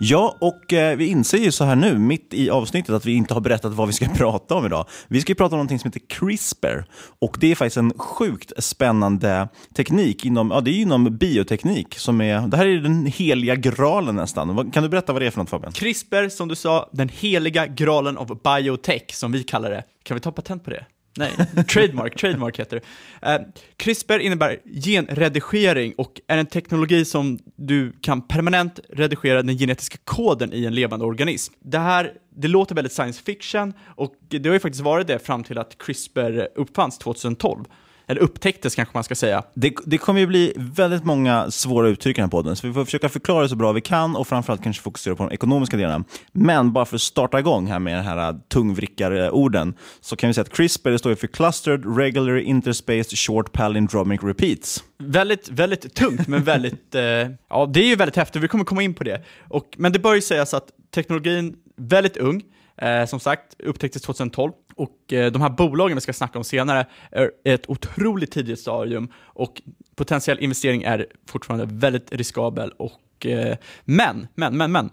Ja, 0.00 0.36
och 0.40 0.72
eh, 0.72 0.96
vi 0.96 1.06
inser 1.06 1.38
ju 1.38 1.52
så 1.52 1.64
här 1.64 1.76
nu, 1.76 1.98
mitt 1.98 2.34
i 2.34 2.50
avsnittet, 2.50 2.94
att 2.94 3.04
vi 3.04 3.12
inte 3.12 3.34
har 3.34 3.40
berättat 3.40 3.72
vad 3.72 3.86
vi 3.86 3.92
ska 3.92 4.06
prata 4.14 4.54
om 4.54 4.66
idag. 4.66 4.86
Vi 5.08 5.20
ska 5.20 5.34
prata 5.34 5.54
om 5.54 5.58
någonting 5.58 5.78
som 5.78 5.88
heter 5.88 6.06
CRISPR. 6.08 6.84
Och 7.18 7.36
det 7.40 7.50
är 7.50 7.54
faktiskt 7.54 7.76
en 7.76 7.92
sjukt 7.98 8.52
spännande 8.64 9.48
teknik 9.76 10.24
inom, 10.24 10.50
ja, 10.50 10.60
det 10.60 10.70
är 10.70 10.80
inom 10.80 11.16
bioteknik. 11.16 11.94
Som 11.98 12.20
är, 12.20 12.48
det 12.48 12.56
här 12.56 12.66
är 12.66 12.76
den 12.76 13.06
heliga 13.06 13.54
graalen 13.54 14.16
nästan. 14.16 14.70
Kan 14.70 14.82
du 14.82 14.88
berätta 14.88 15.12
vad 15.12 15.22
det 15.22 15.26
är 15.26 15.30
för 15.30 15.40
något 15.40 15.50
Fabian? 15.50 15.72
CRISPR, 15.72 16.28
som 16.28 16.48
du 16.48 16.54
sa, 16.54 16.90
den 16.92 17.08
heliga 17.08 17.66
graalen 17.66 18.16
av 18.16 18.40
biotech, 18.42 19.14
som 19.14 19.32
vi 19.32 19.44
kallar 19.44 19.70
det. 19.70 19.84
Kan 20.02 20.14
vi 20.14 20.20
ta 20.20 20.32
patent 20.32 20.64
på 20.64 20.70
det? 20.70 20.84
Nej, 21.16 21.32
trademark, 21.68 22.16
trademark 22.16 22.58
heter 22.58 22.80
det. 22.80 23.32
Eh, 23.32 23.40
CRISPR 23.76 24.18
innebär 24.18 24.58
genredigering 24.84 25.94
och 25.96 26.20
är 26.26 26.38
en 26.38 26.46
teknologi 26.46 27.04
som 27.04 27.38
du 27.56 27.92
kan 28.00 28.28
permanent 28.28 28.80
redigera 28.90 29.42
den 29.42 29.58
genetiska 29.58 29.98
koden 30.04 30.52
i 30.52 30.64
en 30.64 30.74
levande 30.74 31.04
organism. 31.04 31.54
Det 31.60 31.78
här, 31.78 32.12
det 32.36 32.48
låter 32.48 32.74
väldigt 32.74 32.92
science 32.92 33.22
fiction 33.22 33.72
och 33.84 34.14
det 34.28 34.48
har 34.48 34.54
ju 34.54 34.60
faktiskt 34.60 34.84
varit 34.84 35.06
det 35.06 35.18
fram 35.18 35.44
till 35.44 35.58
att 35.58 35.78
CRISPR 35.78 36.48
uppfanns 36.54 36.98
2012 36.98 37.64
eller 38.06 38.20
upptäcktes 38.20 38.74
kanske 38.74 38.96
man 38.96 39.04
ska 39.04 39.14
säga. 39.14 39.42
Det, 39.54 39.74
det 39.84 39.98
kommer 39.98 40.20
ju 40.20 40.26
bli 40.26 40.52
väldigt 40.56 41.04
många 41.04 41.50
svåra 41.50 41.88
uttryck 41.88 42.18
i 42.18 42.20
den 42.20 42.24
här 42.24 42.30
podden, 42.30 42.56
så 42.56 42.66
vi 42.66 42.72
får 42.72 42.84
försöka 42.84 43.08
förklara 43.08 43.42
det 43.42 43.48
så 43.48 43.56
bra 43.56 43.72
vi 43.72 43.80
kan 43.80 44.16
och 44.16 44.28
framförallt 44.28 44.62
kanske 44.62 44.82
fokusera 44.82 45.16
på 45.16 45.22
de 45.22 45.34
ekonomiska 45.34 45.76
delarna. 45.76 46.04
Men 46.32 46.72
bara 46.72 46.84
för 46.84 46.96
att 46.96 47.02
starta 47.02 47.38
igång 47.38 47.66
här 47.66 47.78
med 47.78 47.96
den 47.96 48.04
här 48.04 48.40
tungvrickarorden 48.48 49.74
så 50.00 50.16
kan 50.16 50.28
vi 50.28 50.34
säga 50.34 50.42
att 50.42 50.56
CRISPR 50.56 50.96
står 50.96 51.14
för 51.14 51.26
Clustered 51.26 51.96
Regular 51.98 52.38
Interspaced 52.38 53.18
Short 53.18 53.52
Palindromic 53.52 54.22
Repeats. 54.22 54.84
Väldigt, 54.98 55.48
väldigt 55.48 55.94
tungt, 55.94 56.28
men 56.28 56.44
väldigt, 56.44 56.94
eh, 56.94 57.02
ja 57.50 57.70
det 57.74 57.80
är 57.80 57.88
ju 57.88 57.96
väldigt 57.96 58.16
häftigt, 58.16 58.42
vi 58.42 58.48
kommer 58.48 58.64
komma 58.64 58.82
in 58.82 58.94
på 58.94 59.04
det. 59.04 59.22
Och, 59.48 59.74
men 59.76 59.92
det 59.92 59.98
bör 59.98 60.14
ju 60.14 60.20
sägas 60.20 60.54
att 60.54 60.68
teknologin, 60.94 61.56
väldigt 61.76 62.16
ung, 62.16 62.42
Eh, 62.78 63.06
som 63.06 63.20
sagt, 63.20 63.56
upptäcktes 63.58 64.02
2012 64.02 64.52
och 64.76 65.12
eh, 65.12 65.32
de 65.32 65.42
här 65.42 65.50
bolagen 65.50 65.96
vi 65.96 66.00
ska 66.00 66.12
snacka 66.12 66.38
om 66.38 66.44
senare 66.44 66.86
är 67.10 67.30
ett 67.44 67.70
otroligt 67.70 68.30
tidigt 68.30 68.60
stadium 68.60 69.12
och 69.18 69.62
potentiell 69.94 70.38
investering 70.38 70.82
är 70.82 71.06
fortfarande 71.26 71.66
väldigt 71.70 72.12
riskabel 72.12 72.70
och 72.70 73.26
eh, 73.26 73.56
men, 73.84 74.26
men, 74.34 74.56
men, 74.56 74.72
men, 74.72 74.90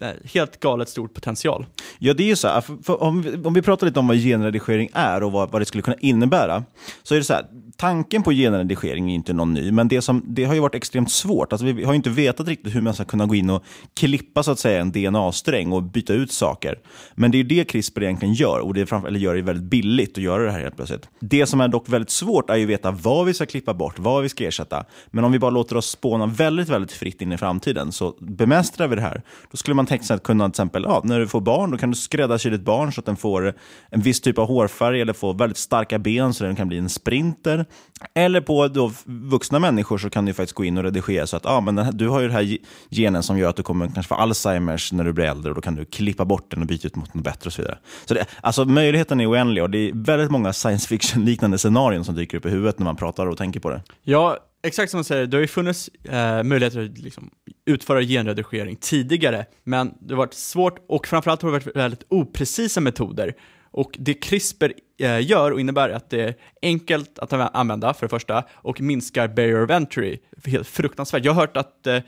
Eh, 0.00 0.10
helt 0.24 0.60
galet 0.60 0.88
stor 0.88 1.08
potential. 1.08 1.66
Ja, 1.98 2.14
det 2.14 2.22
är 2.22 2.26
ju 2.26 2.36
så 2.36 2.48
här, 2.48 2.60
för, 2.60 2.76
för 2.82 3.02
om, 3.02 3.22
vi, 3.22 3.36
om 3.44 3.54
vi 3.54 3.62
pratar 3.62 3.86
lite 3.86 4.00
om 4.00 4.08
vad 4.08 4.16
genredigering 4.16 4.88
är 4.92 5.22
och 5.22 5.32
vad, 5.32 5.50
vad 5.50 5.60
det 5.60 5.66
skulle 5.66 5.82
kunna 5.82 5.96
innebära, 6.00 6.64
så 7.02 7.14
är 7.14 7.18
det 7.18 7.24
så 7.24 7.34
här, 7.34 7.46
tanken 7.76 8.22
på 8.22 8.32
genredigering 8.32 9.10
är 9.10 9.14
inte 9.14 9.32
någon 9.32 9.54
ny, 9.54 9.72
men 9.72 9.88
det, 9.88 10.02
som, 10.02 10.22
det 10.26 10.44
har 10.44 10.54
ju 10.54 10.60
varit 10.60 10.74
extremt 10.74 11.10
svårt. 11.10 11.52
Alltså, 11.52 11.66
vi 11.66 11.84
har 11.84 11.94
inte 11.94 12.10
vetat 12.10 12.48
riktigt 12.48 12.74
hur 12.74 12.80
man 12.80 12.94
ska 12.94 13.04
kunna 13.04 13.26
gå 13.26 13.34
in 13.34 13.50
och 13.50 13.64
klippa 13.94 14.42
så 14.42 14.50
att 14.50 14.58
säga, 14.58 14.80
en 14.80 14.92
DNA-sträng 14.92 15.72
och 15.72 15.82
byta 15.82 16.12
ut 16.12 16.32
saker. 16.32 16.78
Men 17.14 17.30
det 17.30 17.40
är 17.40 17.44
det 17.44 17.64
CRISPR 17.64 18.02
egentligen 18.02 18.34
gör, 18.34 18.60
och 18.60 18.74
det 18.74 18.80
är 18.80 18.86
framför, 18.86 19.08
eller 19.08 19.20
gör 19.20 19.34
det 19.34 19.42
väldigt 19.42 19.70
billigt 19.70 20.18
att 20.18 20.24
göra 20.24 20.42
det 20.42 20.50
här 20.50 20.60
helt 20.60 20.76
plötsligt. 20.76 21.08
Det 21.20 21.46
som 21.46 21.60
är 21.60 21.68
dock 21.68 21.88
väldigt 21.88 22.10
svårt 22.10 22.50
är 22.50 22.56
ju 22.56 22.64
att 22.64 22.70
veta 22.70 22.90
vad 22.90 23.26
vi 23.26 23.34
ska 23.34 23.46
klippa 23.46 23.74
bort, 23.74 23.98
vad 23.98 24.22
vi 24.22 24.28
ska 24.28 24.44
ersätta. 24.44 24.84
Men 25.06 25.24
om 25.24 25.32
vi 25.32 25.38
bara 25.38 25.50
låter 25.50 25.76
oss 25.76 25.90
spåna 25.90 26.26
väldigt, 26.26 26.68
väldigt 26.68 26.92
fritt 26.92 27.22
in 27.22 27.32
i 27.32 27.38
framtiden, 27.38 27.92
så 27.92 28.14
bemästrar 28.20 28.88
vi 28.88 28.96
det 28.96 29.02
här. 29.02 29.22
Då 29.50 29.56
skulle 29.66 29.74
man 29.74 29.86
tänka 29.86 30.04
sig 30.04 30.16
att 30.16 30.22
kunna 30.22 30.44
till 30.44 30.50
exempel, 30.50 30.82
ja, 30.82 31.00
när 31.04 31.20
du 31.20 31.28
får 31.28 31.40
barn, 31.40 31.70
då 31.70 31.78
kan 31.78 31.90
du 31.90 31.96
skräddarsy 31.96 32.50
ditt 32.50 32.60
barn 32.60 32.92
så 32.92 33.00
att 33.00 33.06
den 33.06 33.16
får 33.16 33.54
en 33.90 34.00
viss 34.00 34.20
typ 34.20 34.38
av 34.38 34.46
hårfärg 34.46 35.00
eller 35.00 35.12
får 35.12 35.34
väldigt 35.34 35.58
starka 35.58 35.98
ben 35.98 36.34
så 36.34 36.44
att 36.44 36.48
den 36.48 36.56
kan 36.56 36.68
bli 36.68 36.78
en 36.78 36.88
sprinter. 36.88 37.66
Eller 38.14 38.40
på 38.40 38.68
då 38.68 38.92
vuxna 39.04 39.58
människor 39.58 39.98
så 39.98 40.10
kan 40.10 40.24
du 40.24 40.32
faktiskt 40.32 40.54
gå 40.54 40.64
in 40.64 40.78
och 40.78 40.84
redigera 40.84 41.26
så 41.26 41.36
att 41.36 41.44
ja, 41.44 41.60
men 41.60 41.78
här, 41.78 41.92
du 41.92 42.08
har 42.08 42.20
ju 42.20 42.26
den 42.26 42.36
här 42.36 42.58
genen 42.90 43.22
som 43.22 43.38
gör 43.38 43.50
att 43.50 43.56
du 43.56 43.62
kommer 43.62 43.86
kanske 43.86 44.08
få 44.08 44.14
Alzheimers 44.14 44.92
när 44.92 45.04
du 45.04 45.12
blir 45.12 45.24
äldre 45.24 45.50
och 45.50 45.54
då 45.54 45.60
kan 45.60 45.74
du 45.74 45.84
klippa 45.84 46.24
bort 46.24 46.50
den 46.50 46.60
och 46.60 46.66
byta 46.66 46.86
ut 46.86 46.96
mot 46.96 47.14
något 47.14 47.24
bättre 47.24 47.48
och 47.48 47.52
så 47.52 47.62
vidare. 47.62 47.78
Så 48.04 48.14
det, 48.14 48.26
alltså 48.40 48.64
möjligheten 48.64 49.20
är 49.20 49.30
oändlig 49.30 49.62
och 49.62 49.70
det 49.70 49.78
är 49.78 49.92
väldigt 49.94 50.30
många 50.30 50.52
science 50.52 50.88
fiction-liknande 50.88 51.58
scenarion 51.58 52.04
som 52.04 52.14
dyker 52.14 52.38
upp 52.38 52.46
i 52.46 52.50
huvudet 52.50 52.78
när 52.78 52.84
man 52.84 52.96
pratar 52.96 53.26
och 53.26 53.38
tänker 53.38 53.60
på 53.60 53.70
det. 53.70 53.82
Ja, 54.02 54.38
exakt 54.66 54.90
som 54.90 54.98
man 54.98 55.04
säger, 55.04 55.26
det 55.26 55.36
har 55.36 55.42
ju 55.42 55.46
funnits 55.46 55.90
eh, 56.04 56.42
möjligheter 56.42 56.84
att 56.84 56.98
liksom, 56.98 57.30
utföra 57.66 58.02
genredigering 58.02 58.76
tidigare, 58.76 59.46
men 59.64 59.94
det 60.00 60.14
har 60.14 60.18
varit 60.18 60.34
svårt 60.34 60.84
och 60.88 61.06
framförallt 61.06 61.42
har 61.42 61.48
det 61.48 61.52
varit 61.52 61.76
väldigt 61.76 62.04
oprecisa 62.08 62.80
metoder. 62.80 63.34
Och 63.70 63.96
det 63.98 64.14
CRISPR 64.14 64.72
eh, 65.00 65.26
gör 65.26 65.52
och 65.52 65.60
innebär 65.60 65.90
att 65.90 66.10
det 66.10 66.22
är 66.22 66.34
enkelt 66.62 67.18
att 67.18 67.32
använda 67.32 67.94
för 67.94 68.06
det 68.06 68.10
första 68.10 68.44
och 68.52 68.80
minskar 68.80 69.28
barrier 69.28 69.64
of 69.64 69.70
entry. 69.70 70.18
Helt 70.44 70.68
fruktansvärt. 70.68 71.24
Jag 71.24 71.32
har 71.32 71.40
hört 71.40 71.56
att, 71.56 71.86
eh, 71.86 72.02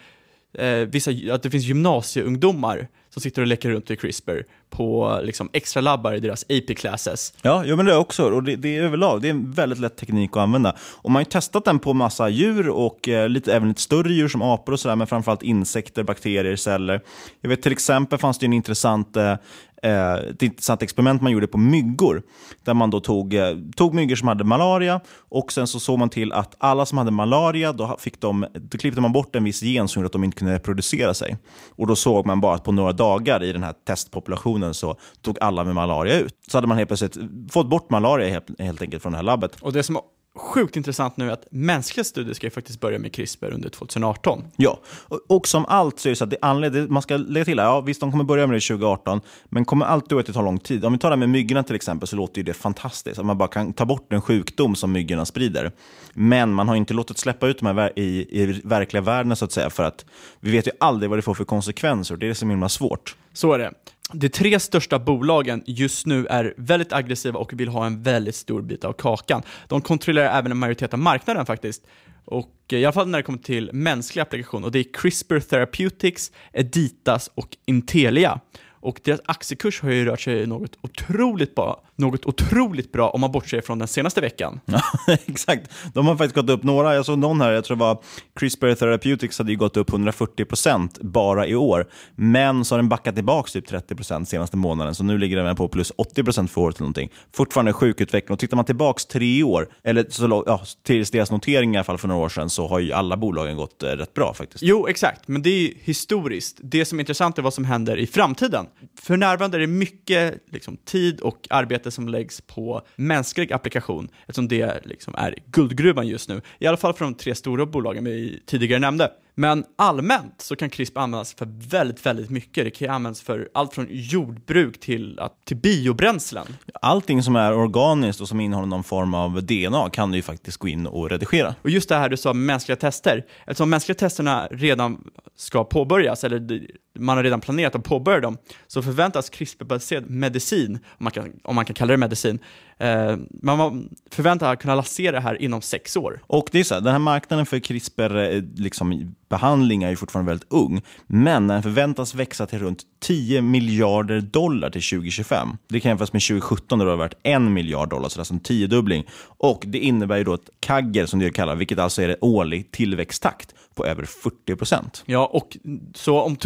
eh 0.64 0.87
vissa, 0.87 1.11
att 1.33 1.42
det 1.42 1.51
finns 1.51 1.64
gymnasieungdomar 1.64 2.88
som 3.11 3.23
sitter 3.23 3.42
och 3.42 3.49
leker 3.49 3.71
runt 3.71 3.90
i 3.90 3.97
CRISPR 3.97 4.44
på 4.71 5.21
liksom, 5.23 5.51
extra 5.53 5.81
labbar 5.81 6.12
i 6.12 6.21
deras 6.21 6.44
AP-classes. 6.49 7.35
Ja, 7.42 7.64
ja, 7.66 7.77
men 7.77 7.87
det 7.87 7.92
är 7.92 7.99
också. 7.99 8.25
Och 8.25 8.42
det, 8.42 8.57
det 8.57 8.77
är 8.77 8.83
överlag 8.83 9.23
det 9.23 9.29
är 9.29 9.31
en 9.31 9.53
väldigt 9.53 9.79
lätt 9.79 9.97
teknik 9.97 10.31
att 10.31 10.37
använda. 10.37 10.77
Och 10.81 11.11
man 11.11 11.14
har 11.14 11.21
ju 11.21 11.31
testat 11.31 11.64
den 11.64 11.79
på 11.79 11.94
massa 11.94 12.29
djur 12.29 12.68
och 12.68 13.09
eh, 13.09 13.29
lite, 13.29 13.55
även 13.55 13.68
lite 13.68 13.81
större 13.81 14.12
djur 14.12 14.29
som 14.29 14.42
apor 14.42 14.73
och 14.73 14.81
sådär, 14.81 14.97
men 14.97 15.07
framförallt 15.07 15.42
insekter, 15.42 16.03
bakterier, 16.03 16.57
celler. 16.57 17.01
Jag 17.40 17.51
vet 17.51 17.62
till 17.62 17.73
exempel 17.73 18.18
fanns 18.18 18.38
det 18.38 18.47
en 18.47 18.53
intressant 18.53 19.16
eh, 19.16 19.35
eh, 19.83 20.14
ett 20.14 20.42
intressant 20.42 20.83
experiment 20.83 21.23
man 21.23 21.33
gjorde 21.33 21.47
på 21.47 21.59
myggor. 21.59 22.23
Där 22.64 22.75
man 22.75 22.90
då 22.90 23.01
tog, 23.01 23.35
eh, 23.35 23.57
tog 23.77 23.94
myggor 23.94 24.16
som 24.16 24.29
hade 24.29 24.44
malaria 24.44 25.01
och 25.29 25.53
sen 25.53 25.66
så 25.66 25.81
såg 25.81 25.99
man 25.99 26.11
till 26.11 26.33
att 26.33 26.55
alla 26.59 26.87
som 26.87 26.99
hade 26.99 27.11
malaria, 27.11 27.73
då, 27.73 27.97
fick 28.01 28.21
de, 28.21 28.47
då 28.55 28.79
klippte 28.79 29.01
man 29.01 29.12
bort 29.12 29.37
en 29.37 29.44
viss 29.44 29.62
gen 29.62 29.88
som 29.88 30.01
gjorde 30.01 30.07
att 30.07 30.12
de 30.12 30.25
inte 30.25 30.37
kunde 30.37 30.55
reproducera 30.55 31.14
sig. 31.14 31.37
Och 31.77 31.87
Då 31.87 31.97
såg 31.97 32.27
man 32.27 32.40
bara 32.40 32.55
att 32.55 32.64
på 32.64 32.73
några 32.73 32.92
dagar 32.99 33.43
i 33.43 33.53
den 33.53 33.63
här 33.63 33.75
testpopulationen 33.87 34.75
så 34.75 34.97
tog 35.23 35.39
alla 35.41 35.65
med 35.65 35.75
malaria 35.75 36.19
ut. 36.19 36.35
Så 36.49 36.57
hade 36.57 36.67
man 36.67 36.79
helt 36.79 36.89
plötsligt 36.89 37.17
fått 37.51 37.69
bort 37.69 37.91
malaria 37.91 38.29
helt, 38.29 38.61
helt 38.61 38.83
enkelt 38.83 39.03
från 39.03 39.13
det 39.13 39.19
här 39.19 39.23
labbet. 39.23 39.57
Och 39.61 39.73
det 39.73 39.83
som 39.83 39.99
sjukt 40.38 40.77
intressant 40.77 41.16
nu 41.16 41.33
att 41.33 41.46
mänskliga 41.51 42.05
studier 42.05 42.35
ska 42.35 42.46
ju 42.46 42.51
faktiskt 42.51 42.81
börja 42.81 42.98
med 42.98 43.12
CRISPR 43.12 43.53
under 43.53 43.68
2018. 43.68 44.44
Ja, 44.57 44.81
och, 45.09 45.20
och 45.29 45.48
som 45.48 45.66
allt 45.66 46.01
så 46.01 46.09
är 46.09 46.11
det 46.11 46.16
så 46.16 46.24
att 46.24 46.31
det 46.31 46.38
anled- 46.42 46.88
man 46.88 47.03
ska 47.03 47.16
lägga 47.16 47.44
till, 47.44 47.59
ja 47.59 47.81
visst 47.81 48.01
de 48.01 48.11
kommer 48.11 48.24
börja 48.24 48.46
med 48.46 48.57
det 48.57 48.61
2018, 48.61 49.20
men 49.44 49.64
kommer 49.64 49.87
alltid 49.87 50.18
att 50.18 50.35
ta 50.35 50.42
lång 50.42 50.59
tid. 50.59 50.85
Om 50.85 50.92
vi 50.92 50.98
tar 50.98 51.11
det 51.11 51.16
med 51.16 51.29
myggorna 51.29 51.62
till 51.62 51.77
exempel 51.77 52.09
så 52.09 52.16
låter 52.16 52.42
det 52.42 52.55
fantastiskt, 52.55 53.18
att 53.18 53.27
man 53.27 53.38
bara 53.38 53.48
kan 53.48 53.72
ta 53.72 53.85
bort 53.85 54.12
en 54.12 54.22
sjukdom 54.22 54.74
som 54.74 54.92
myggorna 54.92 55.24
sprider. 55.24 55.72
Men 56.14 56.53
man 56.53 56.68
har 56.68 56.77
inte 56.77 56.94
låtit 56.94 57.18
släppa 57.18 57.48
ut 57.48 57.59
de 57.59 57.66
här 57.66 57.98
i, 57.98 58.42
i 58.42 58.61
verkliga 58.64 59.03
världen 59.03 59.37
så 59.37 59.44
att 59.44 59.53
säga, 59.53 59.70
för 59.70 59.83
att 59.83 60.05
vi 60.40 60.51
vet 60.51 60.66
ju 60.66 60.72
aldrig 60.81 61.11
vad 61.11 61.18
det 61.18 61.22
får 61.22 61.35
för 61.35 61.44
konsekvenser, 61.44 62.16
det 62.16 62.27
är 62.27 62.29
det 62.29 62.35
som 62.35 62.48
är 62.48 62.53
himla 62.53 62.68
svårt. 62.68 63.16
Så 63.33 63.53
är 63.53 63.59
det 63.59 63.72
de 64.12 64.29
tre 64.29 64.61
största 64.61 64.99
bolagen 64.99 65.62
just 65.66 66.07
nu 66.07 66.27
är 66.27 66.55
väldigt 66.57 66.92
aggressiva 66.92 67.38
och 67.38 67.61
vill 67.61 67.68
ha 67.68 67.87
en 67.87 68.03
väldigt 68.03 68.35
stor 68.35 68.62
bit 68.62 68.85
av 68.85 68.92
kakan. 68.92 69.42
De 69.68 69.81
kontrollerar 69.81 70.38
även 70.38 70.53
en 70.53 70.59
majoritet 70.59 70.92
av 70.92 70.99
marknaden 70.99 71.47
faktiskt. 71.47 71.87
Och 72.25 72.55
eh, 72.73 72.79
i 72.79 72.85
alla 72.85 72.92
fall 72.92 73.09
när 73.09 73.18
det 73.18 73.23
kommer 73.23 73.38
till 73.38 73.71
mänsklig 73.73 74.23
applikation 74.23 74.64
och 74.64 74.73
det 74.73 74.79
är 74.79 74.92
CRISPR 74.92 75.40
Therapeutics, 75.40 76.33
Editas 76.53 77.31
och 77.35 77.57
Intelia. 77.66 78.40
Och 78.81 79.01
deras 79.05 79.21
aktiekurs 79.25 79.83
har 79.83 79.91
ju 79.91 80.05
rört 80.05 80.21
sig 80.21 80.47
något 80.47 80.79
otroligt 80.81 81.55
bra, 81.55 81.83
något 81.97 82.27
otroligt 82.27 82.93
bra 82.93 83.11
om 83.11 83.21
man 83.21 83.33
bortser 83.33 83.61
från 83.61 83.79
den 83.79 83.88
senaste 83.88 84.21
veckan. 84.21 84.61
Ja, 85.07 85.17
exakt. 85.27 85.71
De 85.95 86.07
har 86.07 86.17
faktiskt 86.17 86.35
gått 86.35 86.51
upp 86.51 86.62
några. 86.62 86.95
Jag 86.95 87.05
såg 87.05 87.19
någon 87.19 87.41
här, 87.41 87.53
jag 87.53 87.64
tror 87.64 87.77
det 87.77 87.81
var 87.81 88.03
CRISPR 88.41 88.75
Therapeutics 88.75 89.38
hade 89.38 89.51
ju 89.51 89.57
gått 89.57 89.77
upp 89.77 89.91
140% 89.91 90.88
bara 91.01 91.47
i 91.47 91.55
år. 91.55 91.87
Men 92.14 92.64
så 92.64 92.75
har 92.75 92.79
den 92.79 92.88
backat 92.88 93.14
tillbaka 93.14 93.51
typ 93.51 93.71
30% 93.71 94.25
senaste 94.25 94.57
månaden, 94.57 94.95
så 94.95 95.05
nu 95.05 95.19
ligger 95.19 95.37
den 95.37 95.57
på 95.57 95.69
plus 95.69 95.93
80% 95.93 96.47
för 96.47 96.61
året 96.61 96.77
eller 96.77 96.83
någonting. 96.83 97.11
Fortfarande 97.33 97.73
sjuk 97.73 98.01
utveckling. 98.01 98.33
Och 98.33 98.38
tittar 98.38 98.57
man 98.57 98.64
tillbaka 98.64 99.03
tre 99.12 99.43
år, 99.43 99.69
eller 99.85 100.07
så, 100.09 100.43
ja, 100.47 100.62
tills 100.83 101.11
deras 101.11 101.31
notering 101.31 101.75
i 101.75 101.77
alla 101.77 101.85
fall 101.85 101.99
för 101.99 102.09
några 102.09 102.25
år 102.25 102.29
sedan, 102.29 102.51
så 102.51 102.67
har 102.69 102.79
ju 102.79 102.93
alla 102.93 103.17
bolagen 103.17 103.57
gått 103.57 103.83
eh, 103.83 103.87
rätt 103.87 104.14
bra 104.14 104.35
faktiskt. 104.35 104.62
Jo, 104.62 104.87
exakt, 104.88 105.29
men 105.29 105.43
det 105.43 105.51
är 105.51 105.61
ju 105.61 105.75
historiskt. 105.83 106.59
Det 106.62 106.85
som 106.85 106.99
är 106.99 107.01
intressant 107.01 107.38
är 107.38 107.43
vad 107.43 107.55
som 107.55 107.64
händer 107.64 107.97
i 107.97 108.07
framtiden. 108.07 108.67
För 109.00 109.16
närvarande 109.16 109.57
är 109.57 109.61
det 109.61 109.66
mycket 109.66 110.42
liksom, 110.50 110.76
tid 110.76 111.20
och 111.20 111.46
arbete 111.50 111.90
som 111.90 112.09
läggs 112.09 112.40
på 112.40 112.83
mänsklig 112.96 113.52
applikation, 113.52 114.09
eftersom 114.20 114.48
det 114.48 114.87
liksom 114.87 115.14
är 115.14 115.35
guldgruvan 115.46 116.07
just 116.07 116.28
nu. 116.28 116.40
I 116.59 116.66
alla 116.66 116.76
fall 116.76 116.94
för 116.94 117.04
de 117.04 117.14
tre 117.14 117.35
stora 117.35 117.66
bolagen 117.66 118.04
vi 118.04 118.42
tidigare 118.46 118.81
nämnde. 118.81 119.11
Men 119.38 119.64
allmänt 119.76 120.35
så 120.38 120.57
kan 120.57 120.70
CRISP 120.70 120.96
användas 120.96 121.35
för 121.35 121.48
väldigt, 121.70 122.07
väldigt 122.07 122.31
mycket. 122.31 122.64
Det 122.64 122.70
kan 122.70 122.90
användas 122.90 123.20
för 123.20 123.48
allt 123.54 123.74
från 123.74 123.87
jordbruk 123.90 124.81
till, 124.81 125.18
att, 125.20 125.44
till 125.44 125.57
biobränslen. 125.57 126.46
Allting 126.83 127.22
som 127.22 127.37
är 127.37 127.52
organiskt 127.52 128.20
och 128.20 128.28
som 128.28 128.40
innehåller 128.40 128.68
någon 128.68 128.85
form 128.85 129.14
av 129.14 129.42
DNA 129.42 129.90
kan 129.90 130.11
du 130.11 130.16
ju 130.16 130.22
faktiskt 130.22 130.57
gå 130.57 130.68
in 130.68 130.87
och 130.87 131.11
redigera. 131.11 131.54
Och 131.62 131.70
just 131.70 131.88
det 131.88 131.96
här 131.96 132.09
du 132.09 132.16
sa 132.16 132.35
med 132.35 132.46
mänskliga 132.46 132.76
tester, 132.76 133.24
eftersom 133.46 133.70
mänskliga 133.70 133.94
testerna 133.94 134.48
redan 134.50 135.11
ska 135.37 135.64
påbörjas, 135.64 136.24
eller 136.24 136.66
man 136.99 137.17
har 137.17 137.25
redan 137.25 137.41
planerat 137.41 137.75
att 137.75 137.85
påbörja 137.85 138.21
dem, 138.21 138.39
så 138.67 138.83
förväntas 138.83 139.31
CRISPR-baserad 139.31 140.11
medicin, 140.11 140.75
om 140.75 141.05
man 141.05 141.11
kan, 141.13 141.33
om 141.45 141.55
man 141.55 141.65
kan 141.65 141.75
kalla 141.75 141.91
det 141.91 141.97
medicin, 141.97 142.39
eh, 142.79 143.17
man 143.43 143.89
förväntar 144.11 144.57
kunna 144.57 144.75
lansera 144.75 145.13
det 145.13 145.21
här 145.21 145.43
inom 145.43 145.63
sex 145.63 145.97
år. 145.97 146.21
Och 146.27 146.49
det 146.53 146.61
är 146.61 146.65
så 146.65 146.75
här, 146.75 146.81
den 146.81 146.93
här 146.93 146.99
marknaden 146.99 147.47
för 147.47 147.59
CRISPR 147.59 148.17
eh, 148.17 148.43
liksom, 148.57 148.93
är 149.31 149.91
ju 149.91 149.97
fortfarande 149.97 150.31
väldigt 150.31 150.53
ung, 150.53 150.83
men 151.07 151.49
den 151.49 151.63
förväntas 151.63 152.15
växa 152.15 152.47
till 152.47 152.59
runt 152.59 152.83
10 153.01 153.43
miljarder 153.43 154.21
dollar 154.21 154.71
till 154.71 154.83
2025. 154.83 155.49
Det 155.69 155.81
kan 155.81 155.91
jämföras 155.91 156.13
med 156.13 156.23
2017 156.23 156.79
där 156.79 156.87
det 156.87 156.93
har 156.93 156.99
varit 156.99 157.19
en 157.23 157.53
miljard 157.53 157.89
dollar, 157.89 158.09
så 158.09 158.15
det 158.15 158.19
är 158.19 158.21
alltså 158.21 158.35
en 158.35 158.41
tiodubbling. 158.41 159.05
Och 159.21 159.65
det 159.67 159.79
innebär 159.79 160.17
ju 160.17 160.25
då 160.25 160.35
ett 160.35 160.51
kagger, 160.61 161.07
som 161.07 161.21
det 161.21 161.31
kallar, 161.31 161.57
vilket 161.57 161.79
alltså 161.79 162.03
är 162.03 162.09
en 162.09 162.17
årlig 162.21 162.71
tillväxttakt 162.71 163.55
på 163.75 163.87
över 163.87 164.05
40 164.05 164.57
procent. 164.57 165.03
Ja, 165.07 165.27
och 165.27 165.57
så 165.95 166.21
om 166.21 166.37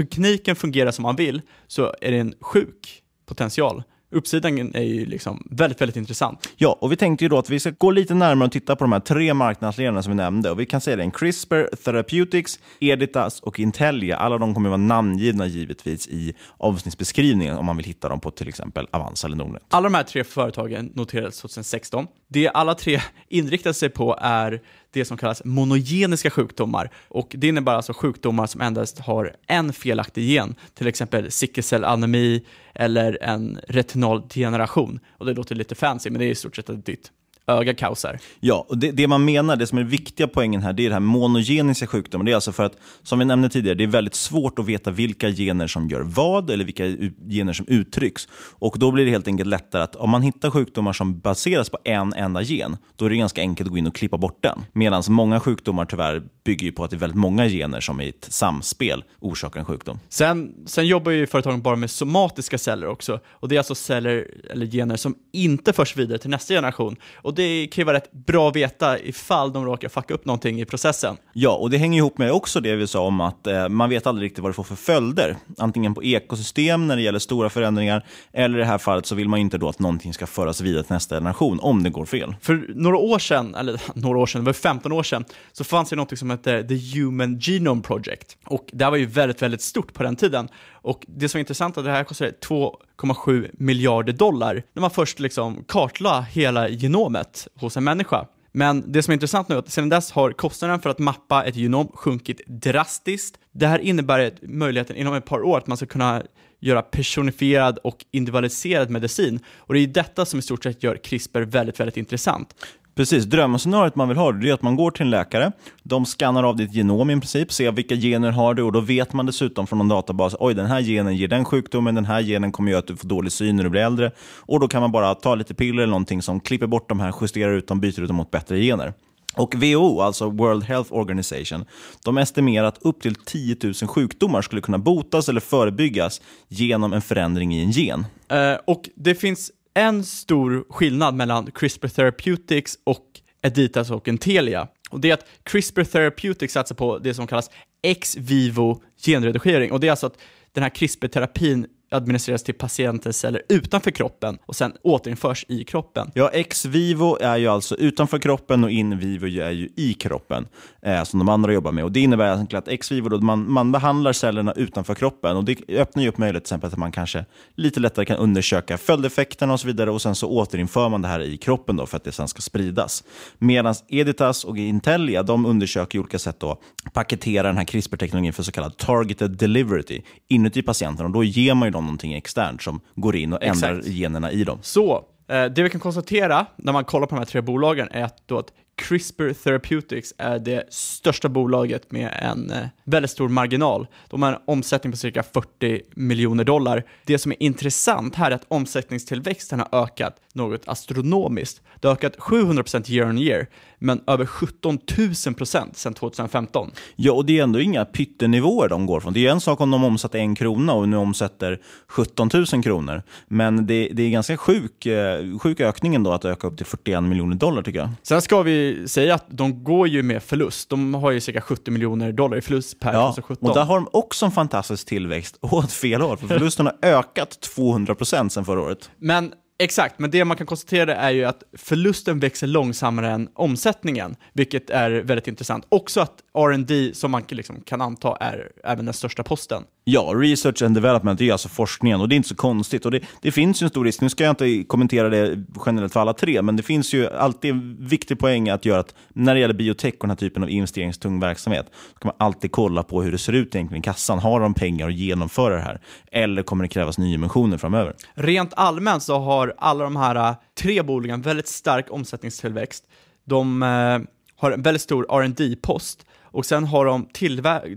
tekniken 0.43 0.57
fungerar 0.57 0.91
som 0.91 1.03
man 1.03 1.17
vill 1.17 1.43
så 1.67 1.95
är 2.01 2.11
det 2.11 2.19
en 2.19 2.35
sjuk 2.41 3.03
potential 3.27 3.83
uppsidan 4.13 4.75
är 4.75 4.83
ju 4.83 5.07
liksom 5.07 5.49
väldigt, 5.51 5.81
väldigt 5.81 5.97
intressant. 5.97 6.49
Ja, 6.57 6.79
och 6.81 6.93
vi 6.93 6.97
tänkte 6.97 7.25
ju 7.25 7.29
då 7.29 7.39
att 7.39 7.51
vi 7.51 7.61
ska 7.61 7.71
gå 7.71 7.91
lite 7.91 8.15
närmare 8.15 8.47
och 8.47 8.53
titta 8.53 8.77
på 8.77 8.85
de 8.85 8.93
här 8.93 9.01
tre 9.01 9.35
marknadsledarna 9.35 10.03
som 10.03 10.11
vi 10.11 10.17
nämnde. 10.17 10.51
Och 10.51 10.61
vi 10.61 10.67
kan 10.67 10.81
säga 10.81 10.97
det, 10.97 11.03
en 11.03 11.11
CRISPR, 11.11 11.77
Therapeutics, 11.85 12.59
Editas 12.81 13.41
och 13.41 13.61
Intellia. 13.61 14.17
Alla 14.17 14.39
de 14.39 14.55
kommer 14.55 14.69
vara 14.69 14.77
namngivna 14.77 15.47
givetvis 15.47 16.09
i 16.09 16.35
avsnittsbeskrivningen 16.59 17.57
om 17.57 17.67
man 17.67 17.77
vill 17.77 17.87
hitta 17.87 18.09
dem 18.09 18.21
på 18.21 18.31
till 18.31 18.49
exempel 18.49 18.87
Avanza 18.91 19.27
eller 19.27 19.37
Nordnet. 19.37 19.63
Alla 19.71 19.89
de 19.89 19.95
här 19.95 20.05
tre 20.05 20.25
företagen 20.25 20.91
noterades 20.95 21.41
2016. 21.41 22.07
Det 22.29 22.49
alla 22.49 22.75
tre 22.75 23.01
inriktar 23.29 23.73
sig 23.73 23.89
på 23.89 24.19
är 24.21 24.61
det 24.93 25.05
som 25.05 25.17
kallas 25.17 25.45
monogeniska 25.45 26.31
sjukdomar. 26.31 26.91
Och 27.09 27.35
det 27.39 27.49
innebär 27.49 27.73
alltså 27.73 27.93
sjukdomar 27.93 28.47
som 28.47 28.61
endast 28.61 28.99
har 28.99 29.37
en 29.47 29.73
felaktig 29.73 30.25
gen, 30.25 30.55
till 30.75 30.87
exempel 30.87 31.31
sickelcellanemi 31.31 32.45
eller 32.75 33.19
en 33.23 33.61
retinaldegeneration. 33.69 35.01
Och 35.19 35.27
det 35.27 35.35
låter 35.35 35.55
lite 35.55 35.75
fancy, 35.75 36.11
men 36.11 36.19
det 36.19 36.25
är 36.25 36.31
i 36.31 36.35
stort 36.35 36.57
sett 36.57 36.69
ett 36.69 36.87
ditt 36.87 37.11
öga 37.47 37.75
kaosar. 37.75 38.19
Ja, 38.41 38.67
och 38.69 38.79
det, 38.79 38.91
det, 38.91 39.07
man 39.07 39.25
menar, 39.25 39.57
det 39.57 39.67
som 39.67 39.79
är 39.79 39.83
viktiga 39.83 40.29
poängen 40.29 40.63
här, 40.63 40.73
det 40.73 40.83
är 40.83 40.89
det 40.89 40.95
här 40.95 41.01
monogeniska 41.01 41.87
sjukdomen. 41.87 42.25
Det 42.25 42.33
är 42.33 42.35
alltså 42.35 42.53
för 42.53 42.65
att, 42.65 42.77
som 43.03 43.19
vi 43.19 43.25
nämnde 43.25 43.49
tidigare, 43.49 43.75
det 43.75 43.85
är 43.85 43.89
väldigt 43.89 44.15
svårt 44.15 44.59
att 44.59 44.67
veta 44.67 44.91
vilka 44.91 45.31
gener 45.31 45.67
som 45.67 45.89
gör 45.89 46.01
vad 46.01 46.51
eller 46.51 46.65
vilka 46.65 46.85
gener 47.31 47.53
som 47.53 47.67
uttrycks. 47.69 48.29
Och 48.35 48.79
då 48.79 48.91
blir 48.91 49.05
det 49.05 49.11
helt 49.11 49.29
enkelt 49.29 49.49
lättare 49.49 49.83
att 49.83 49.97
om 49.97 50.11
man 50.11 50.23
hittar 50.23 50.51
sjukdomar 50.51 50.93
som 50.93 51.19
baseras 51.19 51.71
på 51.71 51.79
en 51.85 52.13
enda 52.13 52.43
gen, 52.43 52.77
då 52.97 53.05
är 53.05 53.11
det 53.11 53.17
ganska 53.17 53.41
enkelt 53.41 53.67
att 53.67 53.73
gå 53.73 53.79
in 53.79 53.87
och 53.87 53.95
klippa 53.95 54.19
bort 54.19 54.43
den. 54.43 54.65
Medan 54.73 55.03
många 55.09 55.41
sjukdomar 55.41 55.85
tyvärr 55.85 56.23
bygger 56.45 56.67
ju 56.67 56.73
på 56.73 56.85
att 56.85 56.91
det 56.91 56.97
är 56.97 56.99
väldigt 56.99 57.19
många 57.19 57.49
gener 57.49 57.81
som 57.81 58.01
i 58.01 58.09
ett 58.09 58.27
samspel 58.31 59.05
orsakar 59.21 59.61
en 59.61 59.67
sjukdom. 59.67 59.99
Sen, 60.09 60.55
sen 60.67 60.87
jobbar 60.87 61.13
ju 61.13 61.27
företagen 61.27 61.63
bara 61.63 61.77
med 61.77 61.91
somatiska 61.91 62.59
celler 62.59 62.87
också. 62.87 63.21
Och 63.27 63.49
det 63.49 63.57
är 63.57 63.59
alltså 63.59 63.75
celler 63.75 64.27
eller 64.51 64.67
gener 64.67 64.97
som 64.97 65.15
inte 65.33 65.73
förs 65.73 65.97
vidare 65.97 66.19
till 66.19 66.31
nästa 66.31 66.55
generation. 66.55 66.97
Och 67.15 67.32
det 67.35 67.67
kan 67.67 67.83
ju 67.83 67.87
vara 67.87 67.97
rätt 67.97 68.13
bra 68.13 68.49
att 68.49 68.57
veta 68.57 68.99
ifall 68.99 69.53
de 69.53 69.65
råkar 69.65 69.89
fucka 69.89 70.15
upp 70.15 70.25
någonting 70.25 70.61
i 70.61 70.65
processen. 70.65 71.17
Ja, 71.33 71.57
och 71.57 71.71
det 71.71 71.79
hänger 71.79 71.99
ihop 71.99 72.19
med 72.19 72.33
också 72.33 72.61
det 72.61 72.77
vi 72.77 72.87
sa 72.87 73.01
om 73.01 73.21
att 73.21 73.47
eh, 73.47 73.69
man 73.69 73.91
vet 73.91 74.07
aldrig 74.07 74.27
riktigt 74.27 74.43
vad 74.43 74.51
det 74.51 74.55
får 74.55 74.65
för 74.65 74.75
följder. 74.75 75.37
Antingen 75.59 75.95
på 75.95 76.05
ekosystem 76.05 76.87
när 76.87 76.97
det 76.97 77.03
gäller 77.03 77.19
stora 77.19 77.51
förändringar, 77.51 78.07
eller 78.33 78.59
i 78.59 78.61
det 78.61 78.67
här 78.67 78.79
fallet 78.79 79.07
så 79.07 79.15
vill 79.15 79.29
man 79.29 79.39
inte 79.39 79.59
då 79.59 79.69
att 79.69 79.79
någonting 79.79 80.15
ska 80.15 80.27
föras 80.27 80.61
vidare 80.61 80.83
till 80.83 80.93
nästa 80.93 81.17
generation 81.17 81.61
om 81.61 81.83
det 81.83 81.91
går 81.91 82.05
fel. 82.05 82.35
För 82.41 82.65
några 82.75 82.97
år 82.97 83.19
sedan, 83.19 83.55
eller 83.55 83.83
några 83.95 84.19
år 84.19 84.27
sedan, 84.27 84.45
det 84.45 84.47
var 84.47 84.53
15 84.53 84.93
år 84.93 85.03
sedan, 85.03 85.25
så 85.53 85.65
fanns 85.65 85.91
det 85.91 85.97
något 85.97 86.19
som 86.19 86.31
hette 86.31 86.65
The 86.69 86.99
Human 86.99 87.39
Genome 87.39 87.83
Project. 87.83 88.37
Och 88.47 88.67
det 88.73 88.85
här 88.85 88.91
var 88.91 88.99
ju 88.99 89.07
väldigt, 89.07 89.43
väldigt 89.43 89.63
stort 89.63 89.93
på 89.95 90.03
den 90.03 90.17
tiden. 90.17 90.49
Och 90.83 91.05
det 91.09 91.29
som 91.29 91.39
är 91.39 91.41
intressant 91.41 91.77
är 91.77 91.81
att 91.81 91.85
det 91.85 91.91
här 91.91 92.05
kostade 92.05 92.31
2,7 92.31 93.51
miljarder 93.53 94.13
dollar 94.13 94.63
när 94.73 94.81
man 94.81 94.91
först 94.91 95.19
liksom 95.21 95.65
kartlade 95.69 96.27
hela 96.31 96.69
genomet 96.69 97.49
hos 97.55 97.77
en 97.77 97.85
människa. 97.85 98.27
Men 98.53 98.93
det 98.93 99.03
som 99.03 99.11
är 99.11 99.15
intressant 99.15 99.49
nu 99.49 99.55
är 99.55 99.59
att 99.59 99.71
sedan 99.71 99.89
dess 99.89 100.13
har 100.13 100.33
kostnaden 100.33 100.81
för 100.81 100.91
att 100.91 100.99
mappa 100.99 101.45
ett 101.45 101.57
genom 101.57 101.89
sjunkit 101.95 102.41
drastiskt. 102.47 103.39
Det 103.53 103.67
här 103.67 103.79
innebär 103.79 104.33
möjligheten 104.43 104.97
inom 104.97 105.15
ett 105.15 105.25
par 105.25 105.43
år 105.43 105.59
att 105.59 105.67
man 105.67 105.77
ska 105.77 105.87
kunna 105.87 106.23
göra 106.61 106.83
personifierad 106.83 107.79
och 107.79 108.05
individualiserad 108.11 108.91
medicin. 108.91 109.41
Och 109.57 109.75
det 109.75 109.81
är 109.81 109.87
detta 109.87 110.25
som 110.25 110.39
i 110.39 110.43
stort 110.43 110.63
sett 110.63 110.83
gör 110.83 110.97
CRISPR 110.97 111.41
väldigt, 111.41 111.81
väldigt 111.81 111.97
intressant. 111.97 112.55
Precis, 112.95 113.25
drömscenariot 113.25 113.97
man 113.97 114.09
vill 114.09 114.17
ha 114.17 114.33
det 114.33 114.49
är 114.49 114.55
att 114.55 114.63
man 114.63 114.77
går 114.77 114.91
till 114.91 115.03
en 115.03 115.11
läkare, 115.11 115.53
de 115.83 116.07
skannar 116.07 116.45
av 116.45 116.57
ditt 116.57 116.75
genom 116.75 117.11
i 117.11 117.15
princip, 117.15 117.53
ser 117.53 117.73
vilka 117.73 117.97
gener 117.97 118.31
har 118.31 118.55
du 118.55 118.63
och 118.63 118.73
då 118.73 118.81
vet 118.81 119.13
man 119.13 119.27
dessutom 119.27 119.67
från 119.67 119.81
en 119.81 119.89
databas, 119.89 120.37
oj 120.39 120.55
den 120.55 120.67
här 120.67 120.81
genen 120.81 121.17
ger 121.17 121.29
den 121.29 121.45
sjukdomen, 121.45 121.95
den 121.95 122.05
här 122.05 122.23
genen 122.23 122.53
kommer 122.53 122.71
göra 122.71 122.79
att 122.79 122.87
du 122.87 122.97
får 122.97 123.09
dålig 123.09 123.33
syn 123.33 123.57
när 123.57 123.65
du 123.65 123.71
blir 123.71 123.81
äldre. 123.81 124.11
Och 124.39 124.61
då 124.61 124.69
kan 124.69 124.81
man 124.81 124.93
bara 124.93 125.15
ta 125.15 125.35
lite 125.35 125.55
piller 125.55 125.83
eller 125.83 125.91
någonting 125.91 126.23
som 126.23 126.41
klipper 126.41 126.67
bort 126.67 126.89
de 126.89 127.01
här, 127.01 127.15
justerar 127.21 127.53
ut 127.53 127.67
dem, 127.67 127.81
byter 127.81 128.01
ut 128.01 128.09
dem 128.09 128.17
mot 128.17 128.31
bättre 128.31 128.61
gener. 128.61 128.95
Och 129.37 129.55
WHO, 129.55 130.01
alltså 130.01 130.31
World 130.31 130.65
Health 130.65 130.93
Organization, 130.93 131.65
de 132.05 132.19
estimerar 132.19 132.67
att 132.67 132.79
upp 132.83 133.03
till 133.03 133.15
10 133.15 133.57
000 133.63 133.75
sjukdomar 133.75 134.43
skulle 134.43 134.61
kunna 134.61 134.79
botas 134.79 135.29
eller 135.29 135.41
förebyggas 135.41 136.21
genom 136.49 136.93
en 136.93 137.03
förändring 137.03 137.55
i 137.55 137.63
en 137.63 137.71
gen. 137.71 138.07
Uh, 138.33 138.59
och 138.67 138.89
det 138.95 139.15
finns 139.15 139.51
en 139.75 140.05
stor 140.05 140.65
skillnad 140.69 141.15
mellan 141.15 141.51
CRISPR 141.51 141.89
Therapeutics 141.89 142.79
och 142.85 143.07
Editas 143.43 143.91
och 143.91 144.09
Intelia. 144.09 144.69
Och 144.91 145.01
det 145.01 145.11
är 145.11 145.15
att 145.15 145.27
CRISPR 145.43 145.85
Therapeutics 145.85 146.53
satsar 146.53 146.75
på 146.75 146.99
det 146.99 147.15
som 147.15 147.27
kallas 147.27 147.51
ex 147.83 148.17
vivo 148.17 148.83
genredigering. 149.05 149.73
Och 149.73 149.81
det 149.81 149.87
är 149.87 149.91
alltså 149.91 150.07
att 150.07 150.19
den 150.53 150.63
här 150.63 150.71
CRISPR-terapin 150.71 151.67
administreras 151.93 152.43
till 152.43 152.55
patientens 152.55 153.19
celler 153.19 153.43
utanför 153.49 153.91
kroppen 153.91 154.39
och 154.47 154.57
sen 154.57 154.73
återinförs 154.83 155.45
i 155.49 155.65
kroppen. 155.65 156.11
Ja, 156.15 156.29
ex 156.29 156.65
vivo 156.65 157.19
är 157.21 157.37
ju 157.37 157.49
alltså 157.49 157.77
utanför 157.77 158.19
kroppen 158.19 158.65
och 158.65 158.71
in 158.71 158.99
vivo 158.99 159.27
är 159.27 159.51
ju 159.51 159.69
i 159.77 159.95
kroppen, 159.95 160.47
eh, 160.83 161.05
som 161.05 161.19
de 161.19 161.29
andra 161.29 161.53
jobbar 161.53 161.73
med. 161.73 161.85
Och 161.85 161.93
Det 161.93 162.01
innebär 162.01 162.35
egentligen 162.35 162.59
att 162.59 162.69
ex 162.69 162.93
vivo, 162.93 163.09
då, 163.09 163.21
man, 163.21 163.53
man 163.53 163.73
behandlar 163.73 164.13
cellerna 164.13 164.53
utanför 164.53 164.95
kroppen 164.95 165.37
och 165.37 165.45
det 165.45 165.57
öppnar 165.69 166.03
ju 166.03 166.09
upp 166.09 166.19
möjlighet 166.19 166.45
till 166.45 166.49
exempel 166.49 166.71
att 166.71 166.77
man 166.77 166.93
kanske 166.93 167.25
lite 167.55 167.81
lättare 167.81 168.05
kan 168.05 168.17
undersöka 168.17 168.79
följdeffekterna 168.79 169.53
och 169.53 169.61
så 169.61 169.67
vidare 169.67 169.91
och 169.91 170.03
sen 170.03 170.15
så 170.15 170.29
återinför 170.29 170.89
man 170.89 171.03
det 171.03 171.09
här 171.09 171.21
i 171.21 171.37
kroppen 171.37 171.77
då 171.77 171.87
för 171.87 171.97
att 171.97 172.05
det 172.05 172.13
sen 172.13 172.29
ska 172.29 172.41
spridas. 172.41 173.05
Medan 173.39 173.75
Editas 173.89 174.45
och 174.45 174.59
Intellia, 174.59 175.23
de 175.23 175.47
undersöker 175.47 175.99
olika 175.99 176.19
sätt 176.19 176.43
att 176.43 176.61
paketera 176.93 177.47
den 177.47 177.57
här 177.57 177.65
CRISPR-teknologin 177.65 178.33
för 178.33 178.43
så 178.43 178.53
kallad 178.53 178.77
targeted 178.77 179.31
delivery 179.31 180.03
inuti 180.29 180.63
patienten 180.63 181.07
och 181.07 181.13
då 181.13 181.25
ger 181.25 181.55
man 181.55 181.67
ju 181.69 181.73
dem 181.73 181.82
någonting 181.85 182.15
externt 182.15 182.63
som 182.63 182.81
går 182.95 183.17
in 183.17 183.33
och 183.33 183.43
ändrar 183.43 183.79
Exakt. 183.79 183.95
generna 183.95 184.33
i 184.33 184.45
dem. 184.45 184.59
Så, 184.63 185.05
eh, 185.29 185.45
det 185.45 185.63
vi 185.63 185.71
kan 185.71 185.81
konstatera 185.81 186.47
när 186.57 186.73
man 186.73 186.85
kollar 186.85 187.07
på 187.07 187.15
de 187.15 187.19
här 187.19 187.27
tre 187.27 187.41
bolagen 187.41 187.89
är 187.91 188.05
att, 188.05 188.23
då 188.27 188.39
att 188.39 188.53
CRISPR 188.77 189.33
Therapeutics 189.33 190.15
är 190.19 190.39
det 190.39 190.65
största 190.71 191.29
bolaget 191.29 191.93
med 191.93 192.19
en 192.23 192.51
eh, 192.51 192.67
väldigt 192.85 193.11
stor 193.11 193.29
marginal. 193.29 193.87
De 194.11 194.23
har 194.23 194.33
en 194.33 194.39
omsättning 194.45 194.91
på 194.91 194.97
cirka 194.97 195.23
40 195.23 195.83
miljoner 195.97 196.45
dollar. 196.45 196.85
Det 197.05 197.19
som 197.19 197.33
är 197.33 197.43
intressant 197.43 198.15
här 198.15 198.31
är 198.31 198.35
att 198.35 198.45
omsättningstillväxten 198.49 199.61
har 199.61 199.83
ökat 199.83 200.17
något 200.33 200.69
astronomiskt. 200.69 201.63
Det 201.81 201.89
har 201.89 201.95
ökat 201.95 202.17
700% 202.17 202.91
year 202.91 203.09
on 203.09 203.19
year, 203.19 203.47
men 203.83 204.01
över 204.07 204.27
17 204.27 204.79
000 205.27 205.35
procent 205.35 205.77
sedan 205.77 205.95
2015. 205.95 206.71
Ja, 206.97 207.13
och 207.13 207.27
det 207.27 207.39
är 207.39 207.43
ändå 207.43 207.61
inga 207.61 207.85
pyttenivåer 207.85 208.69
de 208.69 208.87
går 208.87 209.01
från. 209.01 209.13
Det 209.13 209.27
är 209.27 209.31
en 209.31 209.41
sak 209.41 209.61
om 209.61 209.71
de 209.71 209.85
omsätter 209.85 210.19
en 210.19 210.35
krona 210.35 210.73
och 210.73 210.89
nu 210.89 210.97
omsätter 210.97 211.61
17 211.89 212.31
000 212.53 212.63
kronor. 212.63 213.03
Men 213.29 213.67
det, 213.67 213.89
det 213.93 214.03
är 214.03 214.11
ganska 214.11 214.37
sjuk, 214.37 214.87
eh, 214.87 215.39
sjuk 215.39 215.61
ökning 215.61 215.95
ändå 215.95 216.13
att 216.13 216.25
öka 216.25 216.47
upp 216.47 216.57
till 216.57 216.67
41 216.67 217.03
miljoner 217.03 217.37
dollar 217.37 217.63
tycker 217.63 217.79
jag. 217.79 217.91
Sen 218.03 218.23
ska 218.23 218.43
vi 218.43 218.89
säga 218.89 219.15
att 219.15 219.27
de 219.29 219.65
går 219.65 219.89
ju 219.89 220.03
med 220.03 220.23
förlust. 220.23 220.69
De 220.69 220.95
har 220.95 221.11
ju 221.11 221.21
cirka 221.21 221.41
70 221.41 221.71
miljoner 221.71 222.13
dollar 222.13 222.37
i 222.37 222.41
förlust 222.41 222.81
per 222.81 222.93
Ja, 222.93 223.13
2017. 223.15 223.49
och 223.49 223.55
där 223.55 223.65
har 223.65 223.75
de 223.75 223.89
också 223.93 224.27
en 224.27 224.33
fantastisk 224.33 224.87
tillväxt 224.87 225.37
åt 225.41 225.73
fel 225.73 226.01
håll. 226.01 226.17
För 226.17 226.27
förlusten 226.27 226.67
har 226.67 226.77
ökat 226.83 227.41
200 227.41 227.95
procent 227.95 228.33
sedan 228.33 228.45
förra 228.45 228.61
året. 228.61 228.91
Men 228.99 229.33
exakt, 229.59 229.99
men 229.99 230.11
det 230.11 230.25
man 230.25 230.37
kan 230.37 230.47
konstatera 230.47 230.97
är 230.97 231.11
ju 231.11 231.25
att 231.25 231.43
förlusten 231.57 232.21
växer 232.21 232.47
långsammare 232.47 233.11
än 233.11 233.29
omsättningen, 233.35 234.17
vilket 234.33 234.71
är 234.71 234.91
väldigt 234.91 235.29
intressant. 235.29 235.67
Också 235.69 236.01
att 236.01 236.15
R&D 236.35 236.91
som 236.95 237.11
man 237.11 237.23
liksom 237.29 237.61
kan 237.61 237.81
anta 237.81 238.17
är 238.17 238.53
även 238.65 238.85
den 238.85 238.95
största 238.95 239.23
posten. 239.23 239.63
Ja, 239.85 240.13
research 240.15 240.63
and 240.63 240.75
development 240.75 241.21
är 241.21 241.33
alltså 241.33 241.49
forskningen 241.49 242.01
och 242.01 242.09
det 242.09 242.15
är 242.15 242.17
inte 242.17 242.29
så 242.29 242.35
konstigt. 242.35 242.85
Och 242.85 242.91
det, 242.91 243.01
det 243.21 243.33
finns 243.33 243.63
ju 243.63 243.65
en 243.65 243.71
stor 243.71 243.85
risk, 243.85 244.01
nu 244.01 244.09
ska 244.09 244.25
jag 244.25 244.31
inte 244.31 244.65
kommentera 244.69 245.09
det 245.09 245.45
generellt 245.67 245.93
för 245.93 246.01
alla 246.01 246.13
tre, 246.13 246.43
men 246.43 246.57
det 246.57 246.63
finns 246.63 246.95
ju 246.95 247.09
alltid 247.09 247.51
en 247.51 247.77
viktig 247.81 248.19
poäng 248.19 248.49
att 248.49 248.65
göra 248.65 248.81
att 248.81 248.95
när 249.09 249.35
det 249.35 249.41
gäller 249.41 249.55
biotech 249.55 249.95
och 249.95 250.01
den 250.01 250.11
här 250.11 250.17
typen 250.17 250.43
av 250.43 250.51
investeringstung 250.51 251.21
verksamhet, 251.21 251.67
så 251.93 251.99
kan 251.99 252.09
man 252.09 252.27
alltid 252.27 252.53
kolla 252.53 252.83
på 252.83 253.03
hur 253.03 253.13
det 253.13 253.19
ser 253.19 253.33
ut 253.33 253.55
egentligen 253.55 253.81
i 253.81 253.85
kassan. 253.85 254.19
Har 254.19 254.41
de 254.41 254.55
pengar 254.55 254.89
att 254.89 254.95
genomföra 254.95 255.55
det 255.55 255.63
här? 255.63 255.81
Eller 256.13 256.43
kommer 256.43 256.65
det 256.65 256.69
krävas 256.69 256.99
nyemissioner 256.99 257.59
framöver? 257.59 257.95
Rent 258.15 258.55
allmänt 258.57 259.03
så 259.03 259.19
har 259.19 259.42
alla 259.59 259.85
de 259.85 259.97
här 259.97 260.15
äh, 260.15 260.37
tre 260.55 260.83
bolagen 260.83 261.23
väldigt 261.23 261.49
stark 261.49 261.87
omsättningstillväxt. 261.91 262.85
De 263.25 263.63
äh, 263.63 263.99
har 264.37 264.51
en 264.51 264.63
väldigt 264.63 264.83
stor 264.83 265.23
rd 265.23 265.63
post 265.63 266.07
och 266.23 266.47
sen 266.47 266.65
har 266.65 266.85
de 266.85 267.09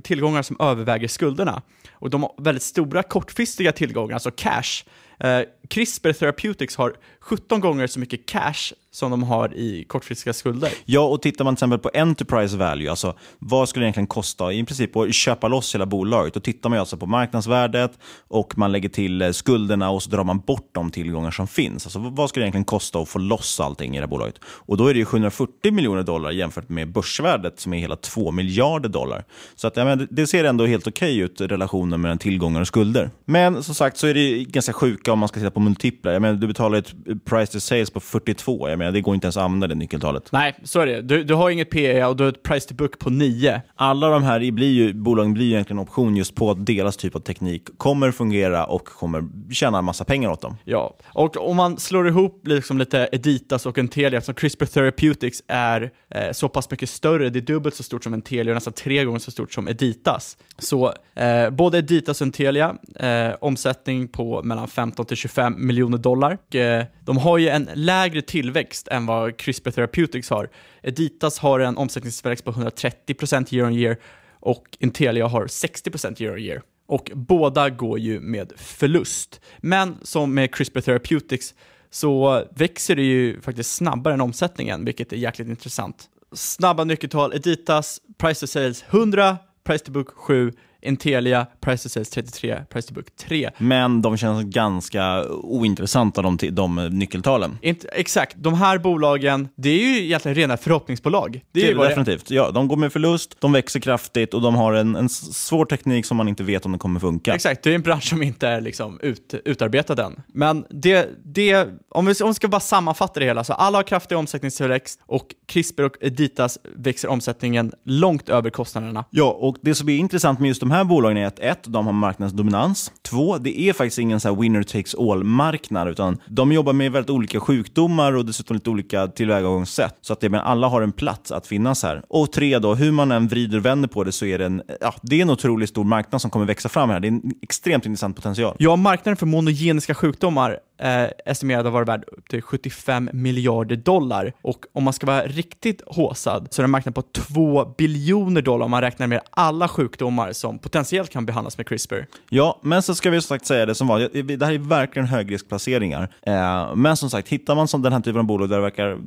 tillgångar 0.03 0.41
som 0.41 0.57
överväger 0.59 1.07
skulderna. 1.07 1.61
Och 1.93 2.09
de 2.09 2.23
har 2.23 2.33
väldigt 2.37 2.63
stora 2.63 3.03
kortfristiga 3.03 3.71
tillgångar, 3.71 4.13
alltså 4.13 4.31
cash. 4.31 4.83
Eh, 5.19 5.41
CRISPR 5.67 6.13
Therapeutics 6.13 6.75
har 6.75 6.95
17 7.19 7.59
gånger 7.59 7.87
så 7.87 7.99
mycket 7.99 8.25
cash 8.25 8.73
som 8.95 9.11
de 9.11 9.23
har 9.23 9.53
i 9.53 9.83
kortfristiga 9.83 10.33
skulder. 10.33 10.71
Ja, 10.85 11.01
och 11.01 11.21
tittar 11.21 11.45
man 11.45 11.55
till 11.55 11.59
exempel 11.59 11.79
på 11.79 11.89
enterprise 11.93 12.57
value, 12.57 12.89
alltså 12.89 13.15
vad 13.39 13.69
skulle 13.69 13.83
det 13.83 13.85
egentligen 13.85 14.07
kosta 14.07 14.53
i 14.53 14.63
princip 14.63 14.95
att 14.95 15.13
köpa 15.13 15.47
loss 15.47 15.75
hela 15.75 15.85
bolaget? 15.85 16.33
Då 16.33 16.39
tittar 16.39 16.69
man 16.69 16.79
alltså 16.79 16.97
på 16.97 17.05
marknadsvärdet 17.05 17.91
och 18.27 18.57
man 18.57 18.71
lägger 18.71 18.89
till 18.89 19.21
eh, 19.21 19.31
skulderna 19.31 19.89
och 19.89 20.03
så 20.03 20.09
drar 20.09 20.23
man 20.23 20.39
bort 20.39 20.69
de 20.71 20.91
tillgångar 20.91 21.31
som 21.31 21.47
finns. 21.47 21.85
Alltså 21.85 21.99
vad 21.99 22.29
skulle 22.29 22.43
det 22.43 22.45
egentligen 22.45 22.65
kosta 22.65 22.99
att 22.99 23.09
få 23.09 23.19
loss 23.19 23.59
allting 23.59 23.95
i 23.95 23.97
det 23.97 24.01
här 24.01 24.07
bolaget? 24.07 24.35
Och 24.45 24.77
då 24.77 24.87
är 24.87 24.93
det 24.93 24.99
ju 24.99 25.05
740 25.05 25.71
miljoner 25.71 26.03
dollar 26.03 26.31
jämfört 26.31 26.69
med 26.69 26.91
börsvärdet 26.91 27.59
som 27.59 27.73
är 27.73 27.77
hela 27.77 27.95
2 27.95 28.31
miljarder 28.31 28.89
dollar. 28.89 29.23
Så 29.55 29.67
att, 29.67 29.77
ja, 29.77 29.85
men 29.85 30.07
det 30.11 30.27
ser 30.27 30.43
ändå 30.43 30.65
helt 30.65 30.87
okej 30.87 31.17
ut, 31.19 31.41
relationen 31.41 32.01
mellan 32.01 32.17
tillgångar 32.17 32.61
och 32.61 32.67
skulder. 32.67 33.09
Men 33.25 33.63
som 33.63 33.75
sagt 33.75 33.97
så 33.97 34.07
är 34.07 34.13
det 34.13 34.43
ganska 34.43 34.73
sjuka 34.73 35.13
om 35.13 35.19
man 35.19 35.29
ska 35.29 35.39
titta 35.39 35.51
på 35.51 35.59
multiplar. 35.59 36.11
Jag 36.13 36.21
menar, 36.21 36.35
du 36.35 36.47
betalar 36.47 36.77
ett 36.77 36.93
price 37.25 37.51
to 37.51 37.59
sales 37.59 37.91
på 37.91 37.99
42. 37.99 38.69
Jag 38.69 38.79
menar, 38.79 38.84
det 38.91 39.01
går 39.01 39.15
inte 39.15 39.25
ens 39.25 39.37
att 39.37 39.43
använda 39.43 39.67
det 39.67 39.75
nyckeltalet. 39.75 40.31
Nej, 40.31 40.55
så 40.63 40.79
är 40.79 40.85
det. 40.85 41.01
Du, 41.01 41.23
du 41.23 41.33
har 41.33 41.49
inget 41.49 41.69
PE 41.69 42.05
och 42.05 42.15
du 42.15 42.23
har 42.23 42.29
ett 42.29 42.43
price 42.43 42.69
to 42.69 42.75
book 42.75 42.99
på 42.99 43.09
9. 43.09 43.61
Alla 43.75 44.09
de 44.09 44.23
här 44.23 44.51
blir 44.51 44.71
ju, 44.71 44.93
bolagen 44.93 45.33
blir 45.33 45.45
ju 45.45 45.51
egentligen 45.51 45.79
option 45.79 46.15
just 46.15 46.35
på 46.35 46.51
att 46.51 46.65
deras 46.65 46.97
typ 46.97 47.15
av 47.15 47.19
teknik 47.19 47.77
kommer 47.77 48.11
fungera 48.11 48.65
och 48.65 48.85
kommer 48.85 49.23
tjäna 49.51 49.77
en 49.77 49.85
massa 49.85 50.03
pengar 50.03 50.29
åt 50.29 50.41
dem. 50.41 50.57
Ja, 50.63 50.97
och 51.05 51.49
om 51.49 51.57
man 51.57 51.77
slår 51.77 52.07
ihop 52.07 52.47
liksom 52.47 52.77
lite 52.77 53.09
Editas 53.11 53.65
och 53.65 53.77
Intelia, 53.77 54.21
som 54.21 54.33
CRISPR 54.33 54.65
Therapeutics 54.65 55.43
är 55.47 55.91
eh, 56.09 56.31
så 56.31 56.49
pass 56.49 56.71
mycket 56.71 56.89
större, 56.89 57.29
det 57.29 57.39
är 57.39 57.41
dubbelt 57.41 57.75
så 57.75 57.83
stort 57.83 58.03
som 58.03 58.13
Intelia 58.13 58.51
och 58.51 58.55
nästan 58.55 58.73
tre 58.73 59.05
gånger 59.05 59.19
så 59.19 59.31
stort 59.31 59.53
som 59.53 59.67
Editas. 59.67 60.37
Så 60.57 60.93
eh, 61.15 61.49
både 61.49 61.77
Editas 61.77 62.21
och 62.21 62.27
Intelia, 62.27 62.75
eh, 62.95 63.35
omsättning 63.39 64.07
på 64.07 64.43
mellan 64.43 64.67
15 64.67 65.05
till 65.05 65.17
25 65.17 65.67
miljoner 65.67 65.97
dollar. 65.97 66.37
Och, 66.47 66.55
eh, 66.55 66.85
de 67.05 67.17
har 67.17 67.37
ju 67.37 67.49
en 67.49 67.69
lägre 67.73 68.21
tillväxt 68.21 68.74
än 68.87 69.05
vad 69.05 69.37
CRISPR 69.37 69.71
Therapeutics 69.71 70.29
har. 70.29 70.49
Editas 70.83 71.39
har 71.39 71.59
en 71.59 71.77
omsättningstillväxt 71.77 72.45
på 72.45 72.51
130% 72.51 73.55
year 73.55 73.67
on 73.67 73.73
year 73.73 73.97
och 74.39 74.77
Intelia 74.79 75.27
har 75.27 75.47
60% 75.47 76.21
year 76.21 76.33
on 76.33 76.39
year. 76.39 76.61
Och 76.87 77.11
båda 77.13 77.69
går 77.69 77.99
ju 77.99 78.19
med 78.19 78.53
förlust. 78.55 79.41
Men 79.57 79.97
som 80.01 80.33
med 80.33 80.55
CRISPR 80.55 80.81
Therapeutics 80.81 81.53
så 81.89 82.43
växer 82.55 82.95
det 82.95 83.03
ju 83.03 83.41
faktiskt 83.41 83.75
snabbare 83.75 84.13
än 84.13 84.21
omsättningen, 84.21 84.85
vilket 84.85 85.13
är 85.13 85.17
jäkligt 85.17 85.47
intressant. 85.47 86.09
Snabba 86.33 86.83
nyckeltal, 86.83 87.33
Editas, 87.33 88.01
price 88.17 88.39
to 88.39 88.47
sales 88.47 88.83
100, 88.89 89.37
price 89.63 89.85
to 89.85 89.91
book 89.91 90.09
7, 90.15 90.53
Intelia, 90.85 91.47
price 91.61 91.83
to 91.83 91.89
sales 91.89 92.09
33, 92.09 92.55
price 92.69 92.87
to 92.87 92.93
book 92.93 93.05
3. 93.27 93.49
Men 93.57 94.01
de 94.01 94.17
känns 94.17 94.43
ganska 94.43 95.25
ointressanta, 95.29 96.21
de, 96.21 96.37
de 96.51 96.75
nyckeltalen. 96.91 97.57
Inte, 97.61 97.87
exakt, 97.87 98.35
de 98.39 98.53
här 98.53 98.77
bolagen, 98.77 99.47
det 99.55 99.69
är 99.69 99.79
ju 99.79 100.03
egentligen 100.05 100.35
rena 100.35 100.57
förhoppningsbolag. 100.57 101.41
Det 101.51 101.61
är 101.63 101.67
Det 101.67 101.73
vad 101.73 101.85
det- 101.85 101.89
definitivt. 101.89 102.31
Ja, 102.31 102.51
de 102.51 102.67
går 102.67 102.75
med 102.77 102.93
förlust, 102.93 103.35
de 103.39 103.51
växer 103.51 103.79
kraftigt 103.79 104.33
och 104.33 104.41
de 104.41 104.55
har 104.55 104.73
en, 104.73 104.95
en 104.95 105.09
svår 105.09 105.65
teknik 105.65 106.05
som 106.05 106.17
man 106.17 106.27
inte 106.27 106.43
vet 106.43 106.65
om 106.65 106.71
den 106.71 106.79
kommer 106.79 106.99
funka. 106.99 107.33
Exakt, 107.35 107.63
det 107.63 107.71
är 107.71 107.75
en 107.75 107.81
bransch 107.81 108.03
som 108.09 108.23
inte 108.23 108.47
är 108.47 108.61
liksom 108.61 108.99
ut, 108.99 109.33
utarbetad 109.45 110.03
än. 110.05 110.21
Men 110.27 110.65
det, 110.69 111.09
det, 111.25 111.67
om, 111.89 112.05
vi, 112.05 112.13
om 112.21 112.27
vi 112.29 112.33
ska 112.33 112.47
bara 112.47 112.59
sammanfatta 112.59 113.19
det 113.19 113.25
hela, 113.25 113.43
så 113.43 113.53
alla 113.53 113.77
har 113.77 113.83
kraftig 113.83 114.17
omsättningstillväxt 114.17 114.99
och 115.05 115.25
CRISPR 115.47 115.83
och 115.83 115.97
Editas 116.01 116.57
växer 116.75 117.07
omsättningen 117.07 117.71
långt 117.85 118.29
över 118.29 118.49
kostnaderna. 118.49 119.05
Ja, 119.09 119.31
och 119.39 119.55
det 119.61 119.75
som 119.75 119.89
är 119.89 119.97
intressant 119.97 120.39
med 120.39 120.47
just 120.47 120.59
de 120.59 120.71
här 120.71 120.74
här 120.75 120.83
bolagen 120.83 121.17
är 121.17 121.25
att 121.27 121.39
ett, 121.39 121.63
de 121.63 121.85
har 121.85 121.93
marknadsdominans. 121.93 122.91
Två, 123.01 123.37
det 123.37 123.59
är 123.59 123.73
faktiskt 123.73 123.99
ingen 123.99 124.19
så 124.19 124.29
här 124.29 124.41
winner 124.41 124.63
takes 124.63 124.95
all-marknad, 124.95 125.87
utan 125.87 126.17
de 126.27 126.51
jobbar 126.51 126.73
med 126.73 126.91
väldigt 126.91 127.09
olika 127.09 127.39
sjukdomar 127.39 128.13
och 128.15 128.25
dessutom 128.25 128.55
lite 128.55 128.69
olika 128.69 129.07
tillvägagångssätt. 129.07 129.95
Så 130.01 130.13
att 130.13 130.19
det, 130.19 130.29
men 130.29 130.39
alla 130.39 130.67
har 130.67 130.81
en 130.81 130.91
plats 130.91 131.31
att 131.31 131.47
finnas 131.47 131.83
här. 131.83 132.03
Och 132.09 132.31
tre, 132.31 132.59
då, 132.59 132.75
hur 132.75 132.91
man 132.91 133.11
än 133.11 133.27
vrider 133.27 133.57
och 133.57 133.65
vänder 133.65 133.87
på 133.87 134.03
det 134.03 134.11
så 134.11 134.25
är 134.25 134.37
det 134.37 134.45
en, 134.45 134.61
ja, 134.81 134.93
det 135.01 135.15
är 135.15 135.21
en 135.21 135.29
otroligt 135.29 135.69
stor 135.69 135.83
marknad 135.83 136.21
som 136.21 136.31
kommer 136.31 136.45
växa 136.45 136.69
fram 136.69 136.89
här. 136.89 136.99
Det 136.99 137.07
är 137.07 137.11
en 137.11 137.31
extremt 137.41 137.85
intressant 137.85 138.15
potential. 138.15 138.55
Ja, 138.59 138.75
marknaden 138.75 139.17
för 139.17 139.25
monogeniska 139.25 139.95
sjukdomar 139.95 140.57
är 140.77 141.13
estimerad 141.25 141.67
att 141.67 141.73
vara 141.73 141.85
värd 141.85 142.03
upp 142.07 142.29
till 142.29 142.41
75 142.41 143.09
miljarder 143.13 143.75
dollar. 143.75 144.33
Och 144.41 144.65
om 144.73 144.83
man 144.83 144.93
ska 144.93 145.07
vara 145.07 145.21
riktigt 145.21 145.81
håsad 145.87 146.47
så 146.51 146.61
är 146.61 146.63
det 146.63 146.65
en 146.65 146.71
marknad 146.71 146.95
på 146.95 147.01
2 147.01 147.65
biljoner 147.77 148.41
dollar 148.41 148.65
om 148.65 148.71
man 148.71 148.81
räknar 148.81 149.07
med 149.07 149.21
alla 149.29 149.67
sjukdomar 149.67 150.33
som 150.33 150.59
potentiellt 150.59 151.09
kan 151.09 151.25
behandlas 151.25 151.57
med 151.57 151.67
CRISPR. 151.67 152.05
Ja, 152.29 152.59
men 152.63 152.81
så 152.81 152.95
ska 152.95 153.09
vi 153.09 153.21
som 153.21 153.27
sagt 153.27 153.45
säga 153.45 153.65
det 153.65 153.75
som 153.75 153.87
var. 153.87 154.23
Det 154.37 154.45
här 154.45 154.53
är 154.53 154.57
verkligen 154.57 155.07
högriskplaceringar. 155.07 156.13
Eh, 156.21 156.75
men 156.75 156.97
som 156.97 157.09
sagt, 157.09 157.27
hittar 157.29 157.55
man 157.55 157.67
som 157.67 157.81
den 157.81 157.93
här 157.93 157.99
typen 157.99 158.19
av 158.19 158.25
bolag 158.25 158.49
där 158.49 158.55
det 158.55 158.61
verkar, 158.61 158.97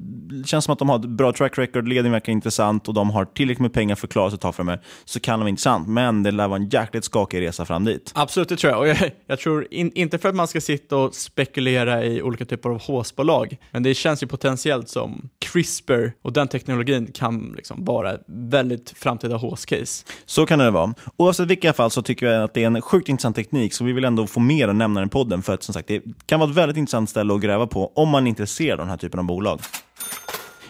det 0.41 0.49
känns 0.49 0.65
som 0.65 0.73
att 0.73 0.79
de 0.79 0.89
har 0.89 0.97
ett 0.99 1.09
bra 1.09 1.33
track 1.33 1.59
record, 1.59 1.89
ledningen 1.89 2.13
verkar 2.13 2.33
intressant 2.33 2.89
och 2.89 2.95
de 2.95 3.11
har 3.11 3.25
tillräckligt 3.25 3.63
med 3.63 3.73
pengar 3.73 3.95
för 3.95 4.07
att 4.07 4.13
klara 4.13 4.31
sig 4.31 4.35
ett 4.35 4.41
tag 4.41 4.55
framöver, 4.55 4.83
så 5.05 5.21
kan 5.21 5.33
de 5.33 5.41
vara 5.41 5.49
intressant. 5.49 5.89
Men 5.89 6.23
det 6.23 6.31
lär 6.31 6.49
vara 6.49 6.61
en 6.61 6.69
jäkligt 6.69 7.05
skakig 7.05 7.41
resa 7.41 7.65
fram 7.65 7.85
dit. 7.85 8.13
Absolut, 8.15 8.49
det 8.49 8.57
tror 8.57 8.73
jag. 8.73 8.81
Och 8.81 8.89
jag, 8.89 9.11
jag 9.27 9.39
tror 9.39 9.67
in, 9.71 9.93
inte 9.95 10.19
för 10.19 10.29
att 10.29 10.35
man 10.35 10.49
ska 10.49 10.61
sitta 10.61 10.97
och 10.97 11.15
spekulera 11.15 11.58
i 11.67 12.23
olika 12.23 12.45
typer 12.45 12.71
av 12.71 12.81
håsbolag, 12.81 13.57
men 13.71 13.83
det 13.83 13.95
känns 13.95 14.23
ju 14.23 14.27
potentiellt 14.27 14.89
som 14.89 15.29
CRISPR 15.39 16.13
och 16.23 16.33
den 16.33 16.49
teknologin 16.49 17.07
kan 17.15 17.55
liksom 17.57 17.85
vara 17.85 18.13
ett 18.13 18.25
väldigt 18.27 18.91
framtida 18.91 19.37
håscase. 19.37 20.05
Så 20.27 20.47
kan 20.47 20.59
det 20.59 20.71
vara. 20.71 20.95
Oavsett 21.17 21.47
vilka 21.47 21.73
fall 21.73 21.91
så 21.91 22.03
tycker 22.03 22.27
jag 22.27 22.45
att 22.45 22.55
det 22.55 22.63
är 22.63 22.67
en 22.67 22.83
sjukt 22.83 23.09
intressant 23.09 23.37
teknik, 23.37 23.75
så 23.75 23.85
vi 23.85 23.93
vill 23.93 24.05
ändå 24.05 24.27
få 24.27 24.41
mer 24.41 24.69
att 24.69 24.77
nämna 24.77 25.01
den 25.01 25.09
i 25.09 25.11
podden, 25.11 25.43
för 25.43 25.55
att 25.55 25.63
som 25.63 25.75
sagt, 25.75 25.89
det 25.89 26.03
kan 26.27 26.41
vara 26.41 26.51
ett 26.51 26.57
väldigt 26.57 26.77
intressant 26.77 27.11
ställe 27.11 27.35
att 27.35 27.41
gräva 27.41 27.67
på 27.67 27.93
om 27.95 28.09
man 28.09 28.27
är 28.27 28.29
intresserad 28.29 28.81
av 28.81 28.87
den 28.87 28.91
här 28.91 28.97
typen 28.97 29.21
av 29.21 29.27
bolag. 29.27 29.61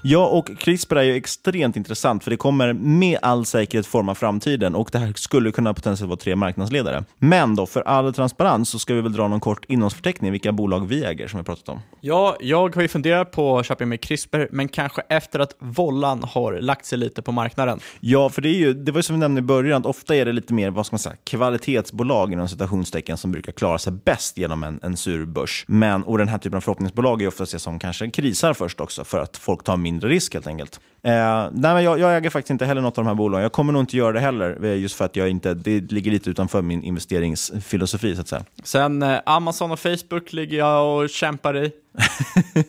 Ja, 0.03 0.27
och 0.27 0.51
CRISPR 0.59 0.97
är 0.97 1.03
ju 1.03 1.15
extremt 1.17 1.77
intressant 1.77 2.25
för 2.25 2.31
det 2.31 2.37
kommer 2.37 2.73
med 2.73 3.19
all 3.23 3.45
säkerhet 3.45 3.87
forma 3.87 4.15
framtiden 4.15 4.75
och 4.75 4.89
det 4.93 4.99
här 4.99 5.13
skulle 5.17 5.53
kunna 5.53 5.75
potentiellt 5.75 6.09
vara 6.09 6.17
tre 6.17 6.37
marknadsledare. 6.37 7.05
Men 7.19 7.55
då, 7.55 7.67
för 7.67 7.81
all 7.81 8.15
transparens 8.15 8.71
så 8.71 8.79
ska 8.79 8.95
vi 8.95 9.01
väl 9.01 9.13
dra 9.13 9.29
någon 9.29 9.41
kort 9.41 9.65
innehållsförteckning 9.69 10.33
vilka 10.33 10.53
bolag 10.53 10.87
vi 10.87 11.05
äger 11.05 11.29
som 11.29 11.41
vi 11.41 11.45
pratat 11.45 11.69
om. 11.69 11.81
Ja, 12.01 12.37
jag 12.41 12.75
har 12.75 12.83
ju 12.83 12.89
funderat 12.89 13.31
på 13.31 13.59
att 13.59 13.67
köpa 13.67 13.87
med 13.87 14.01
CRISPR, 14.01 14.47
men 14.51 14.69
kanske 14.69 15.03
efter 15.09 15.39
att 15.39 15.57
vollan 15.59 16.23
har 16.23 16.61
lagt 16.61 16.87
sig 16.87 16.99
lite 16.99 17.23
på 17.23 17.33
marknaden. 17.33 17.81
Ja, 18.01 18.29
för 18.29 18.43
det, 18.43 18.49
är 18.49 18.59
ju, 18.59 18.75
det 18.75 18.93
var 18.93 18.99
ju 18.99 19.03
som 19.03 19.17
vi 19.17 19.21
nämnde 19.21 19.39
i 19.39 19.43
början, 19.43 19.81
att 19.81 19.87
ofta 19.87 20.17
är 20.17 20.25
det 20.25 20.33
lite 20.33 20.55
mer 20.55 20.71
vad 20.71 20.87
ska 20.87 20.95
man 20.95 20.99
säga, 20.99 21.17
kvalitetsbolag 21.25 22.33
inom 22.33 22.49
citationstecken 22.49 23.17
som 23.17 23.33
brukar 23.33 23.53
klara 23.53 23.79
sig 23.79 23.93
bäst 23.93 24.39
genom 24.39 24.65
en, 24.65 24.81
en 24.83 24.97
sur 24.97 25.27
börs. 25.27 25.65
Men, 25.69 26.03
och 26.03 26.19
den 26.19 26.29
här 26.29 26.39
typen 26.39 26.57
av 26.57 26.61
förhoppningsbolag 26.61 27.23
är 27.23 27.29
ofta 27.29 27.45
ses 27.45 27.63
som 27.63 27.79
kanske 27.79 28.11
krisar 28.11 28.55
först 28.55 28.81
också 28.81 29.05
för 29.05 29.19
att 29.19 29.37
folk 29.37 29.65
tar 29.65 29.77
mindre 29.89 30.09
risk 30.09 30.35
helt 30.35 30.47
enkelt. 30.47 30.81
Eh, 31.03 31.49
nej, 31.53 31.75
men 31.75 31.85
jag, 31.85 31.99
jag 31.99 32.17
äger 32.17 32.31
faktiskt 32.31 32.51
inte 32.51 32.67
heller 32.67 32.81
något 32.81 32.99
av 32.99 33.05
de 33.05 33.09
här 33.09 33.15
bolagen. 33.15 33.43
Jag 33.43 33.53
kommer 33.53 33.73
nog 33.73 33.83
inte 33.83 33.97
göra 33.97 34.13
det 34.13 34.21
heller, 34.21 34.65
eh, 34.65 34.79
just 34.79 34.95
för 34.95 35.05
att 35.05 35.17
jag 35.17 35.29
inte, 35.29 35.55
det 35.55 35.93
ligger 35.93 36.11
lite 36.11 36.31
utanför 36.31 36.63
min 36.63 36.85
investeringsfilosofi 36.85 38.15
så 38.15 38.21
att 38.21 38.29
säga. 38.29 38.45
Sen 38.63 39.03
eh, 39.03 39.19
Amazon 39.27 39.71
och 39.71 39.79
Facebook 39.79 40.33
ligger 40.33 40.59
jag 40.59 40.97
och 40.97 41.11
kämpar 41.11 41.57
i. 41.57 41.73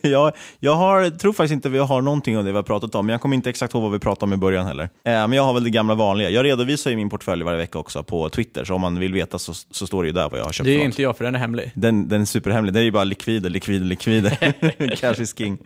jag, 0.02 0.32
jag 0.58 0.74
har, 0.74 1.10
tror 1.10 1.32
faktiskt 1.32 1.52
inte 1.52 1.68
vi 1.68 1.78
har 1.78 2.02
någonting 2.02 2.38
av 2.38 2.44
det 2.44 2.50
vi 2.50 2.56
har 2.56 2.62
pratat 2.62 2.94
om, 2.94 3.06
men 3.06 3.12
jag 3.12 3.20
kommer 3.20 3.36
inte 3.36 3.50
exakt 3.50 3.74
ihåg 3.74 3.82
vad 3.82 3.92
vi 3.92 3.98
pratade 3.98 4.24
om 4.24 4.32
i 4.32 4.36
början 4.36 4.66
heller. 4.66 4.84
Eh, 4.84 4.88
men 5.04 5.32
jag 5.32 5.42
har 5.42 5.54
väl 5.54 5.64
det 5.64 5.70
gamla 5.70 5.94
vanliga. 5.94 6.30
Jag 6.30 6.44
redovisar 6.44 6.90
ju 6.90 6.96
min 6.96 7.10
portfölj 7.10 7.44
varje 7.44 7.58
vecka 7.58 7.78
också 7.78 8.02
på 8.02 8.28
Twitter, 8.28 8.64
så 8.64 8.74
om 8.74 8.80
man 8.80 8.98
vill 8.98 9.12
veta 9.12 9.38
så, 9.38 9.54
så 9.54 9.86
står 9.86 10.02
det 10.02 10.06
ju 10.06 10.12
där 10.12 10.28
vad 10.30 10.40
jag 10.40 10.44
har 10.44 10.52
köpt. 10.52 10.64
Det 10.64 10.74
är 10.74 10.84
inte 10.84 11.02
jag, 11.02 11.16
för 11.16 11.24
den 11.24 11.34
är 11.34 11.38
hemlig. 11.38 11.72
Den, 11.74 12.08
den 12.08 12.20
är 12.20 12.24
superhemlig. 12.24 12.74
Det 12.74 12.80
är 12.80 12.84
ju 12.84 12.90
bara 12.90 13.04
likvider, 13.04 13.50
likvider, 13.50 13.86
likvider. 13.86 14.96
Cash 14.96 15.22
is 15.22 15.38
king. 15.38 15.58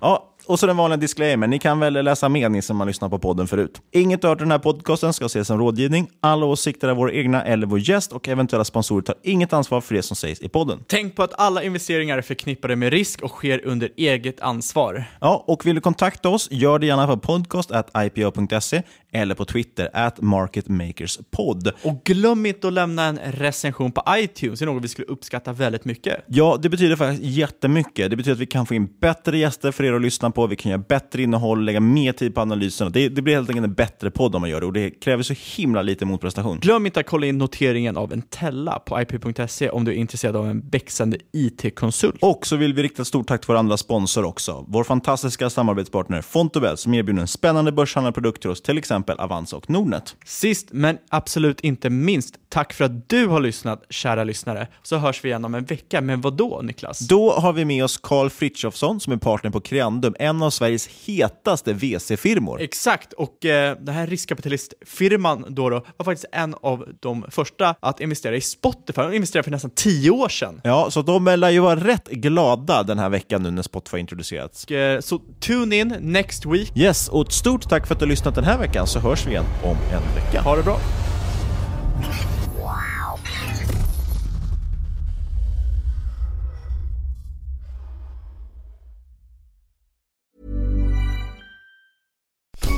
Ja, 0.00 0.33
och 0.46 0.58
så 0.60 0.66
den 0.66 0.76
vanliga 0.76 0.96
disclaimer. 0.96 1.46
Ni 1.46 1.58
kan 1.58 1.80
väl 1.80 2.04
läsa 2.04 2.28
med 2.28 2.50
ni 2.50 2.62
som 2.62 2.80
har 2.80 2.86
lyssnat 2.86 3.10
på 3.10 3.18
podden 3.18 3.46
förut. 3.46 3.80
Inget 3.92 4.22
du 4.22 4.28
hört 4.28 4.38
den 4.38 4.50
här 4.50 4.58
podcasten 4.58 5.12
ska 5.12 5.26
ses 5.26 5.46
som 5.46 5.58
rådgivning. 5.58 6.10
Alla 6.20 6.46
åsikter 6.46 6.88
är 6.88 6.94
våra 6.94 7.12
egna 7.12 7.44
eller 7.44 7.66
vår 7.66 7.78
gäst 7.78 8.12
och 8.12 8.28
eventuella 8.28 8.64
sponsorer 8.64 9.02
tar 9.02 9.14
inget 9.22 9.52
ansvar 9.52 9.80
för 9.80 9.94
det 9.94 10.02
som 10.02 10.16
sägs 10.16 10.40
i 10.40 10.48
podden. 10.48 10.84
Tänk 10.86 11.16
på 11.16 11.22
att 11.22 11.40
alla 11.40 11.62
investeringar 11.62 12.18
är 12.18 12.22
förknippade 12.22 12.76
med 12.76 12.92
risk 12.92 13.22
och 13.22 13.30
sker 13.30 13.66
under 13.66 13.90
eget 13.96 14.40
ansvar. 14.40 15.04
Ja, 15.20 15.44
och 15.46 15.66
vill 15.66 15.74
du 15.74 15.80
kontakta 15.80 16.28
oss, 16.28 16.48
gör 16.50 16.78
det 16.78 16.86
gärna 16.86 17.06
på 17.06 17.16
podcast.ipo.se 17.16 18.82
eller 19.14 19.34
på 19.34 19.44
Twitter, 19.44 19.90
at 19.92 20.20
marketmakerspod. 20.20 21.72
Och 21.82 22.04
glöm 22.04 22.46
inte 22.46 22.66
att 22.68 22.72
lämna 22.72 23.04
en 23.04 23.18
recension 23.32 23.92
på 23.92 24.02
iTunes, 24.08 24.58
det 24.58 24.64
är 24.64 24.66
något 24.66 24.84
vi 24.84 24.88
skulle 24.88 25.06
uppskatta 25.06 25.52
väldigt 25.52 25.84
mycket. 25.84 26.24
Ja, 26.26 26.58
det 26.62 26.68
betyder 26.68 26.96
faktiskt 26.96 27.22
jättemycket. 27.22 28.10
Det 28.10 28.16
betyder 28.16 28.34
att 28.34 28.40
vi 28.40 28.46
kan 28.46 28.66
få 28.66 28.74
in 28.74 28.88
bättre 29.00 29.38
gäster 29.38 29.72
för 29.72 29.84
er 29.84 29.92
att 29.92 30.02
lyssna 30.02 30.30
på, 30.30 30.46
vi 30.46 30.56
kan 30.56 30.70
göra 30.70 30.82
bättre 30.88 31.22
innehåll, 31.22 31.64
lägga 31.64 31.80
mer 31.80 32.12
tid 32.12 32.34
på 32.34 32.40
analysen. 32.40 32.92
Det, 32.92 33.08
det 33.08 33.22
blir 33.22 33.34
helt 33.34 33.48
enkelt 33.48 33.64
en 33.64 33.74
bättre 33.74 34.10
podd 34.10 34.34
om 34.34 34.40
man 34.40 34.50
gör 34.50 34.60
det 34.60 34.66
och 34.66 34.72
det 34.72 34.90
kräver 34.90 35.22
så 35.22 35.34
himla 35.56 35.82
lite 35.82 36.04
motprestation. 36.04 36.58
Glöm 36.58 36.86
inte 36.86 37.00
att 37.00 37.06
kolla 37.06 37.26
in 37.26 37.38
noteringen 37.38 37.96
av 37.96 38.12
en 38.12 38.22
Tella 38.22 38.78
på 38.78 39.00
ip.se 39.00 39.70
om 39.70 39.84
du 39.84 39.92
är 39.92 39.96
intresserad 39.96 40.36
av 40.36 40.46
en 40.46 40.68
växande 40.68 41.18
IT-konsult. 41.32 42.16
Och 42.20 42.46
så 42.46 42.56
vill 42.56 42.74
vi 42.74 42.82
rikta 42.82 43.02
ett 43.02 43.08
stort 43.08 43.26
tack 43.26 43.40
till 43.40 43.48
vår 43.48 43.56
andra 43.56 43.76
sponsor 43.76 44.24
också. 44.24 44.64
Vår 44.68 44.84
fantastiska 44.84 45.50
samarbetspartner 45.50 46.22
Fontobel 46.22 46.76
som 46.76 46.94
erbjuder 46.94 47.20
en 47.20 47.28
spännande 47.28 47.72
börshandlad 47.72 48.14
produkt 48.14 48.40
till 48.40 48.50
oss, 48.50 48.62
till 48.62 48.78
exempel 49.04 49.24
Avanza 49.24 49.56
och 49.56 49.70
Nordnet. 49.70 50.16
Sist 50.24 50.68
men 50.70 50.98
absolut 51.08 51.60
inte 51.60 51.90
minst, 51.90 52.34
tack 52.48 52.72
för 52.72 52.84
att 52.84 53.08
du 53.08 53.26
har 53.26 53.40
lyssnat, 53.40 53.84
kära 53.90 54.24
lyssnare. 54.24 54.68
Så 54.82 54.96
hörs 54.96 55.24
vi 55.24 55.28
igen 55.28 55.44
om 55.44 55.54
en 55.54 55.64
vecka. 55.64 56.00
Men 56.00 56.20
vad 56.20 56.36
då, 56.36 56.60
Niklas? 56.62 56.98
Då 56.98 57.32
har 57.32 57.52
vi 57.52 57.64
med 57.64 57.84
oss 57.84 57.98
Carl 57.98 58.30
Frithiofsson 58.30 59.00
som 59.00 59.12
är 59.12 59.16
partner 59.16 59.50
på 59.50 59.60
Creandum, 59.60 60.14
en 60.18 60.42
av 60.42 60.50
Sveriges 60.50 60.88
hetaste 61.06 61.72
VC-firmor. 61.72 62.60
Exakt, 62.60 63.12
och 63.12 63.44
eh, 63.44 63.76
den 63.80 63.94
här 63.94 64.06
riskkapitalistfirman 64.06 65.44
då, 65.48 65.70
då 65.70 65.84
var 65.96 66.04
faktiskt 66.04 66.26
en 66.32 66.54
av 66.62 66.88
de 67.00 67.24
första 67.30 67.74
att 67.80 68.00
investera 68.00 68.36
i 68.36 68.40
Spotify. 68.40 69.02
De 69.02 69.12
investerade 69.12 69.44
för 69.44 69.50
nästan 69.50 69.70
tio 69.70 70.10
år 70.10 70.28
sedan. 70.28 70.60
Ja, 70.64 70.90
så 70.90 71.02
de 71.02 71.24
lär 71.24 71.50
ju 71.50 71.60
vara 71.60 71.80
rätt 71.80 72.08
glada 72.08 72.82
den 72.82 72.98
här 72.98 73.08
veckan 73.08 73.42
nu 73.42 73.50
när 73.50 73.62
Spotify 73.62 73.98
introducerats. 73.98 74.64
Och, 74.64 74.72
eh, 74.72 75.00
så 75.00 75.20
tune 75.40 75.76
in 75.76 75.88
next 76.00 76.46
week. 76.46 76.72
Yes, 76.76 77.08
och 77.08 77.26
ett 77.26 77.32
stort 77.32 77.68
tack 77.68 77.86
för 77.86 77.94
att 77.94 78.00
du 78.00 78.04
har 78.04 78.10
lyssnat 78.10 78.34
den 78.34 78.44
här 78.44 78.58
veckan 78.58 78.86
så 78.94 79.00
hörs 79.00 79.26
vi 79.26 79.30
igen 79.30 79.44
om 79.62 79.76
en 79.92 80.02
vecka. 80.14 80.40
Ha 80.40 80.56
det 80.56 80.62
bra! 80.62 80.78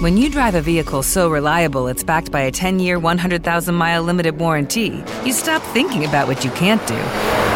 When 0.03 0.17
you 0.17 0.31
drive 0.31 0.55
a 0.55 0.61
vehicle 0.61 1.03
so 1.03 1.29
reliable 1.29 1.89
it's 1.89 2.05
backed 2.05 2.31
by 2.31 2.41
a 2.41 2.51
10 2.51 2.79
year, 2.79 2.99
100,000 2.99 3.75
mile 3.75 4.03
limited 4.03 4.39
warranty, 4.39 5.03
you 5.25 5.33
stop 5.33 5.63
thinking 5.75 6.05
about 6.05 6.29
what 6.29 6.45
you 6.45 6.51
can't 6.51 6.87
do 6.87 7.56